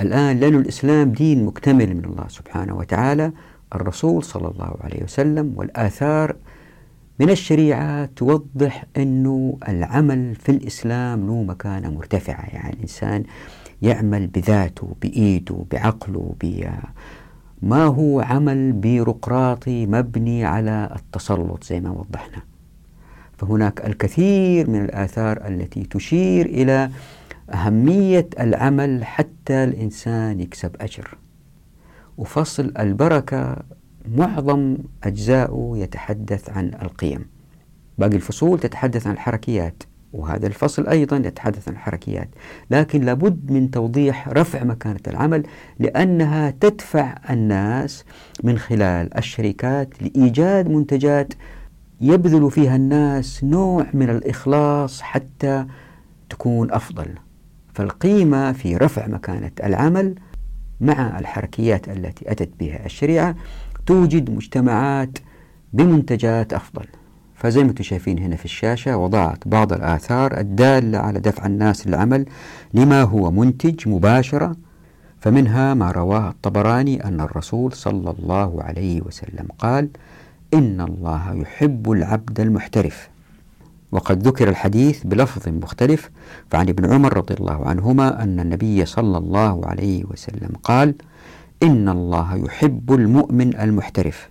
الآن 0.02 0.40
لأن 0.40 0.56
الإسلام 0.56 1.12
دين 1.12 1.46
مكتمل 1.46 1.96
من 1.96 2.06
الله 2.06 2.28
سبحانه 2.28 2.78
وتعالى 2.78 3.32
الرسول 3.76 4.24
صلى 4.24 4.48
الله 4.48 4.76
عليه 4.82 5.04
وسلم 5.04 5.54
والآثار 5.56 6.36
من 7.20 7.30
الشريعة 7.30 8.06
توضح 8.06 8.86
أنه 8.98 9.58
العمل 9.68 10.36
في 10.36 10.50
الإسلام 10.50 11.28
له 11.28 11.44
مكانة 11.44 11.90
مرتفعة. 11.92 12.46
يعني 12.54 12.74
الإنسان 12.74 13.24
يعمل 13.82 14.28
بذاته 14.28 14.96
بإيده 15.02 15.66
بعقله 15.72 16.36
ما 17.66 17.86
هو 17.86 18.22
عمل 18.22 18.72
بيروقراطي 18.72 19.86
مبني 19.86 20.46
على 20.46 20.90
التسلط 20.96 21.64
زي 21.64 21.80
ما 21.80 21.90
وضحنا. 21.90 22.44
فهناك 23.38 23.86
الكثير 23.86 24.70
من 24.70 24.86
الآثار 24.86 25.48
التي 25.48 25.84
تشير 25.84 26.46
إلى 26.46 26.90
أهمية 27.54 28.30
العمل 28.40 29.06
حتى 29.06 29.64
الإنسان 29.64 30.40
يكسب 30.40 30.76
أجر. 30.82 31.18
وفصل 32.18 32.74
البركة 32.80 33.58
معظم 34.18 34.78
أجزاؤه 35.04 35.78
يتحدث 35.78 36.50
عن 36.50 36.72
القيم. 36.82 37.26
باقي 37.98 38.16
الفصول 38.16 38.60
تتحدث 38.60 39.08
عن 39.08 39.14
الحركيات. 39.14 39.84
وهذا 40.16 40.48
الفصل 40.48 40.88
أيضا 40.88 41.18
يتحدث 41.18 41.68
عن 41.68 41.74
الحركيات. 41.74 42.30
لكن 42.72 43.02
لابد 43.02 43.52
من 43.52 43.72
توضيح 43.72 44.28
رفع 44.30 44.64
مكانة 44.64 45.00
العمل 45.08 45.44
لأنها 45.80 46.50
تدفع 46.52 47.16
الناس 47.30 48.06
من 48.44 48.58
خلال 48.58 49.18
الشركات 49.18 50.04
لإيجاد 50.04 50.70
منتجات 50.70 51.34
يبذل 52.02 52.52
فيها 52.52 52.76
الناس 52.76 53.44
نوع 53.44 53.86
من 53.94 54.10
الإخلاص 54.10 55.02
حتى 55.02 55.66
تكون 56.30 56.72
أفضل. 56.72 57.08
فالقيمة 57.74 58.52
في 58.52 58.78
رفع 58.78 59.08
مكانة 59.08 59.52
العمل 59.64 60.16
مع 60.82 61.20
الحركيات 61.20 61.90
التي 61.90 62.32
أتت 62.32 62.50
بها 62.60 62.86
الشريعة 62.86 63.36
توجد 63.86 64.30
مجتمعات 64.30 65.18
بمنتجات 65.74 66.54
أفضل. 66.54 66.86
فزي 67.36 67.64
ما 67.64 67.70
أنتم 67.70 67.84
شايفين 67.84 68.20
هنا 68.20 68.36
في 68.36 68.46
الشاشة 68.46 68.98
وضعت 68.98 69.48
بعض 69.48 69.74
الآثار 69.74 70.40
الدالة 70.40 70.98
على 70.98 71.20
دفع 71.20 71.46
الناس 71.46 71.88
للعمل 71.88 72.26
لما 72.74 73.02
هو 73.04 73.32
منتج 73.32 73.90
مباشرة 73.90 74.56
فمنها 75.20 75.74
ما 75.74 75.92
رواه 75.92 76.30
الطبراني 76.30 77.04
أن 77.06 77.22
الرسول 77.22 77.74
صلى 77.74 78.16
الله 78.20 78.64
عليه 78.64 79.02
وسلم 79.02 79.48
قال 79.60 79.90
إن 80.54 80.82
الله 80.82 81.34
يحب 81.34 81.92
العبد 81.92 82.40
المحترف 82.40 83.10
وقد 83.92 84.28
ذكر 84.28 84.50
الحديث 84.50 85.04
بلفظ 85.04 85.50
مختلف 85.50 86.10
فعن 86.52 86.70
ابن 86.70 86.94
عمر 86.94 87.18
رضي 87.18 87.34
الله 87.34 87.66
عنهما 87.66 88.24
أن 88.24 88.40
النبي 88.40 88.86
صلى 88.86 89.18
الله 89.18 89.66
عليه 89.66 90.04
وسلم 90.06 90.50
قال 90.64 90.96
إن 91.64 91.90
الله 91.90 92.36
يحب 92.36 92.94
المؤمن 92.94 93.56
المحترف 93.60 94.30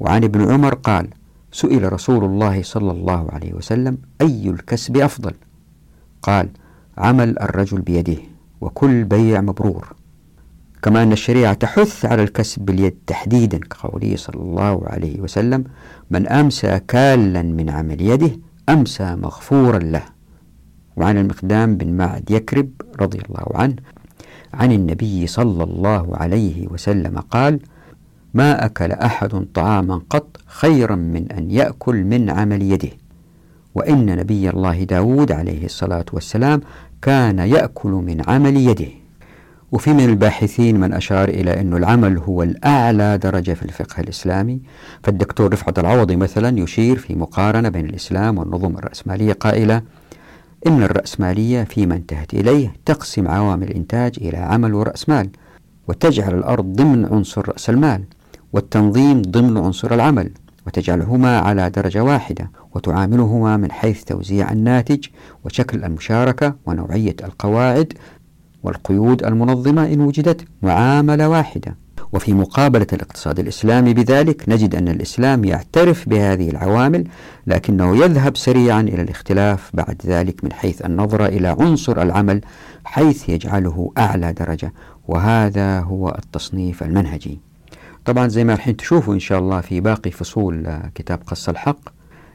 وعن 0.00 0.24
ابن 0.24 0.52
عمر 0.52 0.74
قال 0.74 1.08
سئل 1.52 1.92
رسول 1.92 2.24
الله 2.24 2.62
صلى 2.62 2.90
الله 2.90 3.30
عليه 3.30 3.52
وسلم 3.52 3.98
أي 4.20 4.50
الكسب 4.50 4.96
أفضل؟ 4.96 5.34
قال 6.22 6.48
عمل 6.98 7.38
الرجل 7.38 7.80
بيده 7.80 8.16
وكل 8.60 9.04
بيع 9.04 9.40
مبرور. 9.40 9.96
كما 10.82 11.02
أن 11.02 11.12
الشريعة 11.12 11.54
تحث 11.54 12.04
على 12.04 12.22
الكسب 12.22 12.64
باليد 12.64 12.94
تحديدا 13.06 13.58
كقوله 13.58 14.16
صلى 14.16 14.42
الله 14.42 14.82
عليه 14.86 15.20
وسلم 15.20 15.64
من 16.10 16.28
أمسى 16.28 16.80
كالا 16.88 17.42
من 17.42 17.70
عمل 17.70 18.00
يده 18.00 18.30
أمسى 18.68 19.16
مغفورا 19.16 19.78
له. 19.78 20.04
وعن 20.96 21.18
المقدام 21.18 21.76
بن 21.76 21.96
معد 21.96 22.30
يكرب 22.30 22.70
رضي 23.00 23.18
الله 23.18 23.46
عنه 23.54 23.76
عن 24.54 24.72
النبي 24.72 25.26
صلى 25.26 25.64
الله 25.64 26.16
عليه 26.16 26.68
وسلم 26.68 27.18
قال 27.18 27.60
ما 28.34 28.66
أكل 28.66 28.92
أحد 28.92 29.46
طعاما 29.54 30.02
قط 30.10 30.36
خيرا 30.46 30.94
من 30.94 31.32
أن 31.32 31.50
يأكل 31.50 32.04
من 32.04 32.30
عمل 32.30 32.62
يده. 32.62 32.90
وإن 33.74 34.16
نبي 34.16 34.50
الله 34.50 34.84
داود 34.84 35.32
عليه 35.32 35.64
الصلاة 35.64 36.04
والسلام 36.12 36.60
كان 37.02 37.38
يأكل 37.38 37.90
من 37.90 38.22
عمل 38.28 38.56
يده. 38.56 38.88
وفي 39.72 39.92
من 39.92 40.04
الباحثين 40.04 40.80
من 40.80 40.92
أشار 40.92 41.28
إلى 41.28 41.60
أن 41.60 41.74
العمل 41.74 42.18
هو 42.18 42.42
الأعلى 42.42 43.18
درجة 43.18 43.52
في 43.52 43.62
الفقه 43.62 44.00
الإسلامي 44.00 44.60
فالدكتور 45.02 45.52
رفعت 45.52 45.78
العوضي 45.78 46.16
مثلا 46.16 46.58
يشير 46.58 46.98
في 46.98 47.14
مقارنة 47.14 47.68
بين 47.68 47.86
الإسلام 47.86 48.38
والنظم 48.38 48.76
الرأسمالية 48.76 49.32
قائلة 49.32 49.82
إن 50.66 50.82
الرأسمالية 50.82 51.64
فيما 51.64 51.94
انتهت 51.94 52.34
إليه 52.34 52.72
تقسم 52.84 53.28
عوامل 53.28 53.68
الإنتاج 53.68 54.12
إلى 54.20 54.36
عمل 54.36 54.74
ورأسمال 54.74 55.30
وتجعل 55.88 56.34
الأرض 56.34 56.64
ضمن 56.64 57.04
عنصر 57.04 57.48
رأس 57.48 57.70
المال. 57.70 58.04
والتنظيم 58.52 59.22
ضمن 59.22 59.56
عنصر 59.56 59.94
العمل 59.94 60.30
وتجعلهما 60.66 61.38
على 61.38 61.70
درجة 61.70 62.04
واحدة 62.04 62.50
وتعاملهما 62.74 63.56
من 63.56 63.72
حيث 63.72 64.04
توزيع 64.04 64.52
الناتج 64.52 65.06
وشكل 65.44 65.84
المشاركة 65.84 66.54
ونوعية 66.66 67.16
القواعد 67.24 67.92
والقيود 68.62 69.24
المنظمة 69.24 69.92
إن 69.92 70.00
وجدت 70.00 70.44
معاملة 70.62 71.28
واحدة. 71.28 71.76
وفي 72.12 72.32
مقابلة 72.32 72.86
الاقتصاد 72.92 73.38
الإسلامي 73.38 73.94
بذلك 73.94 74.44
نجد 74.48 74.74
أن 74.74 74.88
الإسلام 74.88 75.44
يعترف 75.44 76.08
بهذه 76.08 76.50
العوامل 76.50 77.08
لكنه 77.46 77.96
يذهب 77.96 78.36
سريعا 78.36 78.80
إلى 78.80 79.02
الاختلاف 79.02 79.70
بعد 79.74 80.02
ذلك 80.06 80.44
من 80.44 80.52
حيث 80.52 80.84
النظرة 80.84 81.26
إلى 81.26 81.56
عنصر 81.60 82.02
العمل 82.02 82.40
حيث 82.84 83.28
يجعله 83.28 83.92
أعلى 83.98 84.32
درجة. 84.32 84.72
وهذا 85.08 85.80
هو 85.80 86.08
التصنيف 86.08 86.82
المنهجي. 86.82 87.40
طبعا 88.04 88.28
زي 88.28 88.44
ما 88.44 88.54
الحين 88.54 88.76
تشوفوا 88.76 89.14
إن 89.14 89.20
شاء 89.20 89.38
الله 89.38 89.60
في 89.60 89.80
باقي 89.80 90.10
فصول 90.10 90.68
كتاب 90.94 91.18
قص 91.26 91.48
الحق 91.48 91.78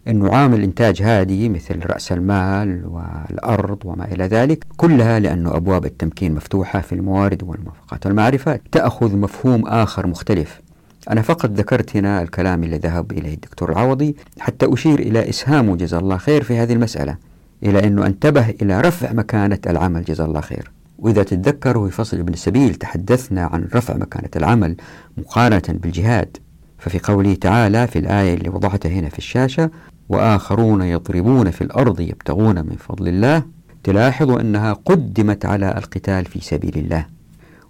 أنه 0.08 0.36
عامل 0.36 0.64
إنتاج 0.64 1.02
هادي 1.02 1.50
مثل 1.50 1.86
رأس 1.86 2.12
المال 2.12 2.86
والأرض 2.86 3.78
وما 3.86 4.06
إلى 4.06 4.24
ذلك 4.24 4.66
كلها 4.78 5.20
لأنه 5.20 5.56
أبواب 5.56 5.86
التمكين 5.86 6.36
مفتوحة 6.36 6.82
في 6.82 6.96
الموارد 6.96 7.44
والموافقات 7.44 8.06
والمعرفات 8.06 8.62
تأخذ 8.72 9.18
مفهوم 9.18 9.68
آخر 9.68 10.08
مختلف. 10.08 10.62
أنا 11.10 11.22
فقط 11.22 11.50
ذكرت 11.52 11.98
هنا 11.98 12.22
الكلام 12.22 12.64
اللي 12.64 12.78
ذهب 12.78 13.12
إليه 13.12 13.34
الدكتور 13.34 13.72
العوضي 13.72 14.16
حتى 14.40 14.74
أشير 14.74 15.00
إلى 15.00 15.30
إسهامه 15.30 15.76
جزا 15.76 16.00
الله 16.00 16.18
خير 16.18 16.44
في 16.44 16.58
هذه 16.58 16.74
المسألة 16.74 17.18
إلى 17.64 17.88
أنه 17.88 18.06
أنتبه 18.06 18.50
إلى 18.50 18.82
رفع 18.82 19.14
مكانة 19.14 19.60
العمل 19.68 20.04
جزا 20.04 20.26
الله 20.26 20.42
خير. 20.42 20.72
وإذا 20.98 21.24
تتذكروا 21.24 21.90
في 21.90 21.96
فصل 21.96 22.18
ابن 22.18 22.34
السبيل 22.34 22.76
تحدثنا 22.76 23.46
عن 23.46 23.68
رفع 23.76 23.98
مكانة 23.98 24.30
العمل 24.36 24.76
مقارنة 25.18 25.62
بالجهاد. 25.70 26.38
ففي 26.78 27.00
قوله 27.00 27.34
تعالى 27.34 27.88
في 27.88 28.00
الآية 28.00 28.34
اللي 28.34 28.50
وضعتها 28.50 28.90
هنا 28.90 29.10
في 29.10 29.18
الشاشة 29.18 29.72
وآخرون 30.10 30.82
يضربون 30.82 31.52
في 31.52 31.62
الأرض 31.62 32.00
يبتغون 32.00 32.56
من 32.56 32.76
فضل 32.80 33.08
الله 33.08 33.44
تلاحظوا 33.84 34.42
أنها 34.42 34.74
قدمت 34.74 35.46
على 35.46 35.78
القتال 35.78 36.26
في 36.26 36.40
سبيل 36.40 36.78
الله. 36.78 37.17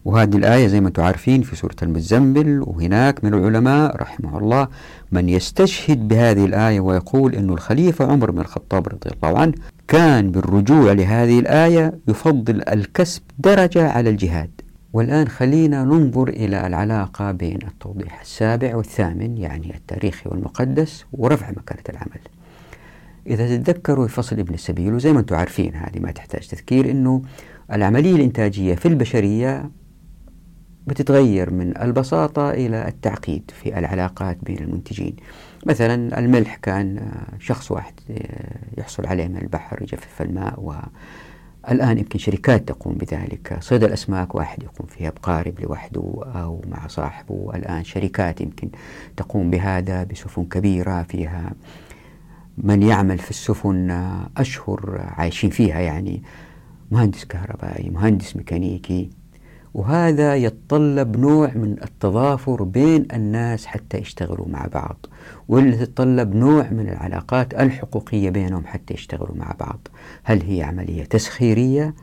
وهذه 0.08 0.38
الآية 0.38 0.68
زي 0.68 0.82
ما 0.82 0.88
أنتم 0.88 1.04
عارفين 1.04 1.42
في 1.42 1.56
سورة 1.56 1.76
المزمل 1.84 2.64
وهناك 2.68 3.24
من 3.24 3.34
العلماء 3.34 4.02
رحمه 4.02 4.38
الله 4.38 4.68
من 5.12 5.30
يستشهد 5.30 6.08
بهذه 6.08 6.46
الآية 6.46 6.80
ويقول 6.80 7.36
أن 7.36 7.50
الخليفة 7.50 8.12
عمر 8.12 8.32
بن 8.32 8.40
الخطاب 8.40 8.88
رضي 8.88 9.10
الله 9.16 9.40
عنه 9.40 9.54
كان 9.88 10.32
بالرجوع 10.32 10.92
لهذه 10.92 11.40
الآية 11.40 12.00
يفضل 12.08 12.62
الكسب 12.70 13.22
درجة 13.40 13.90
على 13.90 14.10
الجهاد. 14.10 14.50
والآن 14.94 15.28
خلينا 15.28 15.84
ننظر 15.84 16.30
إلى 16.30 16.68
العلاقة 16.68 17.32
بين 17.32 17.60
التوضيح 17.68 18.22
السابع 18.22 18.76
والثامن 18.76 19.38
يعني 19.38 19.76
التاريخي 19.76 20.30
والمقدس 20.30 21.06
ورفع 21.14 21.50
مكانة 21.50 21.84
العمل. 21.90 22.22
إذا 23.28 23.58
تتذكروا 23.58 24.08
فصل 24.08 24.40
ابن 24.40 24.54
السبيل 24.54 24.94
وزي 24.94 25.14
ما 25.14 25.20
أنتم 25.20 25.36
عارفين 25.36 25.76
هذه 25.76 26.00
ما 26.00 26.12
تحتاج 26.12 26.48
تذكير 26.48 26.92
أنه 26.92 27.22
العملية 27.72 28.16
الإنتاجية 28.16 28.76
في 28.76 28.88
البشرية 28.88 29.70
بتتغير 30.88 31.54
من 31.54 31.78
البساطة 31.78 32.52
إلى 32.52 32.88
التعقيد 32.88 33.52
في 33.62 33.80
العلاقات 33.80 34.38
بين 34.44 34.58
المنتجين. 34.58 35.16
مثلا 35.66 36.20
الملح 36.20 36.56
كان 36.56 37.12
شخص 37.40 37.72
واحد 37.72 37.94
يحصل 38.78 39.06
عليه 39.06 39.28
من 39.28 39.38
البحر 39.38 39.82
يجفف 39.82 40.22
الماء 40.22 40.60
والآن 40.60 41.98
يمكن 41.98 42.20
شركات 42.20 42.68
تقوم 42.68 42.94
بذلك. 42.94 43.58
صيد 43.60 43.84
الأسماك 43.84 44.36
واحد 44.36 44.64
يقوم 44.64 44.88
فيها 44.88 45.10
بقارب 45.10 45.60
لوحده 45.60 46.14
أو 46.36 46.62
مع 46.68 46.88
صاحبه. 46.88 47.52
الآن 47.56 47.84
شركات 47.84 48.42
يمكن 48.42 48.70
تقوم 49.18 49.50
بهذا 49.50 50.04
بسفن 50.04 50.44
كبيرة 50.46 51.04
فيها. 51.04 51.52
من 52.58 52.84
يعمل 52.84 53.18
في 53.18 53.30
السفن 53.30 53.92
أشهر 54.38 55.02
عايشين 55.18 55.50
فيها 55.50 55.80
يعني 55.80 56.24
مهندس 56.92 57.26
كهربائي 57.26 57.90
مهندس 57.90 58.36
ميكانيكي. 58.36 59.10
وهذا 59.78 60.36
يتطلب 60.36 61.18
نوع 61.18 61.52
من 61.56 61.76
التضافر 61.84 62.64
بين 62.64 63.08
الناس 63.14 63.66
حتى 63.66 63.98
يشتغلوا 63.98 64.48
مع 64.48 64.68
بعض 64.74 65.06
واللي 65.48 65.78
تتطلب 65.78 66.36
نوع 66.36 66.70
من 66.70 66.90
العلاقات 66.90 67.54
الحقوقية 67.54 68.30
بينهم 68.30 68.66
حتى 68.66 68.94
يشتغلوا 68.94 69.36
مع 69.36 69.56
بعض. 69.60 69.88
هل 70.24 70.42
هي 70.42 70.64
عملية 70.64 71.04
تسخيرية؟ 71.04 71.96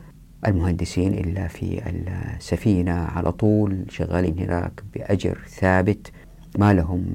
المهندسين 0.47 1.13
إلا 1.13 1.47
في 1.47 1.81
السفينة 2.37 2.93
على 2.93 3.31
طول 3.31 3.85
شغالين 3.89 4.39
هناك 4.39 4.83
بأجر 4.93 5.37
ثابت 5.47 6.11
ما 6.57 6.73
لهم 6.73 7.13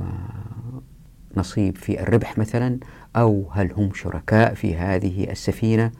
نصيب 1.37 1.77
في 1.77 2.03
الربح 2.03 2.39
مثلا 2.39 2.79
أو 3.17 3.45
هل 3.53 3.73
هم 3.73 3.91
شركاء 3.95 4.55
في 4.55 4.77
هذه 4.77 5.31
السفينة؟ 5.31 5.93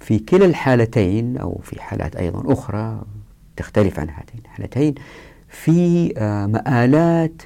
في 0.00 0.18
كلا 0.18 0.44
الحالتين 0.44 1.36
أو 1.36 1.60
في 1.62 1.82
حالات 1.82 2.16
أيضا 2.16 2.52
أخرى 2.52 3.02
تختلف 3.56 3.98
عن 4.00 4.08
هاتين 4.08 4.40
الحالتين. 4.44 4.94
في 5.48 6.12
آه، 6.16 6.46
مآلات 6.46 7.42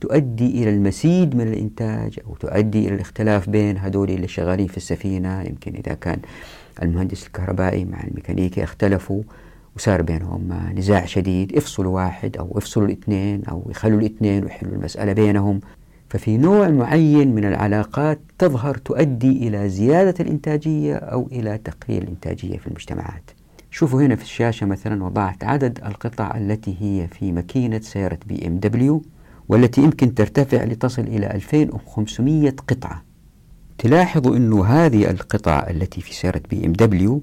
تؤدي 0.00 0.62
إلى 0.62 0.70
المزيد 0.70 1.36
من 1.36 1.48
الإنتاج 1.48 2.20
أو 2.26 2.34
تؤدي 2.34 2.88
إلى 2.88 2.94
الاختلاف 2.94 3.50
بين 3.50 3.76
هذول 3.76 4.10
اللي 4.10 4.28
شغالين 4.28 4.66
في 4.66 4.76
السفينة. 4.76 5.42
يمكن 5.42 5.74
إذا 5.74 5.94
كان 5.94 6.18
المهندس 6.82 7.26
الكهربائي 7.26 7.84
مع 7.84 8.04
الميكانيكي 8.04 8.64
اختلفوا 8.64 9.22
وصار 9.76 10.02
بينهم 10.02 10.52
آه، 10.52 10.72
نزاع 10.72 11.04
شديد 11.04 11.56
افصلوا 11.56 11.94
واحد 11.94 12.36
أو 12.36 12.58
افصلوا 12.58 12.86
الاثنين 12.86 13.44
أو 13.44 13.66
يخلوا 13.70 14.00
الاثنين 14.00 14.44
ويحلوا 14.44 14.72
المسألة 14.72 15.12
بينهم. 15.12 15.60
ففي 16.08 16.36
نوع 16.36 16.68
معين 16.68 17.34
من 17.34 17.44
العلاقات 17.44 18.20
تظهر 18.38 18.76
تؤدي 18.76 19.48
إلى 19.48 19.68
زيادة 19.68 20.14
الإنتاجية 20.20 20.94
أو 20.94 21.28
إلى 21.32 21.58
تقليل 21.58 22.02
الإنتاجية 22.02 22.58
في 22.58 22.66
المجتمعات. 22.66 23.30
شوفوا 23.74 24.02
هنا 24.02 24.16
في 24.16 24.22
الشاشة 24.22 24.66
مثلا 24.66 25.04
وضعت 25.04 25.44
عدد 25.44 25.78
القطع 25.86 26.36
التي 26.36 26.76
هي 26.80 27.08
في 27.08 27.32
ماكينة 27.32 27.80
سيارة 27.80 28.18
BMW 28.26 29.02
والتي 29.48 29.82
يمكن 29.82 30.14
ترتفع 30.14 30.64
لتصل 30.64 31.02
إلى 31.02 31.30
2500 31.30 32.50
قطعة. 32.50 33.02
تلاحظوا 33.78 34.36
أنه 34.36 34.64
هذه 34.64 35.10
القطع 35.10 35.66
التي 35.70 36.00
في 36.00 36.14
سيارة 36.14 36.42
BMW 36.50 37.22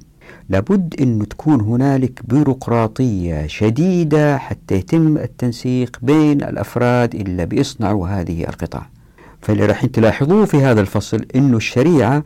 لابد 0.50 0.95
أن 1.02 1.28
تكون 1.28 1.62
هنالك 1.62 2.22
بيروقراطية 2.28 3.47
شديدة 3.47 4.38
حتى 4.38 4.76
يتم 4.76 5.18
التنسيق 5.18 5.97
بين 6.02 6.43
الأفراد 6.43 7.16
اللي 7.16 7.45
بيصنعوا 7.45 8.08
هذه 8.08 8.43
القطع. 8.43 8.86
فاللي 9.41 9.66
راح 9.66 9.86
تلاحظوه 9.86 10.45
في 10.45 10.58
هذا 10.58 10.82
الفصل 10.82 11.26
أنه 11.36 11.58
الشريعة 11.58 12.24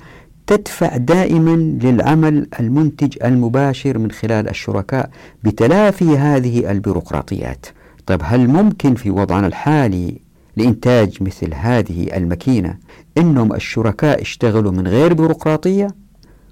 تدفع 0.48 0.98
دائما 0.98 1.56
للعمل 1.84 2.48
المنتج 2.60 3.18
المباشر 3.24 3.98
من 3.98 4.12
خلال 4.12 4.50
الشركاء 4.50 5.10
بتلافي 5.44 6.18
هذه 6.18 6.72
البيروقراطيات 6.72 7.66
طيب 8.06 8.22
هل 8.24 8.48
ممكن 8.48 8.96
في 8.96 9.10
وضعنا 9.10 9.48
الحالي 9.48 10.18
لإنتاج 10.58 11.18
مثل 11.24 11.54
هذه 11.54 12.18
الماكينة 12.18 12.78
أنهم 13.18 13.54
الشركاء 13.54 14.22
اشتغلوا 14.22 14.72
من 14.72 14.88
غير 14.88 15.14
بيروقراطية؟ 15.14 15.88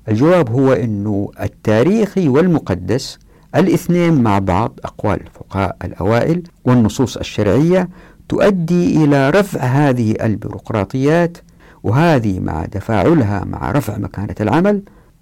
الجواب 0.09 0.49
هو 0.49 0.73
أنه 0.73 1.31
التاريخي 1.41 2.27
والمقدس 2.27 3.19
الاثنين 3.55 4.23
مع 4.23 4.39
بعض 4.39 4.79
أقوال 4.83 5.21
الفقهاء 5.21 5.75
الأوائل 5.83 6.43
والنصوص 6.65 7.17
الشرعية 7.17 7.89
تؤدي 8.29 9.03
إلى 9.03 9.29
رفع 9.29 9.59
هذه 9.59 10.15
البيروقراطيات 10.21 11.37
وهذه 11.83 12.39
مع 12.39 12.65
تفاعلها 12.65 13.45
مع 13.45 13.71
رفع 13.71 13.97
مكانة 13.97 14.35
العمل 14.41 14.81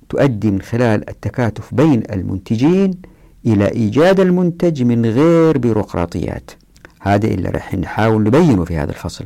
تؤدي 0.10 0.52
من 0.52 0.62
خلال 0.62 1.10
التكاتف 1.10 1.74
بين 1.74 2.04
المنتجين 2.12 2.92
إلى 3.46 3.72
إيجاد 3.72 4.20
المنتج 4.20 4.84
من 4.84 5.06
غير 5.06 5.58
بيروقراطيات. 5.58 6.52
هذا 7.02 7.28
اللي 7.28 7.50
رح 7.50 7.76
نحاول 7.76 8.24
نبينه 8.24 8.66
في 8.66 8.78
هذا 8.78 8.90
الفصل. 8.92 9.26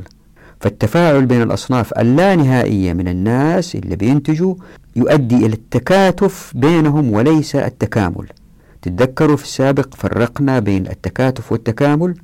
فالتفاعل 0.60 1.26
بين 1.26 1.42
الأصناف 1.42 1.98
اللانهائية 1.98 2.92
من 2.92 3.08
الناس 3.08 3.74
اللي 3.74 3.96
بينتجوا 3.96 4.54
يؤدي 4.96 5.36
إلى 5.36 5.54
التكاتف 5.54 6.52
بينهم 6.54 7.12
وليس 7.12 7.56
التكامل. 7.56 8.26
تتذكروا 8.82 9.36
في 9.36 9.44
السابق 9.44 9.94
فرقنا 9.94 10.58
بين 10.58 10.86
التكاتف 10.86 11.52
والتكامل؟ 11.52 12.14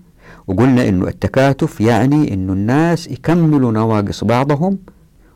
وقلنا 0.46 0.88
أنه 0.88 1.08
التكاتف 1.08 1.80
يعني 1.80 2.34
أن 2.34 2.50
الناس 2.50 3.06
يكملوا 3.08 3.72
نواقص 3.72 4.24
بعضهم 4.24 4.78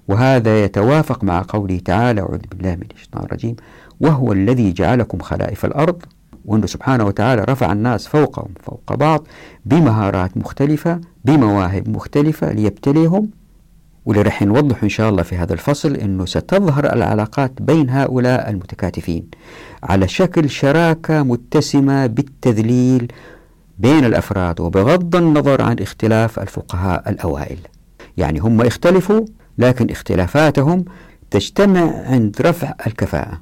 وهذا 0.08 0.64
يتوافق 0.64 1.24
مع 1.24 1.44
قوله 1.48 1.78
تعالى 1.84 2.20
أعوذ 2.20 2.38
بالله 2.50 2.74
من 2.74 2.86
الشيطان 2.94 3.24
الرجيم 3.24 3.56
وهو 4.00 4.32
الذي 4.32 4.72
جعلكم 4.72 5.18
خلائف 5.18 5.64
الأرض. 5.64 6.02
وأنه 6.44 6.66
سبحانه 6.66 7.04
وتعالى 7.04 7.44
رفع 7.44 7.72
الناس 7.72 8.06
فوقهم 8.06 8.48
فوق 8.62 8.94
بعض 8.94 9.26
بمهارات 9.64 10.36
مختلفة 10.36 11.00
بمواهب 11.24 11.88
مختلفة 11.88 12.52
ليبتليهم. 12.52 13.30
واللي 14.06 14.30
نوضح 14.42 14.82
إن 14.82 14.88
شاء 14.88 15.10
الله 15.10 15.22
في 15.22 15.36
هذا 15.36 15.52
الفصل 15.52 15.96
أنه 15.96 16.26
ستظهر 16.26 16.92
العلاقات 16.92 17.62
بين 17.62 17.90
هؤلاء 17.90 18.50
المتكاتفين 18.50 19.26
على 19.82 20.08
شكل 20.08 20.50
شراكة 20.50 21.22
متسمة 21.22 22.06
بالتذليل 22.06 23.12
بين 23.78 24.04
الأفراد 24.04 24.60
وبغض 24.60 25.16
النظر 25.16 25.62
عن 25.62 25.76
اختلاف 25.78 26.38
الفقهاء 26.38 27.10
الأوائل. 27.10 27.58
يعني 28.16 28.38
هم 28.38 28.60
اختلفوا 28.60 29.24
لكن 29.58 29.90
اختلافاتهم 29.90 30.84
تجتمع 31.30 31.92
عند 32.06 32.36
رفع 32.40 32.74
الكفاءة. 32.86 33.40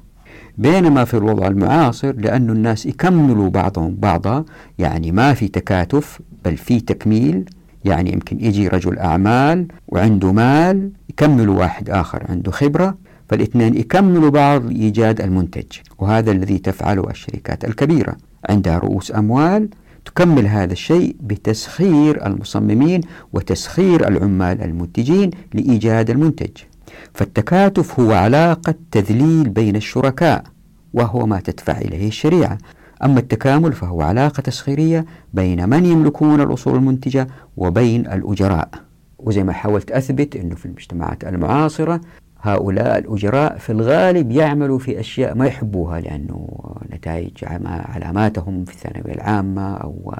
بينما 0.57 1.05
في 1.05 1.13
الوضع 1.17 1.47
المعاصر 1.47 2.15
لأن 2.15 2.49
الناس 2.49 2.85
يكملوا 2.85 3.49
بعضهم 3.49 3.95
بعضا 3.95 4.45
يعني 4.79 5.11
ما 5.11 5.33
في 5.33 5.47
تكاتف 5.47 6.19
بل 6.45 6.57
في 6.57 6.79
تكميل. 6.79 7.45
يعني 7.85 8.13
يمكن 8.13 8.39
يجي 8.39 8.67
رجل 8.67 8.99
أعمال 8.99 9.67
وعنده 9.87 10.31
مال 10.31 10.91
يكملوا 11.09 11.59
واحد 11.59 11.89
آخر 11.89 12.23
عنده 12.29 12.51
خبرة 12.51 12.97
فالاثنين 13.29 13.75
يكملوا 13.75 14.29
بعض 14.29 14.65
لإيجاد 14.65 15.21
المنتج. 15.21 15.65
وهذا 15.99 16.31
الذي 16.31 16.57
تفعله 16.57 17.09
الشركات 17.09 17.65
الكبيرة. 17.65 18.15
عندها 18.49 18.77
رؤوس 18.77 19.11
أموال 19.11 19.69
تكمل 20.05 20.47
هذا 20.47 20.73
الشيء 20.73 21.15
بتسخير 21.21 22.25
المصممين 22.25 23.01
وتسخير 23.33 24.07
العمال 24.07 24.61
المنتجين 24.61 25.31
لإيجاد 25.53 26.09
المنتج. 26.09 26.51
فالتكاتف 27.13 27.99
هو 27.99 28.11
علاقة 28.11 28.75
تذليل 28.91 29.49
بين 29.49 29.75
الشركاء 29.75 30.43
وهو 30.93 31.25
ما 31.25 31.39
تدفع 31.39 31.77
إليه 31.77 32.07
الشريعة. 32.07 32.57
أما 33.03 33.19
التكامل 33.19 33.73
فهو 33.73 34.01
علاقة 34.01 34.41
تسخيرية 34.41 35.05
بين 35.33 35.69
من 35.69 35.85
يملكون 35.85 36.41
الأصول 36.41 36.75
المنتجة 36.75 37.27
وبين 37.57 38.01
الأجراء. 38.01 38.69
وزي 39.19 39.43
ما 39.43 39.53
حاولت 39.53 39.91
أثبت 39.91 40.35
أنه 40.35 40.55
في 40.55 40.65
المجتمعات 40.65 41.23
المعاصرة 41.23 42.01
هؤلاء 42.41 42.99
الأجراء 42.99 43.57
في 43.57 43.71
الغالب 43.71 44.31
يعملوا 44.31 44.79
في 44.79 44.99
أشياء 44.99 45.35
ما 45.35 45.45
يحبوها 45.45 45.99
لأنه 46.01 46.47
نتائج 47.03 47.31
علاماتهم 47.69 48.65
في 48.65 48.71
الثانوية 48.71 49.13
العامة 49.13 49.75
أو 49.75 50.13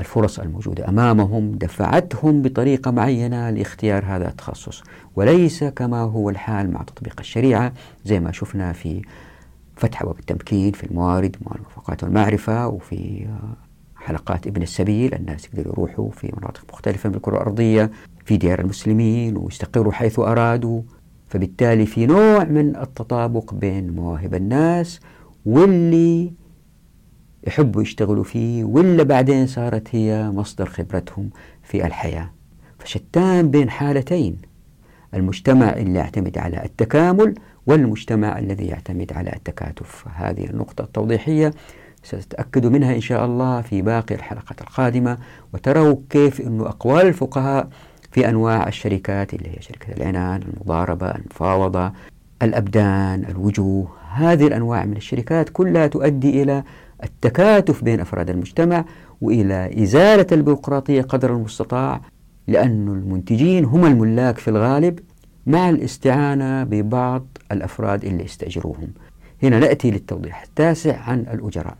الفرص 0.00 0.38
الموجودة 0.40 0.88
أمامهم 0.88 1.52
دفعتهم 1.52 2.42
بطريقة 2.42 2.90
معينة 2.90 3.50
لاختيار 3.50 4.04
هذا 4.06 4.28
التخصص. 4.28 4.82
وليس 5.16 5.64
كما 5.64 6.00
هو 6.00 6.30
الحال 6.30 6.70
مع 6.70 6.82
تطبيق 6.82 7.16
الشريعة 7.20 7.72
زي 8.04 8.20
ما 8.20 8.32
شفنا 8.32 8.72
في 8.72 9.02
فتح 9.76 10.04
باب 10.04 10.18
التمكين 10.18 10.72
في 10.72 10.84
الموارد 10.84 11.36
والموافقات 11.40 12.04
والمعرفة 12.04 12.68
وفي 12.68 13.26
حلقات 13.96 14.46
ابن 14.46 14.62
السبيل 14.62 15.14
الناس 15.14 15.44
يقدروا 15.46 15.72
يروحوا 15.72 16.10
في 16.10 16.32
مناطق 16.38 16.64
مختلفة 16.72 17.08
من 17.08 17.14
الكرة 17.14 17.36
الأرضية 17.36 17.90
في 18.24 18.36
ديار 18.36 18.60
المسلمين 18.60 19.36
ويستقروا 19.36 19.92
حيث 19.92 20.18
أرادوا. 20.18 20.82
فبالتالي 21.28 21.86
في 21.86 22.06
نوع 22.06 22.44
من 22.44 22.76
التطابق 22.76 23.54
بين 23.54 23.94
مواهب 23.94 24.34
الناس 24.34 25.00
واللي 25.46 26.32
يحبوا 27.46 27.82
يشتغلوا 27.82 28.24
فيه 28.24 28.64
ولا 28.64 29.02
بعدين 29.02 29.46
صارت 29.46 29.94
هي 29.94 30.30
مصدر 30.30 30.66
خبرتهم 30.66 31.30
في 31.62 31.86
الحياة. 31.86 32.30
فشتان 32.78 33.50
بين 33.50 33.70
حالتين 33.70 34.36
المجتمع 35.14 35.70
اللي 35.70 35.98
يعتمد 35.98 36.38
على 36.38 36.64
التكامل 36.64 37.34
والمجتمع 37.66 38.38
الذي 38.38 38.66
يعتمد 38.66 39.12
على 39.12 39.32
التكاتف. 39.36 40.04
هذه 40.14 40.44
النقطة 40.50 40.82
التوضيحية 40.82 41.50
ستتأكدوا 42.02 42.70
منها 42.70 42.94
إن 42.94 43.00
شاء 43.00 43.24
الله 43.24 43.60
في 43.60 43.82
باقي 43.82 44.14
الحلقات 44.14 44.60
القادمة. 44.60 45.18
وتروا 45.54 45.96
كيف 46.10 46.40
أن 46.40 46.60
أقوال 46.60 47.06
الفقهاء 47.06 47.68
في 48.12 48.28
أنواع 48.28 48.68
الشركات 48.68 49.34
اللي 49.34 49.48
هي 49.48 49.62
شركة 49.62 49.92
العنان 49.92 50.42
المضاربة 50.42 51.06
المفاوضة 51.10 51.92
الأبدان 52.42 53.24
الوجوه 53.24 53.99
هذه 54.12 54.46
الأنواع 54.46 54.84
من 54.84 54.96
الشركات 54.96 55.48
كلها 55.48 55.86
تؤدي 55.86 56.42
إلى 56.42 56.62
التكاتف 57.04 57.84
بين 57.84 58.00
أفراد 58.00 58.30
المجتمع 58.30 58.84
وإلى 59.20 59.82
إزالة 59.82 60.26
البيروقراطية 60.32 61.02
قدر 61.02 61.32
المستطاع 61.32 62.00
لأن 62.48 62.88
المنتجين 62.88 63.64
هم 63.64 63.84
الملاك 63.84 64.38
في 64.38 64.48
الغالب 64.48 64.98
مع 65.46 65.70
الاستعانة 65.70 66.64
ببعض 66.64 67.26
الأفراد 67.52 68.04
اللي 68.04 68.24
استأجروهم 68.24 68.88
هنا 69.42 69.58
نأتي 69.58 69.90
للتوضيح 69.90 70.42
التاسع 70.42 70.96
عن 71.00 71.20
الأجراء. 71.20 71.76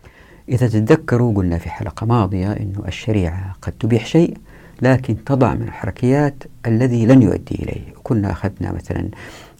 إذا 0.48 0.68
تتذكروا 0.68 1.34
قلنا 1.34 1.58
في 1.58 1.70
حلقة 1.70 2.06
ماضية 2.06 2.52
أن 2.52 2.72
الشريعة 2.88 3.56
قد 3.62 3.72
تبيح 3.72 4.06
شيء 4.06 4.36
لكن 4.82 5.24
تضع 5.24 5.54
من 5.54 5.62
الحركيات 5.62 6.34
الذي 6.66 7.06
لن 7.06 7.22
يؤدي 7.22 7.54
إليه. 7.54 7.94
كنا 8.02 8.30
أخذنا 8.30 8.72
مثلا 8.72 9.08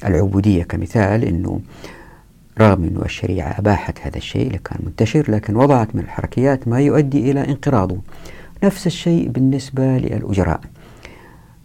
العبودية 0.05 0.62
كمثال 0.62 1.25
أنه 1.25 1.61
رغم 2.61 2.85
أن 2.85 3.03
الشريعة 3.05 3.59
أباحت 3.59 3.99
هذا 4.03 4.17
الشيء 4.17 4.47
اللي 4.47 4.59
كان 4.59 4.79
منتشر 4.83 5.31
لكن 5.31 5.57
وضعت 5.57 5.95
من 5.95 6.03
الحركيات 6.03 6.69
ما 6.69 6.81
يؤدي 6.81 7.31
إلى 7.31 7.49
انقراضه. 7.49 7.99
نفس 8.65 8.87
الشيء 8.87 9.29
بالنسبة 9.29 9.83
للأجراء. 9.83 10.61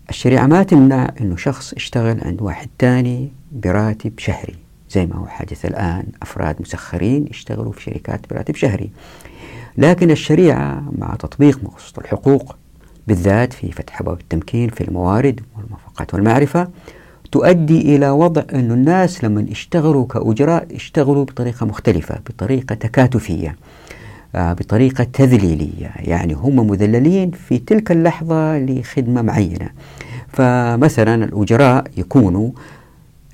الشريعة 0.09 0.47
ما 0.47 0.63
تمنع 0.63 1.09
أنه 1.21 1.35
شخص 1.35 1.73
يشتغل 1.73 2.21
عند 2.25 2.41
واحد 2.41 2.69
تاني 2.79 3.31
براتب 3.51 4.19
شهري 4.19 4.55
زي 4.89 5.05
ما 5.05 5.15
هو 5.15 5.25
حادث 5.25 5.65
الآن 5.65 6.05
أفراد 6.21 6.61
مسخرين 6.61 7.27
يشتغلوا 7.29 7.71
في 7.71 7.81
شركات 7.81 8.29
براتب 8.29 8.55
شهري. 8.55 8.89
لكن 9.77 10.11
الشريعة 10.11 10.91
مع 10.97 11.15
تطبيق 11.15 11.63
مقصود 11.63 11.99
الحقوق 12.03 12.55
بالذات 13.07 13.53
في 13.53 13.71
فتح 13.71 14.03
باب 14.03 14.19
التمكين 14.19 14.69
في 14.69 14.83
الموارد 14.83 15.41
والموافقات 15.57 16.13
والمعرفة 16.13 16.67
تؤدي 17.35 17.95
إلى 17.95 18.09
وضع 18.09 18.43
أن 18.53 18.71
الناس 18.71 19.23
لما 19.23 19.45
يشتغلوا 19.49 20.05
كأجراء 20.05 20.67
يشتغلوا 20.71 21.23
بطريقة 21.23 21.65
مختلفة 21.65 22.15
بطريقة 22.29 22.75
تكاتفية 22.75 23.55
آه، 24.35 24.53
بطريقة 24.53 25.03
تذليلية. 25.03 25.91
يعني 25.97 26.33
هم 26.33 26.67
مذللين 26.69 27.31
في 27.31 27.57
تلك 27.57 27.91
اللحظة 27.91 28.57
لخدمة 28.57 29.21
معينة. 29.21 29.69
فمثلا 30.27 31.25
الأجراء 31.25 31.83
يكونوا 31.97 32.49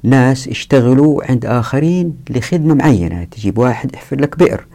ناس 0.04 0.48
اشتغلوا 0.48 1.22
عند 1.30 1.46
آخرين 1.46 2.16
لخدمة 2.30 2.74
معينة. 2.74 3.24
تجيب 3.24 3.58
واحد 3.58 3.94
يحفر 3.94 4.22
لك 4.22 4.38
بئر 4.40 4.66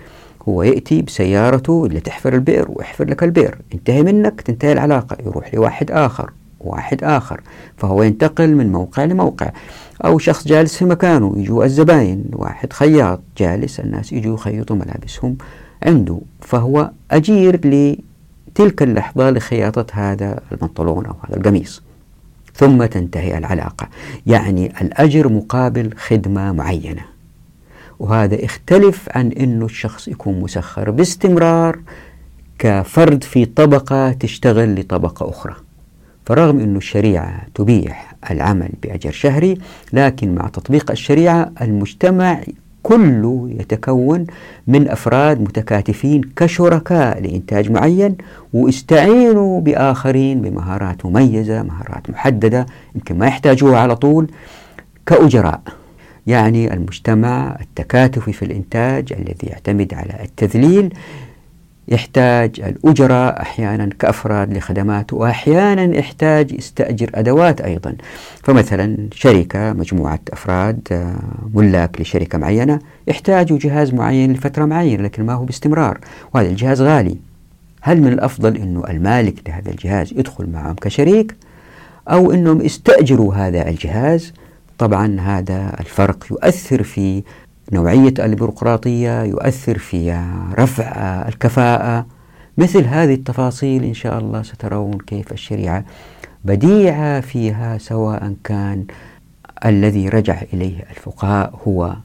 هو 0.49 0.62
يأتي 0.62 1.03
بسيارته 1.03 1.87
اللي 1.87 2.01
تحفر 2.01 2.35
البئر 2.35 2.66
ويحفر 2.68 3.05
لك 3.05 3.22
البئر. 3.22 3.59
انتهي 3.74 4.03
منك 4.03 4.41
تنتهي 4.41 4.72
العلاقة 4.72 5.16
يروح 5.27 5.55
لواحد 5.55 5.91
آخر. 5.91 6.33
واحد 6.61 7.04
آخر 7.04 7.40
فهو 7.76 8.02
ينتقل 8.02 8.54
من 8.54 8.72
موقع 8.72 9.04
لموقع. 9.04 9.50
أو 10.04 10.18
شخص 10.18 10.48
جالس 10.48 10.76
في 10.76 10.84
مكانه 10.84 11.34
يجوا 11.36 11.64
الزباين 11.64 12.24
واحد 12.32 12.72
خياط 12.72 13.20
جالس 13.38 13.80
الناس 13.80 14.12
يجوا 14.12 14.34
يخيطوا 14.34 14.76
ملابسهم 14.76 15.36
عنده 15.82 16.20
فهو 16.40 16.90
أجير 17.11 17.57
لتلك 17.57 18.82
اللحظة 18.82 19.30
لخياطة 19.30 19.86
هذا 19.92 20.40
البنطلون 20.52 21.07
أو 21.07 21.14
هذا 21.28 21.36
القميص. 21.36 21.82
ثم 22.54 22.84
تنتهي 22.84 23.38
العلاقة. 23.38 23.88
يعني 24.26 24.72
الأجر 24.80 25.28
مقابل 25.28 25.94
خدمة 25.96 26.52
معينة. 26.52 27.02
وهذا 27.98 28.34
يختلف 28.34 29.09
عن 29.11 29.32
أنه 29.32 29.64
الشخص 29.64 30.09
يكون 30.09 30.40
مسخر 30.40 30.90
باستمرار 30.90 31.78
كفرد 32.59 33.24
في 33.24 33.44
طبقة 33.44 34.12
تشتغل 34.12 34.80
لطبقة 34.80 35.30
أخرى. 35.30 35.65
فرغم 36.27 36.61
أن 36.61 36.77
الشريعة 36.77 37.43
تبيح 37.55 38.14
العمل 38.31 38.68
بأجر 38.83 39.11
شهري 39.11 39.59
لكن 39.93 40.35
مع 40.35 40.49
تطبيق 40.49 40.91
الشريعة 40.91 41.53
المجتمع 41.62 42.41
كله 42.83 43.49
يتكون 43.61 44.27
من 44.66 44.89
أفراد 44.89 45.41
متكاتفين 45.41 46.20
كشركاء 46.37 47.20
لإنتاج 47.22 47.70
معين 47.70 48.16
واستعينوا 48.53 49.61
بآخرين 49.61 50.41
بمهارات 50.41 51.07
مميزة 51.07 51.62
مهارات 51.62 52.11
محددة 52.11 52.66
يمكن 52.95 53.18
ما 53.18 53.27
يحتاجوها 53.27 53.79
على 53.79 53.97
طول 53.97 54.31
كأجراء. 55.07 55.61
يعني 56.27 56.74
المجتمع 56.74 57.57
التكاتفي 57.61 58.33
في 58.33 58.45
الإنتاج 58.45 59.12
الذي 59.12 59.47
يعتمد 59.47 59.95
على 59.95 60.24
التذليل 60.24 60.95
يحتاج 61.89 62.61
الأجراء 62.61 63.43
أحيانا 63.43 63.89
كأفراد 63.99 64.57
لخدمات 64.57 65.12
وأحيانا 65.12 65.97
يحتاج 65.97 66.53
يستأجر 66.53 67.11
أدوات 67.14 67.61
أيضا. 67.61 67.97
فمثلا 68.43 69.09
شركة 69.12 69.72
مجموعة 69.72 70.20
أفراد 70.32 70.80
آه، 70.93 71.16
ملاك 71.55 72.01
لشركة 72.01 72.39
معينة 72.39 72.78
يحتاجوا 73.09 73.59
جهاز 73.59 73.95
معين 73.95 74.32
لفترة 74.32 74.64
معينة 74.64 75.03
لكن 75.03 75.26
ما 75.26 75.34
هو 75.34 75.45
باستمرار 75.45 75.99
وهذا 76.34 76.49
الجهاز 76.49 76.82
غالي. 76.82 77.16
هل 77.80 78.01
من 78.01 78.12
الأفضل 78.12 78.57
أنه 78.57 78.84
المالك 78.89 79.49
لهذا 79.49 79.70
الجهاز 79.70 80.12
يدخل 80.12 80.47
معهم 80.51 80.74
كشريك 80.74 81.34
أو 82.09 82.32
أنهم 82.32 82.61
يستأجروا 82.61 83.34
هذا 83.34 83.68
الجهاز؟ 83.68 84.32
طبعا 84.78 85.20
هذا 85.20 85.76
الفرق 85.80 86.26
يؤثر 86.30 86.82
في 86.82 87.22
نوعية 87.72 88.14
البيروقراطية 88.18 89.22
يؤثر 89.22 89.78
في 89.78 90.22
رفع 90.58 90.92
الكفاءة. 91.28 92.06
مثل 92.58 92.84
هذه 92.84 93.14
التفاصيل 93.14 93.84
إن 93.84 93.94
شاء 93.94 94.18
الله 94.18 94.42
سترون 94.42 94.98
كيف 94.98 95.32
الشريعة 95.32 95.84
بديعة 96.44 97.20
فيها 97.20 97.78
سواء 97.78 98.34
كان 98.44 98.86
الذي 99.64 100.08
رجع 100.08 100.42
إليه 100.52 100.84
الفقهاء 100.90 101.60
هو 101.68 101.96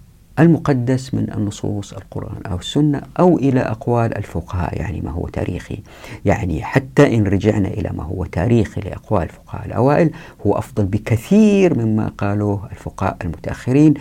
المقدس 0.41 1.13
من 1.13 1.33
النصوص 1.33 1.93
القرآن 1.93 2.41
أو 2.51 2.57
السنة 2.57 3.01
أو 3.19 3.37
إلى 3.37 3.59
أقوال 3.59 4.17
الفقهاء 4.17 4.77
يعني 4.77 5.01
ما 5.01 5.11
هو 5.11 5.27
تاريخي. 5.27 5.79
يعني 6.25 6.63
حتى 6.63 7.15
إن 7.15 7.23
رجعنا 7.23 7.67
إلى 7.67 7.89
ما 7.93 8.03
هو 8.03 8.25
تاريخي 8.25 8.81
لأقوال 8.81 9.23
الفقهاء 9.23 9.65
الأوائل 9.65 10.09
هو 10.47 10.53
أفضل 10.53 10.85
بكثير 10.85 11.77
مما 11.77 12.11
قالوه 12.17 12.67
الفقهاء 12.71 13.17
المتأخرين 13.23 13.93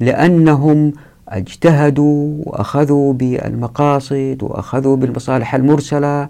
لأنهم 0.00 0.92
اجتهدوا 1.28 2.42
وأخذوا 2.46 3.12
بالمقاصد 3.12 4.38
وأخذوا 4.42 4.96
بالمصالح 4.96 5.54
المرسلة 5.54 6.28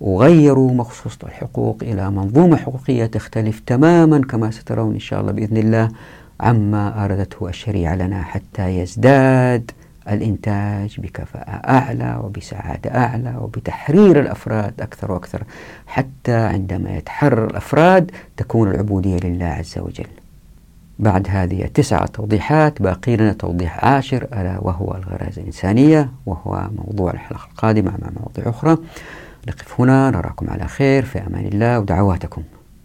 وغيروا 0.00 0.72
مخصوصة 0.72 1.18
الحقوق 1.22 1.78
إلى 1.82 2.10
منظومة 2.10 2.56
حقوقية 2.56 3.06
تختلف 3.06 3.60
تماما 3.66 4.18
كما 4.18 4.50
سترون 4.50 4.94
إن 4.94 5.00
شاء 5.00 5.20
الله 5.20 5.32
بإذن 5.32 5.56
الله. 5.56 5.88
عما 6.42 7.04
أرادته 7.04 7.48
الشريعة 7.48 7.94
لنا 7.94 8.22
حتى 8.22 8.78
يزداد 8.78 9.70
الإنتاج 10.08 11.00
بكفاءة 11.00 11.50
أعلى 11.50 12.20
وبسعادة 12.24 12.90
أعلى 12.90 13.36
وبتحرير 13.40 14.20
الأفراد 14.20 14.80
أكثر 14.80 15.12
وأكثر 15.12 15.42
حتى 15.86 16.34
عندما 16.34 16.96
يتحرر 16.96 17.44
الأفراد 17.50 18.10
تكون 18.36 18.70
العبودية 18.70 19.16
لله 19.24 19.46
عز 19.46 19.78
وجل. 19.78 20.06
بعد 20.98 21.26
هذه 21.30 21.64
التسعة 21.64 22.06
توضيحات 22.06 22.82
باقي 22.82 23.16
لنا 23.16 23.32
توضيح 23.32 23.84
عاشر 23.84 24.22
ألا 24.22 24.58
وهو 24.60 24.94
الغرائز 24.94 25.38
الإنسانية 25.38 26.10
وهو 26.26 26.68
موضوع 26.76 27.10
الحلقة 27.10 27.48
القادمة 27.52 27.90
مع 27.90 28.08
مواضيع 28.20 28.50
أخرى. 28.50 28.76
نقف 29.48 29.80
هنا 29.80 30.10
نراكم 30.10 30.50
على 30.50 30.68
خير 30.68 31.04
في 31.04 31.18
أمان 31.18 31.46
الله 31.46 31.78
ودعواتكم. 31.78 32.42